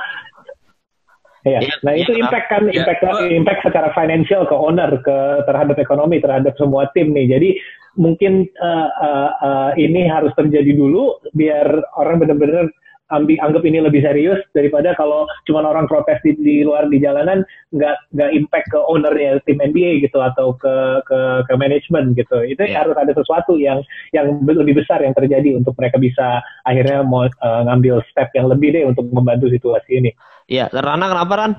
Iya. 1.42 1.60
Ya, 1.66 1.74
nah 1.82 1.94
ya, 1.98 2.06
itu 2.06 2.14
impact 2.22 2.48
kan, 2.54 2.64
ya, 2.70 2.86
impact 2.86 3.02
ya, 3.02 3.12
impact 3.34 3.62
secara 3.66 3.90
financial 3.98 4.46
ke 4.46 4.54
owner, 4.54 4.92
ke 5.02 5.18
terhadap 5.50 5.78
ekonomi, 5.82 6.22
terhadap 6.22 6.54
semua 6.54 6.86
tim 6.94 7.10
nih. 7.18 7.34
Jadi 7.34 7.50
mungkin 7.98 8.46
uh, 8.62 8.90
uh, 8.94 9.32
uh, 9.42 9.72
ini 9.76 10.06
harus 10.06 10.32
terjadi 10.38 10.72
dulu 10.78 11.18
biar 11.34 11.66
orang 11.98 12.22
benar-benar 12.22 12.70
ambil 13.12 13.38
anggap 13.44 13.64
ini 13.68 13.84
lebih 13.84 14.02
serius 14.02 14.40
daripada 14.56 14.96
kalau 14.96 15.28
cuma 15.44 15.68
orang 15.68 15.86
protes 15.86 16.18
di, 16.24 16.32
di 16.40 16.64
luar 16.64 16.88
di 16.88 16.98
jalanan 17.04 17.44
nggak 17.76 18.16
nggak 18.16 18.32
impact 18.32 18.68
ke 18.72 18.80
ownernya 18.80 19.44
tim 19.44 19.60
NBA 19.60 20.08
gitu 20.08 20.24
atau 20.24 20.56
ke 20.56 21.04
ke 21.04 21.20
ke 21.52 21.54
manajemen 21.60 22.16
gitu 22.16 22.40
itu 22.48 22.64
yeah. 22.64 22.82
harus 22.82 22.96
ada 22.96 23.12
sesuatu 23.12 23.60
yang 23.60 23.84
yang 24.16 24.40
lebih 24.48 24.80
besar 24.80 25.04
yang 25.04 25.12
terjadi 25.12 25.60
untuk 25.60 25.76
mereka 25.76 26.00
bisa 26.00 26.40
akhirnya 26.64 27.04
mau 27.04 27.28
uh, 27.28 27.62
ngambil 27.68 28.00
step 28.08 28.32
yang 28.32 28.48
lebih 28.48 28.72
deh 28.72 28.88
untuk 28.88 29.06
membantu 29.12 29.52
situasi 29.52 30.00
ini. 30.00 30.12
Iya, 30.52 30.68
Rana 30.68 31.08
kenapa 31.08 31.34
Ran? 31.40 31.52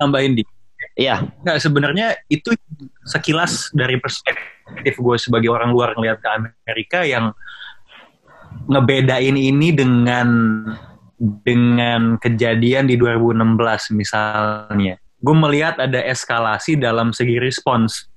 Tambahin 0.00 0.32
di. 0.40 0.42
Iya. 0.96 1.28
Nggak 1.44 1.60
sebenarnya 1.60 2.16
itu 2.32 2.56
sekilas 3.04 3.68
dari 3.76 4.00
perspektif 4.00 4.96
gue 4.96 5.16
sebagai 5.20 5.52
orang 5.52 5.76
luar 5.76 5.92
ngelihat 5.92 6.24
ke 6.24 6.28
Amerika 6.32 7.04
yang 7.04 7.36
ngebedain 8.64 9.36
ini 9.36 9.76
dengan 9.76 10.28
dengan 11.20 12.16
kejadian 12.16 12.88
di 12.88 12.96
2016 12.96 13.92
misalnya. 13.92 14.96
Gue 15.20 15.36
melihat 15.36 15.76
ada 15.76 16.00
eskalasi 16.00 16.80
dalam 16.80 17.12
segi 17.12 17.36
respons. 17.36 18.08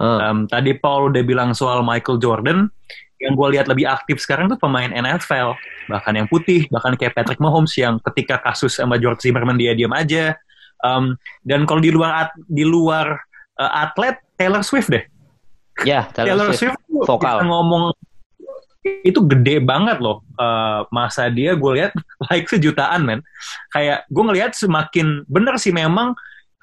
Uh. 0.00 0.24
Um, 0.24 0.38
tadi 0.48 0.72
Paul 0.72 1.12
udah 1.12 1.20
bilang 1.20 1.52
soal 1.52 1.84
Michael 1.84 2.16
Jordan, 2.16 2.72
yang 3.16 3.32
gue 3.32 3.48
lihat 3.56 3.66
lebih 3.66 3.88
aktif 3.88 4.20
sekarang 4.20 4.52
tuh 4.52 4.60
pemain 4.60 4.92
NFL, 4.92 5.56
bahkan 5.88 6.12
yang 6.12 6.28
putih, 6.28 6.68
bahkan 6.68 6.92
kayak 6.94 7.16
Patrick 7.16 7.40
Mahomes 7.40 7.72
yang 7.80 7.96
ketika 8.12 8.40
kasus 8.44 8.76
sama 8.76 9.00
George 9.00 9.24
Zimmerman 9.24 9.56
dia 9.56 9.72
diam 9.72 9.92
aja. 9.96 10.36
Um, 10.84 11.16
dan 11.40 11.64
kalau 11.64 11.80
di 11.80 11.88
luar 11.88 12.28
di 12.44 12.64
luar 12.64 13.16
uh, 13.56 13.72
atlet 13.88 14.20
Taylor 14.36 14.60
Swift 14.60 14.92
deh. 14.92 15.04
Ya, 15.84 16.08
Taylor, 16.12 16.52
Taylor 16.52 16.56
Swift, 16.56 16.76
Swift 16.76 17.08
vokal. 17.08 17.44
ngomong 17.44 17.92
itu 19.02 19.18
gede 19.26 19.58
banget 19.58 19.98
loh 19.98 20.22
uh, 20.38 20.86
masa 20.94 21.26
dia 21.26 21.58
gue 21.58 21.72
lihat 21.74 21.92
like 22.30 22.46
sejutaan 22.46 23.02
men 23.02 23.20
kayak 23.74 24.06
gue 24.06 24.22
ngelihat 24.22 24.54
semakin 24.54 25.26
bener 25.26 25.58
sih 25.58 25.74
memang 25.74 26.14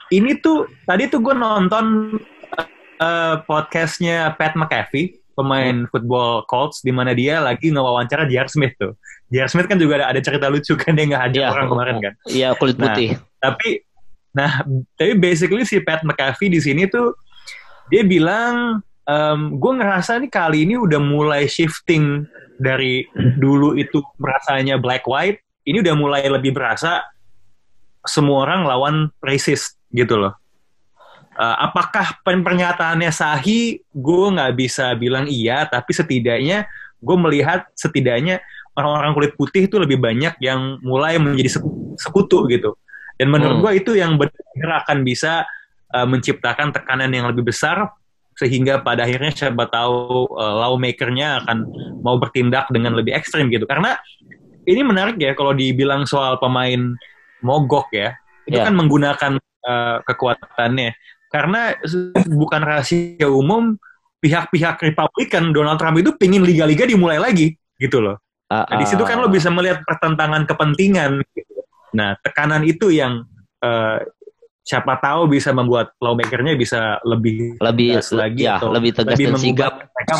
ini 0.07 0.39
tuh 0.39 0.71
tadi 0.87 1.11
tuh 1.11 1.19
gue 1.19 1.35
nonton 1.35 2.15
uh, 3.01 3.35
podcastnya 3.43 4.31
Pat 4.39 4.55
McAfee 4.55 5.22
pemain 5.33 5.85
football 5.89 6.45
Colts 6.45 6.81
di 6.85 6.93
mana 6.93 7.13
dia 7.17 7.41
lagi 7.41 7.73
ngewawancara 7.73 8.29
J.R. 8.29 8.49
Smith 8.49 8.73
tuh. 8.77 8.93
J.R. 9.33 9.49
Smith 9.49 9.67
kan 9.67 9.81
juga 9.81 10.01
ada, 10.01 10.13
ada 10.13 10.21
cerita 10.21 10.47
lucu 10.49 10.77
kan 10.81 10.93
dia 10.93 11.05
nggak 11.09 11.23
hadir 11.29 11.41
ya, 11.45 11.49
orang 11.51 11.67
kemarin 11.69 11.95
kan. 11.99 12.13
Iya 12.29 12.49
kulit 12.57 12.77
nah, 12.77 12.93
putih. 12.93 13.09
Tapi 13.41 13.69
nah 14.33 14.65
tapi 14.97 15.13
basically 15.17 15.61
si 15.61 15.77
Pat 15.81 16.01
McAfee 16.01 16.49
di 16.49 16.57
sini 16.57 16.89
tuh 16.89 17.13
dia 17.93 18.01
bilang 18.01 18.81
um, 19.05 19.39
gue 19.59 19.71
ngerasa 19.77 20.17
nih 20.23 20.31
kali 20.31 20.65
ini 20.65 20.75
udah 20.79 20.97
mulai 20.97 21.45
shifting 21.45 22.25
dari 22.57 23.03
dulu 23.37 23.75
itu 23.75 23.99
merasanya 24.21 24.79
black 24.79 25.03
white, 25.09 25.41
ini 25.67 25.83
udah 25.83 25.95
mulai 25.97 26.23
lebih 26.29 26.55
berasa 26.55 27.03
semua 28.03 28.47
orang 28.47 28.67
lawan 28.67 28.95
racist 29.23 29.79
gitu 29.91 30.19
loh. 30.19 30.35
Uh, 31.33 31.57
apakah 31.69 32.21
pernyataannya 32.21 33.09
sahih? 33.09 33.81
Gue 33.89 34.29
nggak 34.33 34.53
bisa 34.53 34.93
bilang 34.93 35.25
iya, 35.25 35.65
tapi 35.65 35.89
setidaknya 35.93 36.69
gue 37.03 37.17
melihat 37.19 37.67
setidaknya 37.75 38.39
orang-orang 38.73 39.11
kulit 39.13 39.33
putih 39.35 39.65
itu 39.67 39.75
lebih 39.77 39.99
banyak 39.99 40.37
yang 40.39 40.77
mulai 40.81 41.17
menjadi 41.17 41.59
sekutu 41.97 42.45
gitu. 42.49 42.77
Dan 43.17 43.29
menurut 43.29 43.61
hmm. 43.61 43.63
gue 43.65 43.71
itu 43.81 43.91
yang 43.97 44.17
benar 44.17 44.85
akan 44.85 45.05
bisa 45.05 45.45
uh, 45.93 46.07
menciptakan 46.09 46.73
tekanan 46.73 47.13
yang 47.13 47.29
lebih 47.29 47.45
besar 47.53 47.93
sehingga 48.33 48.81
pada 48.81 49.05
akhirnya 49.05 49.29
siapa 49.29 49.69
tahu 49.69 50.25
uh, 50.33 50.53
lawmakernya 50.65 51.45
akan 51.45 51.69
mau 52.01 52.17
bertindak 52.17 52.65
dengan 52.73 52.97
lebih 52.97 53.13
ekstrim 53.13 53.45
gitu 53.53 53.69
karena 53.69 53.93
ini 54.65 54.81
menarik 54.81 55.21
ya 55.21 55.37
kalau 55.37 55.53
dibilang 55.53 56.09
soal 56.09 56.41
pemain 56.41 56.97
mogok 57.45 57.93
ya 57.93 58.17
itu 58.49 58.57
yeah. 58.57 58.65
kan 58.65 58.73
menggunakan 58.73 59.31
uh, 59.69 60.01
kekuatannya 60.09 60.97
karena 61.33 61.73
bukan 62.29 62.61
rahasia 62.61 63.25
umum 63.25 63.73
pihak-pihak 64.21 64.77
Republikan 64.85 65.49
Donald 65.49 65.81
Trump 65.81 65.97
itu 65.97 66.13
pingin 66.13 66.45
liga-liga 66.45 66.85
dimulai 66.85 67.17
lagi 67.17 67.57
gitu 67.81 67.99
loh. 68.05 68.21
Uh, 68.53 68.61
nah, 68.69 68.77
di 68.77 68.85
situ 68.85 69.01
kan 69.01 69.17
lo 69.17 69.33
bisa 69.33 69.49
melihat 69.49 69.81
pertentangan 69.81 70.45
kepentingan. 70.45 71.25
Gitu. 71.33 71.57
Nah, 71.97 72.13
tekanan 72.21 72.61
itu 72.61 72.93
yang 72.93 73.25
uh, 73.65 73.97
siapa 74.61 75.01
tahu 75.01 75.27
bisa 75.33 75.51
membuat 75.51 75.91
lawmakernya 75.99 76.53
bisa 76.55 77.01
lebih 77.03 77.57
lebih 77.59 77.99
lagi 78.15 78.47
ya, 78.47 78.61
atau 78.61 78.71
lebih 78.71 78.95
tegas 78.95 79.17
lebih 79.17 79.25
dan 79.33 79.41
sigap 79.41 79.73
mereka 79.91 80.13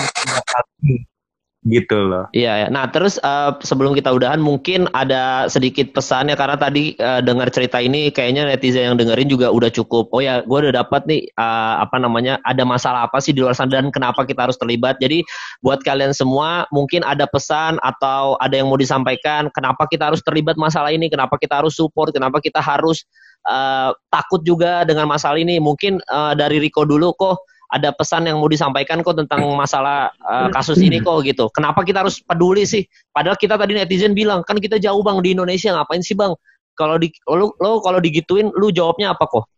gitu 1.63 1.95
loh. 1.95 2.27
Iya, 2.35 2.65
ya. 2.65 2.67
Nah, 2.67 2.91
terus 2.91 3.15
uh, 3.23 3.55
sebelum 3.63 3.95
kita 3.95 4.11
udahan 4.11 4.43
mungkin 4.43 4.91
ada 4.91 5.47
sedikit 5.47 5.95
pesannya 5.95 6.35
karena 6.35 6.59
tadi 6.59 6.95
uh, 6.99 7.23
dengar 7.23 7.47
cerita 7.51 7.79
ini 7.79 8.11
kayaknya 8.11 8.47
netizen 8.47 8.93
yang 8.93 8.97
dengerin 8.99 9.31
juga 9.31 9.47
udah 9.47 9.71
cukup. 9.71 10.11
Oh 10.11 10.19
ya, 10.19 10.43
gue 10.43 10.57
udah 10.67 10.83
dapat 10.83 11.07
nih 11.07 11.31
uh, 11.39 11.79
apa 11.79 11.97
namanya 12.03 12.43
ada 12.43 12.67
masalah 12.67 13.07
apa 13.07 13.23
sih 13.23 13.31
di 13.31 13.39
luar 13.39 13.55
sana 13.55 13.79
dan 13.79 13.89
kenapa 13.95 14.27
kita 14.27 14.43
harus 14.43 14.59
terlibat. 14.59 14.99
Jadi 14.99 15.23
buat 15.63 15.79
kalian 15.81 16.11
semua 16.11 16.67
mungkin 16.75 17.01
ada 17.07 17.23
pesan 17.23 17.79
atau 17.79 18.35
ada 18.43 18.59
yang 18.59 18.67
mau 18.67 18.79
disampaikan 18.79 19.47
kenapa 19.55 19.87
kita 19.87 20.11
harus 20.11 20.19
terlibat 20.19 20.59
masalah 20.59 20.91
ini, 20.91 21.07
kenapa 21.07 21.39
kita 21.39 21.63
harus 21.63 21.79
support, 21.79 22.11
kenapa 22.11 22.43
kita 22.43 22.59
harus 22.59 23.07
uh, 23.47 23.95
takut 24.11 24.43
juga 24.43 24.83
dengan 24.83 25.07
masalah 25.07 25.39
ini. 25.39 25.63
Mungkin 25.63 26.03
uh, 26.11 26.35
dari 26.35 26.59
Riko 26.59 26.83
dulu 26.83 27.15
kok 27.15 27.52
ada 27.73 27.89
pesan 27.89 28.29
yang 28.29 28.37
mau 28.37 28.45
disampaikan 28.45 29.01
kok 29.01 29.17
tentang 29.17 29.41
masalah 29.57 30.13
uh, 30.21 30.45
kasus 30.53 30.77
ini 30.77 31.01
kok 31.01 31.25
gitu. 31.25 31.49
Kenapa 31.49 31.81
kita 31.81 32.05
harus 32.05 32.21
peduli 32.21 32.69
sih? 32.69 32.85
Padahal 33.09 33.33
kita 33.33 33.57
tadi 33.57 33.73
netizen 33.73 34.13
bilang 34.13 34.45
kan 34.45 34.61
kita 34.61 34.77
jauh 34.77 35.01
bang 35.01 35.17
di 35.25 35.33
Indonesia 35.33 35.73
ngapain 35.73 36.05
sih 36.05 36.13
bang? 36.13 36.37
Kalau 36.77 37.01
di 37.01 37.09
lo, 37.25 37.57
lo 37.57 37.81
kalau 37.81 37.97
digituin 37.97 38.53
lu 38.53 38.69
jawabnya 38.69 39.17
apa 39.17 39.25
kok? 39.25 39.49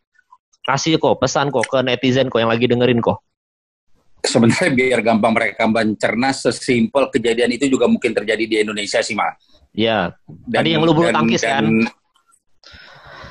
Kasih 0.64 0.96
kok 0.96 1.20
pesan 1.20 1.52
kok 1.52 1.68
ke 1.68 1.84
netizen 1.84 2.32
kok 2.32 2.40
yang 2.40 2.48
lagi 2.48 2.64
dengerin 2.64 3.04
kok. 3.04 3.20
Sebenarnya 4.24 4.72
biar 4.72 5.00
gampang 5.04 5.36
mereka 5.36 5.68
mencerna 5.68 6.32
sesimpel 6.32 7.12
kejadian 7.12 7.52
itu 7.52 7.68
juga 7.68 7.84
mungkin 7.84 8.16
terjadi 8.16 8.44
di 8.48 8.56
Indonesia 8.64 9.04
sih 9.04 9.12
mas. 9.12 9.36
Ya. 9.76 10.16
Tadi 10.48 10.72
yang 10.72 10.82
lu 10.88 10.96
bulu 10.96 11.12
tangkis 11.12 11.44
dan, 11.44 11.68
kan. 11.68 11.92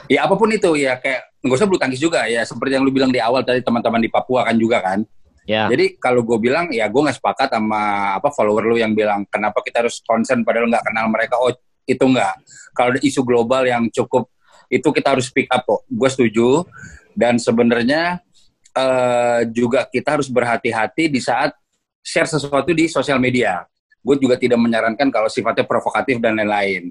Ya 0.05 0.29
apa 0.29 0.38
pun 0.38 0.53
itu 0.53 0.77
ya 0.77 1.01
kayak 1.01 1.34
nggak 1.45 1.57
usah 1.61 1.67
bulu 1.69 1.77
tangkis 1.77 2.01
juga 2.01 2.25
ya 2.25 2.41
seperti 2.41 2.73
yang 2.73 2.83
lu 2.83 2.89
bilang 2.89 3.13
di 3.13 3.21
awal 3.21 3.45
tadi 3.45 3.61
teman-teman 3.61 4.01
di 4.01 4.09
Papua 4.09 4.49
kan 4.49 4.57
juga 4.57 4.81
kan. 4.81 5.05
Ya. 5.45 5.69
Jadi 5.69 6.01
kalau 6.01 6.25
gue 6.25 6.41
bilang 6.41 6.73
ya 6.73 6.89
gue 6.89 7.01
nggak 7.05 7.21
sepakat 7.21 7.53
sama 7.53 8.17
apa 8.17 8.33
follower 8.33 8.65
lu 8.65 8.81
yang 8.81 8.97
bilang 8.97 9.29
kenapa 9.29 9.61
kita 9.61 9.85
harus 9.85 10.01
concern 10.01 10.41
padahal 10.41 10.65
nggak 10.65 10.85
kenal 10.89 11.05
mereka. 11.13 11.37
Oh 11.37 11.53
itu 11.85 12.01
nggak. 12.01 12.33
Kalau 12.73 12.89
ada 12.97 13.01
isu 13.05 13.21
global 13.21 13.61
yang 13.69 13.85
cukup 13.93 14.25
itu 14.73 14.89
kita 14.89 15.13
harus 15.13 15.29
pick 15.29 15.45
up 15.53 15.61
kok. 15.61 15.85
Gue 15.85 16.09
setuju 16.09 16.65
dan 17.13 17.37
sebenarnya 17.37 18.25
uh, 18.73 19.45
juga 19.53 19.85
kita 19.85 20.17
harus 20.17 20.33
berhati-hati 20.33 21.13
di 21.13 21.21
saat 21.21 21.53
share 22.01 22.25
sesuatu 22.25 22.73
di 22.73 22.89
sosial 22.89 23.21
media. 23.21 23.61
Gue 24.01 24.17
juga 24.17 24.41
tidak 24.41 24.57
menyarankan 24.57 25.13
kalau 25.13 25.29
sifatnya 25.29 25.65
provokatif 25.65 26.17
dan 26.17 26.41
lain-lain. 26.41 26.89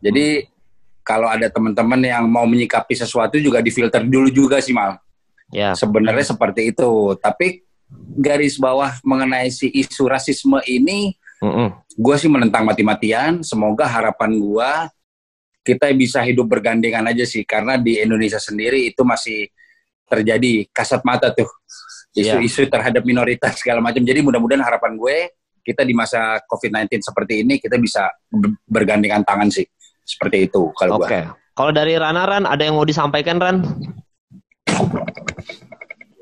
Jadi 0.00 0.48
kalau 1.02 1.26
ada 1.26 1.48
teman-teman 1.48 2.00
yang 2.00 2.24
mau 2.28 2.44
menyikapi 2.44 2.94
sesuatu 2.94 3.36
juga 3.40 3.64
difilter 3.64 4.04
dulu 4.04 4.28
juga 4.30 4.60
sih 4.60 4.74
mal. 4.74 5.00
Ya. 5.50 5.74
Sebenarnya 5.74 6.24
ya. 6.24 6.30
seperti 6.36 6.70
itu. 6.70 7.18
Tapi 7.18 7.66
garis 8.18 8.56
bawah 8.56 8.94
mengenai 9.02 9.50
si 9.50 9.66
isu 9.70 10.06
rasisme 10.06 10.62
ini, 10.66 11.14
mm 11.42 11.50
-mm. 11.50 11.68
gue 11.98 12.16
sih 12.18 12.30
menentang 12.30 12.62
mati-matian. 12.62 13.42
Semoga 13.42 13.90
harapan 13.90 14.38
gue 14.38 14.72
kita 15.60 15.92
bisa 15.92 16.24
hidup 16.24 16.48
bergandengan 16.48 17.04
aja 17.04 17.26
sih, 17.26 17.44
karena 17.44 17.76
di 17.76 18.00
Indonesia 18.00 18.40
sendiri 18.40 18.88
itu 18.88 19.04
masih 19.04 19.50
terjadi 20.08 20.66
kasat 20.72 21.04
mata 21.06 21.30
tuh 21.30 21.46
isu-isu 22.16 22.66
ya. 22.66 22.70
terhadap 22.70 23.02
minoritas 23.06 23.60
segala 23.60 23.78
macam. 23.78 24.02
Jadi 24.02 24.20
mudah-mudahan 24.24 24.64
harapan 24.64 24.98
gue 24.98 25.16
kita 25.60 25.84
di 25.84 25.92
masa 25.92 26.40
COVID-19 26.48 27.04
seperti 27.04 27.44
ini 27.44 27.60
kita 27.60 27.76
bisa 27.76 28.08
bergandengan 28.66 29.22
tangan 29.22 29.48
sih. 29.52 29.66
Seperti 30.10 30.50
itu 30.50 30.74
kalau 30.74 30.98
Oke. 30.98 31.06
Okay. 31.06 31.22
Kalau 31.54 31.70
dari 31.70 31.94
Rana 31.94 32.26
Ran 32.26 32.44
ada 32.48 32.62
yang 32.64 32.74
mau 32.74 32.88
disampaikan 32.88 33.38
Ran? 33.38 33.62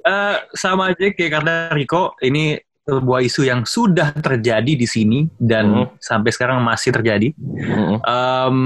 Uh, 0.09 0.36
sama 0.57 0.93
aja 0.93 1.12
kayak 1.12 1.41
kata 1.41 1.76
Riko, 1.76 2.16
ini 2.24 2.57
sebuah 2.89 3.20
isu 3.20 3.45
yang 3.45 3.68
sudah 3.68 4.16
terjadi 4.16 4.72
di 4.72 4.89
sini 4.89 5.28
dan 5.36 5.68
mm 5.68 5.76
-hmm. 5.76 5.89
sampai 6.01 6.30
sekarang 6.32 6.64
masih 6.64 6.91
terjadi. 6.97 7.36
Mm 7.36 7.61
-hmm. 7.61 7.99
um, 8.03 8.59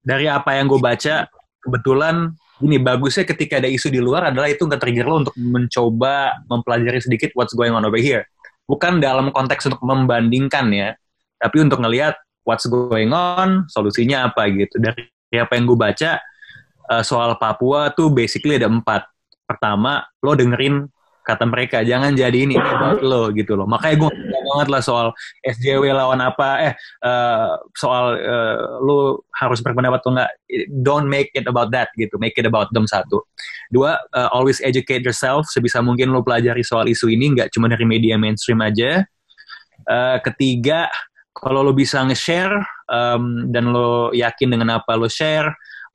dari 0.00 0.30
apa 0.30 0.56
yang 0.56 0.70
gue 0.70 0.78
baca, 0.78 1.26
kebetulan 1.60 2.32
ini 2.62 2.76
bagusnya 2.78 3.24
ketika 3.26 3.58
ada 3.58 3.68
isu 3.68 3.90
di 3.90 4.00
luar 4.00 4.30
adalah 4.30 4.48
itu 4.48 4.64
nggak 4.64 4.80
trigger 4.80 5.06
lo 5.08 5.26
untuk 5.26 5.36
mencoba 5.36 6.44
mempelajari 6.46 7.00
sedikit 7.02 7.34
what's 7.34 7.56
going 7.56 7.72
on 7.72 7.82
over 7.82 7.98
here. 8.00 8.24
Bukan 8.70 9.02
dalam 9.02 9.34
konteks 9.34 9.66
untuk 9.66 9.82
membandingkan 9.82 10.70
ya, 10.70 10.94
tapi 11.42 11.56
untuk 11.64 11.82
ngelihat 11.82 12.14
what's 12.50 12.66
going 12.66 13.14
on, 13.14 13.70
solusinya 13.70 14.26
apa 14.26 14.50
gitu. 14.50 14.82
Dari 14.82 15.06
apa 15.38 15.54
yang 15.54 15.70
gue 15.70 15.78
baca, 15.78 16.18
uh, 16.90 17.02
soal 17.06 17.38
Papua 17.38 17.94
tuh 17.94 18.10
basically 18.10 18.58
ada 18.58 18.66
empat. 18.66 19.06
Pertama, 19.46 20.02
lo 20.18 20.34
dengerin 20.34 20.90
kata 21.20 21.46
mereka, 21.46 21.86
jangan 21.86 22.10
jadi 22.16 22.42
ini 22.42 22.58
buat 22.58 23.06
lo 23.06 23.30
gitu 23.30 23.54
loh. 23.54 23.68
Makanya 23.70 24.02
gue 24.02 24.10
banget 24.50 24.68
lah 24.72 24.82
soal 24.82 25.06
SJW 25.46 25.94
lawan 25.94 26.18
apa, 26.18 26.48
eh 26.70 26.74
uh, 27.06 27.54
soal 27.78 28.18
uh, 28.18 28.82
lo 28.82 29.22
harus 29.38 29.62
berpendapat 29.62 30.02
atau 30.02 30.10
enggak. 30.10 30.30
Don't 30.82 31.06
make 31.06 31.30
it 31.38 31.46
about 31.46 31.70
that 31.70 31.94
gitu, 31.94 32.18
make 32.18 32.34
it 32.34 32.46
about 32.50 32.72
them 32.74 32.88
satu. 32.90 33.22
Dua, 33.70 33.94
uh, 34.10 34.28
always 34.34 34.58
educate 34.64 35.06
yourself 35.06 35.46
sebisa 35.46 35.78
mungkin 35.78 36.10
lo 36.10 36.26
pelajari 36.26 36.66
soal 36.66 36.90
isu 36.90 37.06
ini, 37.14 37.38
nggak 37.38 37.54
cuma 37.54 37.70
dari 37.70 37.86
media 37.86 38.18
mainstream 38.18 38.58
aja. 38.58 39.06
Uh, 39.86 40.18
ketiga, 40.26 40.90
kalau 41.40 41.64
lo 41.64 41.72
bisa 41.72 42.04
nge-share 42.04 42.52
um, 42.92 43.48
dan 43.48 43.72
lo 43.72 44.12
yakin 44.12 44.52
dengan 44.52 44.76
apa 44.76 44.92
lo 44.92 45.08
share, 45.08 45.48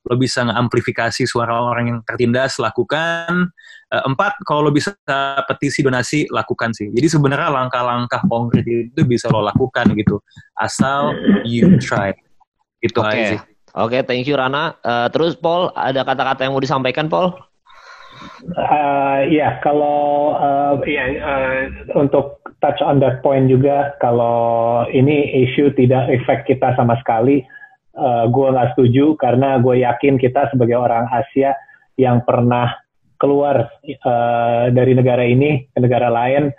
lo 0.09 0.17
bisa 0.17 0.41
nge-amplifikasi 0.41 1.21
suara 1.29 1.53
orang 1.53 1.85
yang 1.85 1.99
tertindas, 2.01 2.57
lakukan. 2.57 3.53
Uh, 3.93 4.03
empat, 4.09 4.41
kalau 4.41 4.65
lo 4.67 4.71
bisa 4.73 4.97
petisi 5.45 5.85
donasi, 5.85 6.25
lakukan 6.33 6.73
sih. 6.73 6.89
Jadi 6.89 7.07
sebenarnya 7.13 7.53
langkah-langkah 7.53 8.25
konkret 8.25 8.65
itu 8.65 9.05
bisa 9.05 9.29
lo 9.29 9.45
lakukan 9.45 9.93
gitu, 9.93 10.17
asal 10.57 11.13
you 11.45 11.77
try. 11.77 12.09
Itu 12.81 13.05
okay. 13.05 13.13
aja 13.13 13.23
sih. 13.37 13.39
Oke, 13.75 13.99
okay, 13.99 14.01
thank 14.01 14.25
you 14.25 14.33
Rana. 14.33 14.73
Uh, 14.81 15.07
terus 15.13 15.37
Paul, 15.37 15.69
ada 15.77 16.01
kata-kata 16.01 16.41
yang 16.41 16.57
mau 16.57 16.63
disampaikan 16.63 17.05
Paul? 17.05 17.37
Uh, 18.45 19.25
ya, 19.25 19.57
kalau 19.65 20.37
uh, 20.37 20.77
ya 20.85 21.05
uh, 21.17 21.65
untuk 21.97 22.45
touch 22.61 22.77
on 22.85 23.01
that 23.01 23.25
point 23.25 23.49
juga, 23.49 23.97
kalau 23.97 24.85
ini 24.93 25.49
isu 25.49 25.73
tidak 25.73 26.13
efek 26.13 26.45
kita 26.45 26.77
sama 26.77 26.93
sekali, 27.01 27.41
uh, 27.97 28.29
gue 28.29 28.47
nggak 28.53 28.77
setuju 28.77 29.17
karena 29.17 29.57
gue 29.57 29.81
yakin 29.81 30.21
kita 30.21 30.53
sebagai 30.53 30.77
orang 30.77 31.09
Asia 31.09 31.57
yang 31.97 32.21
pernah 32.21 32.69
keluar 33.17 33.65
uh, 34.05 34.69
dari 34.69 34.93
negara 34.93 35.25
ini 35.25 35.65
ke 35.73 35.79
negara 35.81 36.13
lain, 36.13 36.53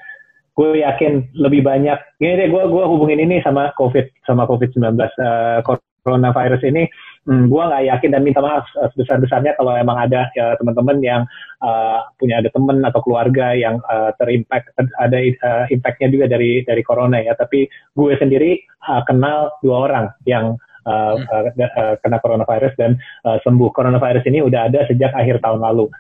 gue 0.59 0.83
yakin 0.83 1.39
lebih 1.39 1.63
banyak. 1.63 2.19
Gini 2.19 2.35
deh, 2.35 2.49
gue 2.51 2.63
gue 2.67 2.85
hubungin 2.89 3.23
ini 3.23 3.39
sama 3.47 3.71
COVID 3.79 4.27
sama 4.27 4.43
COVID 4.51 4.75
19 4.75 4.91
uh, 4.99 5.63
coronavirus 6.03 6.67
ini 6.67 6.91
hmm, 7.27 7.45
gue 7.51 7.63
nggak 7.63 7.85
yakin 7.91 8.11
dan 8.15 8.23
minta 8.23 8.41
maaf 8.41 8.65
uh, 8.79 8.89
sebesar-besarnya 8.95 9.59
kalau 9.59 9.75
emang 9.75 9.99
ada 9.99 10.31
ya, 10.33 10.55
teman-teman 10.57 10.99
yang 11.03 11.23
uh, 11.61 12.07
punya 12.17 12.41
ada 12.41 12.49
teman 12.55 12.81
atau 12.87 13.03
keluarga 13.03 13.53
yang 13.53 13.83
uh, 13.91 14.15
terimpact 14.17 14.73
ada 14.79 15.19
uh, 15.19 15.65
impactnya 15.69 16.09
juga 16.09 16.27
dari 16.31 16.63
dari 16.63 16.83
corona 16.87 17.21
ya 17.21 17.35
tapi 17.35 17.67
gue 17.69 18.13
sendiri 18.17 18.63
uh, 18.87 19.03
kenal 19.05 19.53
dua 19.61 19.77
orang 19.91 20.07
yang 20.25 20.55
uh, 20.87 21.15
uh, 21.19 21.45
uh, 21.53 21.95
kena 22.01 22.23
coronavirus 22.23 22.73
dan 22.79 22.95
uh, 23.27 23.43
sembuh 23.43 23.71
coronavirus 23.75 24.25
ini 24.31 24.41
udah 24.41 24.71
ada 24.71 24.87
sejak 24.87 25.13
akhir 25.13 25.43
tahun 25.43 25.61
lalu 25.61 25.91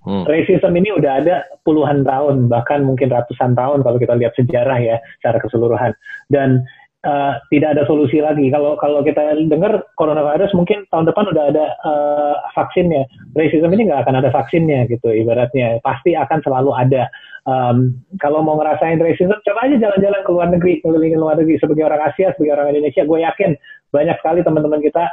Hmm. 0.00 0.24
Racism 0.24 0.72
ini 0.80 0.96
udah 0.96 1.12
ada 1.20 1.44
puluhan 1.60 2.08
tahun, 2.08 2.48
bahkan 2.48 2.88
mungkin 2.88 3.12
ratusan 3.12 3.52
tahun 3.52 3.84
kalau 3.84 4.00
kita 4.00 4.16
lihat 4.16 4.32
sejarah 4.32 4.80
ya 4.80 4.96
secara 5.20 5.36
keseluruhan. 5.44 5.92
Dan 6.32 6.64
uh, 7.06 7.32
tidak 7.48 7.76
ada 7.76 7.82
solusi 7.88 8.20
lagi. 8.20 8.48
Kalau 8.52 8.76
kalau 8.76 9.00
kita 9.00 9.36
dengar 9.48 9.84
coronavirus 9.96 10.52
mungkin 10.56 10.84
tahun 10.92 11.08
depan 11.08 11.30
udah 11.32 11.44
ada 11.52 11.64
uh, 11.84 12.34
vaksinnya. 12.52 13.06
Racism 13.36 13.70
ini 13.72 13.88
nggak 13.88 14.08
akan 14.08 14.20
ada 14.20 14.30
vaksinnya 14.32 14.88
gitu 14.90 15.08
ibaratnya. 15.12 15.80
Pasti 15.80 16.16
akan 16.16 16.38
selalu 16.44 16.70
ada. 16.76 17.08
Um, 17.48 17.96
kalau 18.20 18.44
mau 18.44 18.60
ngerasain 18.60 19.00
racism, 19.00 19.32
coba 19.32 19.64
aja 19.64 19.80
jalan-jalan 19.80 20.20
ke 20.22 20.30
luar 20.30 20.48
negeri, 20.52 20.74
keliling 20.84 21.16
luar 21.16 21.40
negeri 21.40 21.56
sebagai 21.56 21.88
orang 21.88 22.12
Asia, 22.12 22.36
sebagai 22.36 22.52
orang 22.60 22.76
Indonesia. 22.76 23.02
Gue 23.08 23.24
yakin 23.24 23.56
banyak 23.90 24.16
sekali 24.20 24.40
teman-teman 24.44 24.84
kita 24.84 25.08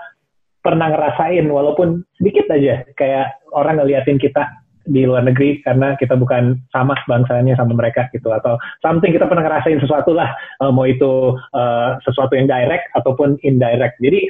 pernah 0.59 0.91
ngerasain 0.91 1.47
walaupun 1.47 2.03
sedikit 2.19 2.51
aja 2.51 2.83
kayak 2.99 3.39
orang 3.55 3.79
ngeliatin 3.79 4.19
kita 4.19 4.43
di 4.87 5.03
luar 5.03 5.27
negeri 5.27 5.59
karena 5.61 5.99
kita 5.99 6.15
bukan 6.15 6.57
sama 6.71 6.95
bangsanya 7.05 7.53
sama 7.59 7.75
mereka 7.75 8.07
gitu. 8.15 8.31
Atau 8.31 8.55
something 8.79 9.11
kita 9.11 9.27
pernah 9.27 9.43
ngerasain 9.43 9.83
sesuatu 9.83 10.15
lah 10.15 10.31
uh, 10.63 10.71
mau 10.71 10.87
itu 10.87 11.35
uh, 11.53 11.99
sesuatu 12.07 12.33
yang 12.33 12.47
direct 12.47 12.87
ataupun 12.95 13.35
indirect. 13.43 13.99
Jadi 13.99 14.25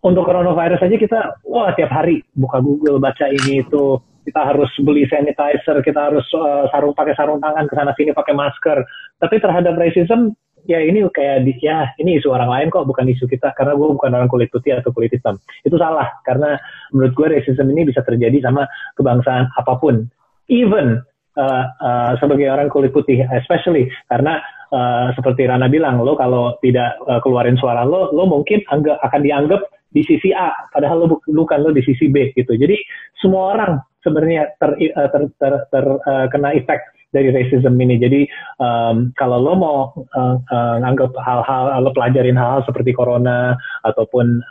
untuk 0.00 0.24
coronavirus 0.24 0.80
aja 0.86 0.96
kita 0.96 1.20
wah 1.44 1.74
tiap 1.76 1.92
hari 1.92 2.24
buka 2.38 2.62
Google 2.62 3.02
baca 3.02 3.26
ini 3.28 3.66
itu. 3.66 4.00
Kita 4.20 4.46
harus 4.46 4.68
beli 4.84 5.08
sanitizer, 5.08 5.80
kita 5.80 6.12
harus 6.12 6.22
uh, 6.36 6.68
sarung 6.70 6.92
pakai 6.92 7.16
sarung 7.16 7.40
tangan 7.40 7.66
ke 7.66 7.74
sana 7.74 7.90
sini 7.96 8.12
pakai 8.14 8.36
masker. 8.36 8.78
Tapi 9.16 9.36
terhadap 9.40 9.74
racism 9.80 10.36
ya 10.70 10.78
ini 10.78 11.02
kayak 11.10 11.42
di, 11.42 11.58
ya 11.58 11.90
ini 11.98 12.22
isu 12.22 12.30
orang 12.30 12.46
lain 12.46 12.66
kok 12.70 12.86
bukan 12.86 13.10
isu 13.10 13.26
kita. 13.26 13.50
Karena 13.58 13.74
gue 13.74 13.88
bukan 13.90 14.14
orang 14.14 14.30
kulit 14.30 14.54
putih 14.54 14.78
atau 14.78 14.94
kulit 14.94 15.10
hitam. 15.10 15.42
Itu 15.66 15.74
salah 15.74 16.06
karena 16.22 16.54
menurut 16.94 17.12
gue 17.18 17.26
racism 17.26 17.66
ini 17.74 17.90
bisa 17.90 18.06
terjadi 18.06 18.38
sama 18.38 18.70
kebangsaan 18.94 19.50
apa 19.58 19.74
pun. 19.82 20.06
Even 20.46 21.02
uh, 21.34 21.64
uh, 21.82 22.12
sebagai 22.22 22.46
orang 22.46 22.70
kulit 22.70 22.94
putih 22.94 23.26
especially 23.34 23.90
karena 24.06 24.38
uh, 24.70 25.10
seperti 25.18 25.50
Rana 25.50 25.66
bilang 25.66 25.98
lo 26.02 26.14
kalau 26.14 26.54
tidak 26.62 26.98
uh, 27.10 27.18
keluarin 27.18 27.58
suara 27.58 27.82
lo 27.82 28.14
lo 28.14 28.26
mungkin 28.30 28.62
anggap, 28.70 29.02
akan 29.02 29.20
dianggap 29.26 29.62
di 29.90 30.06
sisi 30.06 30.30
A, 30.30 30.54
padahal 30.70 31.02
lo 31.02 31.18
bukan 31.26 31.58
lo 31.66 31.74
di 31.74 31.82
sisi 31.82 32.06
B 32.06 32.30
gitu. 32.38 32.54
Jadi 32.54 32.78
semua 33.18 33.58
orang 33.58 33.82
sebenarnya 34.06 34.54
ter, 34.62 34.78
ter, 34.78 35.06
ter, 35.10 35.22
ter, 35.34 35.54
ter 35.66 35.84
uh, 36.06 36.26
kena 36.30 36.54
efek 36.54 36.78
dari 37.10 37.34
racism 37.34 37.74
ini. 37.82 37.98
Jadi 37.98 38.22
um, 38.62 39.10
kalau 39.18 39.38
lo 39.42 39.54
mau 39.58 39.78
uh, 40.14 40.36
uh, 40.38 40.76
anggap 40.82 41.10
hal-hal, 41.18 41.82
lo 41.82 41.90
pelajarin 41.90 42.38
hal-hal 42.38 42.62
seperti 42.66 42.94
corona 42.94 43.58
ataupun 43.82 44.42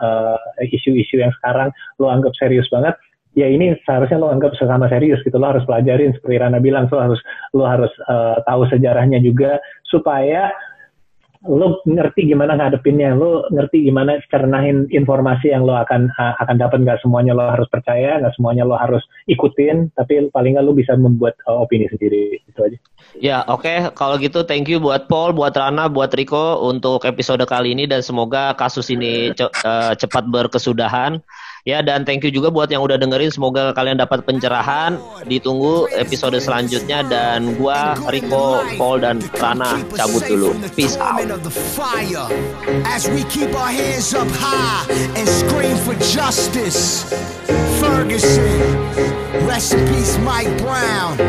isu-isu 0.68 1.20
uh, 1.20 1.22
yang 1.28 1.34
sekarang 1.39 1.70
lo 1.99 2.12
anggap 2.12 2.36
serius 2.36 2.68
banget, 2.68 2.95
ya 3.39 3.47
ini 3.47 3.76
seharusnya 3.88 4.20
lo 4.20 4.32
anggap 4.32 4.55
sesama 4.60 4.91
serius 4.91 5.24
gitu. 5.24 5.39
Lo 5.39 5.55
harus 5.55 5.64
pelajarin 5.64 6.12
seperti 6.16 6.36
Rana 6.36 6.60
bilang, 6.60 6.91
lo 6.91 6.99
harus 6.99 7.22
lo 7.55 7.64
harus 7.64 7.91
uh, 8.12 8.43
tahu 8.43 8.68
sejarahnya 8.68 9.24
juga 9.24 9.57
supaya 9.88 10.51
lo 11.48 11.80
ngerti 11.88 12.28
gimana 12.28 12.60
ngadepinnya, 12.60 13.16
lo 13.16 13.48
ngerti 13.48 13.88
gimana 13.88 14.20
cernahin 14.28 14.92
informasi 14.92 15.56
yang 15.56 15.64
lo 15.64 15.72
akan 15.72 16.12
akan 16.20 16.56
dapat 16.60 16.84
nggak 16.84 17.00
semuanya 17.00 17.32
lo 17.32 17.48
harus 17.48 17.64
percaya, 17.72 18.20
nggak 18.20 18.36
semuanya 18.36 18.68
lo 18.68 18.76
harus 18.76 19.00
ikutin, 19.32 19.88
tapi 19.96 20.28
paling 20.36 20.60
nggak 20.60 20.66
lo 20.68 20.76
bisa 20.76 21.00
membuat 21.00 21.40
uh, 21.48 21.64
opini 21.64 21.88
sendiri 21.88 22.44
itu 22.44 22.60
aja. 22.60 22.78
Ya 23.16 23.38
oke, 23.48 23.64
okay. 23.64 23.78
kalau 23.96 24.20
gitu 24.20 24.44
thank 24.44 24.68
you 24.68 24.84
buat 24.84 25.08
Paul, 25.08 25.32
buat 25.32 25.56
Rana, 25.56 25.88
buat 25.88 26.12
Rico 26.12 26.60
untuk 26.68 27.08
episode 27.08 27.48
kali 27.48 27.72
ini 27.72 27.88
dan 27.88 28.04
semoga 28.04 28.52
kasus 28.60 28.92
ini 28.92 29.32
ce 29.32 29.48
uh, 29.48 29.96
cepat 29.96 30.28
berkesudahan. 30.28 31.24
Ya 31.68 31.84
dan 31.84 32.07
thank 32.07 32.24
you 32.24 32.32
juga 32.32 32.47
buat 32.51 32.72
yang 32.72 32.84
udah 32.84 32.95
dengerin. 32.95 33.32
Semoga 33.32 33.76
kalian 33.76 33.99
dapat 33.99 34.24
pencerahan. 34.24 34.95
Ditunggu 35.28 35.91
episode 35.95 36.39
selanjutnya 36.39 37.03
dan 37.07 37.55
gua 37.60 37.99
Rico, 38.07 38.64
Paul 38.80 39.03
dan 39.03 39.20
Rana 39.36 39.84
cabut 39.95 40.24
dulu. 40.26 40.55
Peace 40.76 40.95
out. 40.95 41.24
Rest 49.49 49.74
in 49.74 49.82
peace 49.88 50.18
Mike 50.20 50.57
Brown 50.60 51.20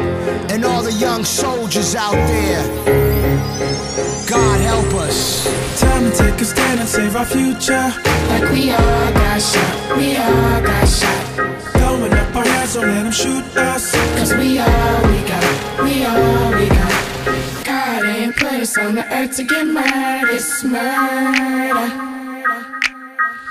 and 0.50 0.64
all 0.64 0.82
the 0.82 0.92
young 0.92 1.24
soldiers 1.24 1.94
out 1.94 2.12
there. 2.12 3.19
God 4.28 4.60
help 4.60 4.94
us. 4.94 5.44
Time 5.80 6.10
to 6.10 6.16
take 6.16 6.40
a 6.40 6.44
stand 6.44 6.80
and 6.80 6.88
save 6.88 7.16
our 7.16 7.24
future. 7.24 7.92
Like 8.28 8.50
we 8.52 8.70
all 8.70 9.12
got 9.12 9.40
shot, 9.42 9.96
we 9.96 10.16
all 10.16 10.60
got 10.62 10.86
shot. 10.88 11.22
Throwing 11.74 12.12
up 12.12 12.36
our 12.36 12.44
hands, 12.44 12.74
don't 12.74 12.86
let 12.86 13.02
them 13.02 13.12
shoot 13.12 13.44
us. 13.56 13.92
Cause 14.16 14.32
we 14.34 14.58
all 14.58 15.02
we 15.10 15.18
got, 15.26 15.82
we 15.82 16.04
all 16.04 16.50
we 16.58 16.68
got. 16.68 17.64
God 17.64 18.04
ain't 18.04 18.36
put 18.36 18.52
us 18.52 18.78
on 18.78 18.94
the 18.94 19.04
earth 19.14 19.36
to 19.36 19.42
get 19.42 19.66
murdered, 19.66 20.34
it's 20.34 20.62
murder. 20.64 21.88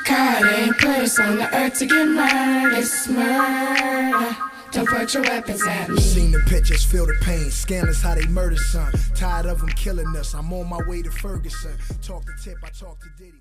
God 0.07 0.43
ain't 0.57 0.77
put 0.77 0.97
us 1.05 1.19
on 1.19 1.37
the 1.37 1.47
earth 1.55 1.77
to 1.79 1.85
get 1.85 2.07
murdered, 2.07 2.77
it's 2.77 3.07
murder. 3.07 4.35
Don't 4.72 4.88
put 4.88 5.13
your 5.13 5.24
weapons 5.24 5.65
at 5.65 5.89
me. 5.89 5.99
Seen 5.99 6.32
the 6.32 6.39
pictures, 6.47 6.84
feel 6.84 7.05
the 7.05 7.15
pain. 7.22 7.49
Scandalous 7.49 8.01
how 8.01 8.15
they 8.15 8.26
murder 8.28 8.55
son. 8.55 8.91
Tired 9.15 9.47
of 9.47 9.59
them 9.59 9.70
killing 9.70 10.15
us. 10.15 10.34
I'm 10.36 10.51
on 10.53 10.70
my 10.70 10.80
way 10.88 11.01
to 11.01 11.09
Ferguson. 11.09 11.76
Talk 12.01 12.26
to 12.26 12.34
Tip, 12.43 12.57
I 12.63 12.70
talk 12.70 12.99
to 12.99 13.07
Diddy. 13.17 13.38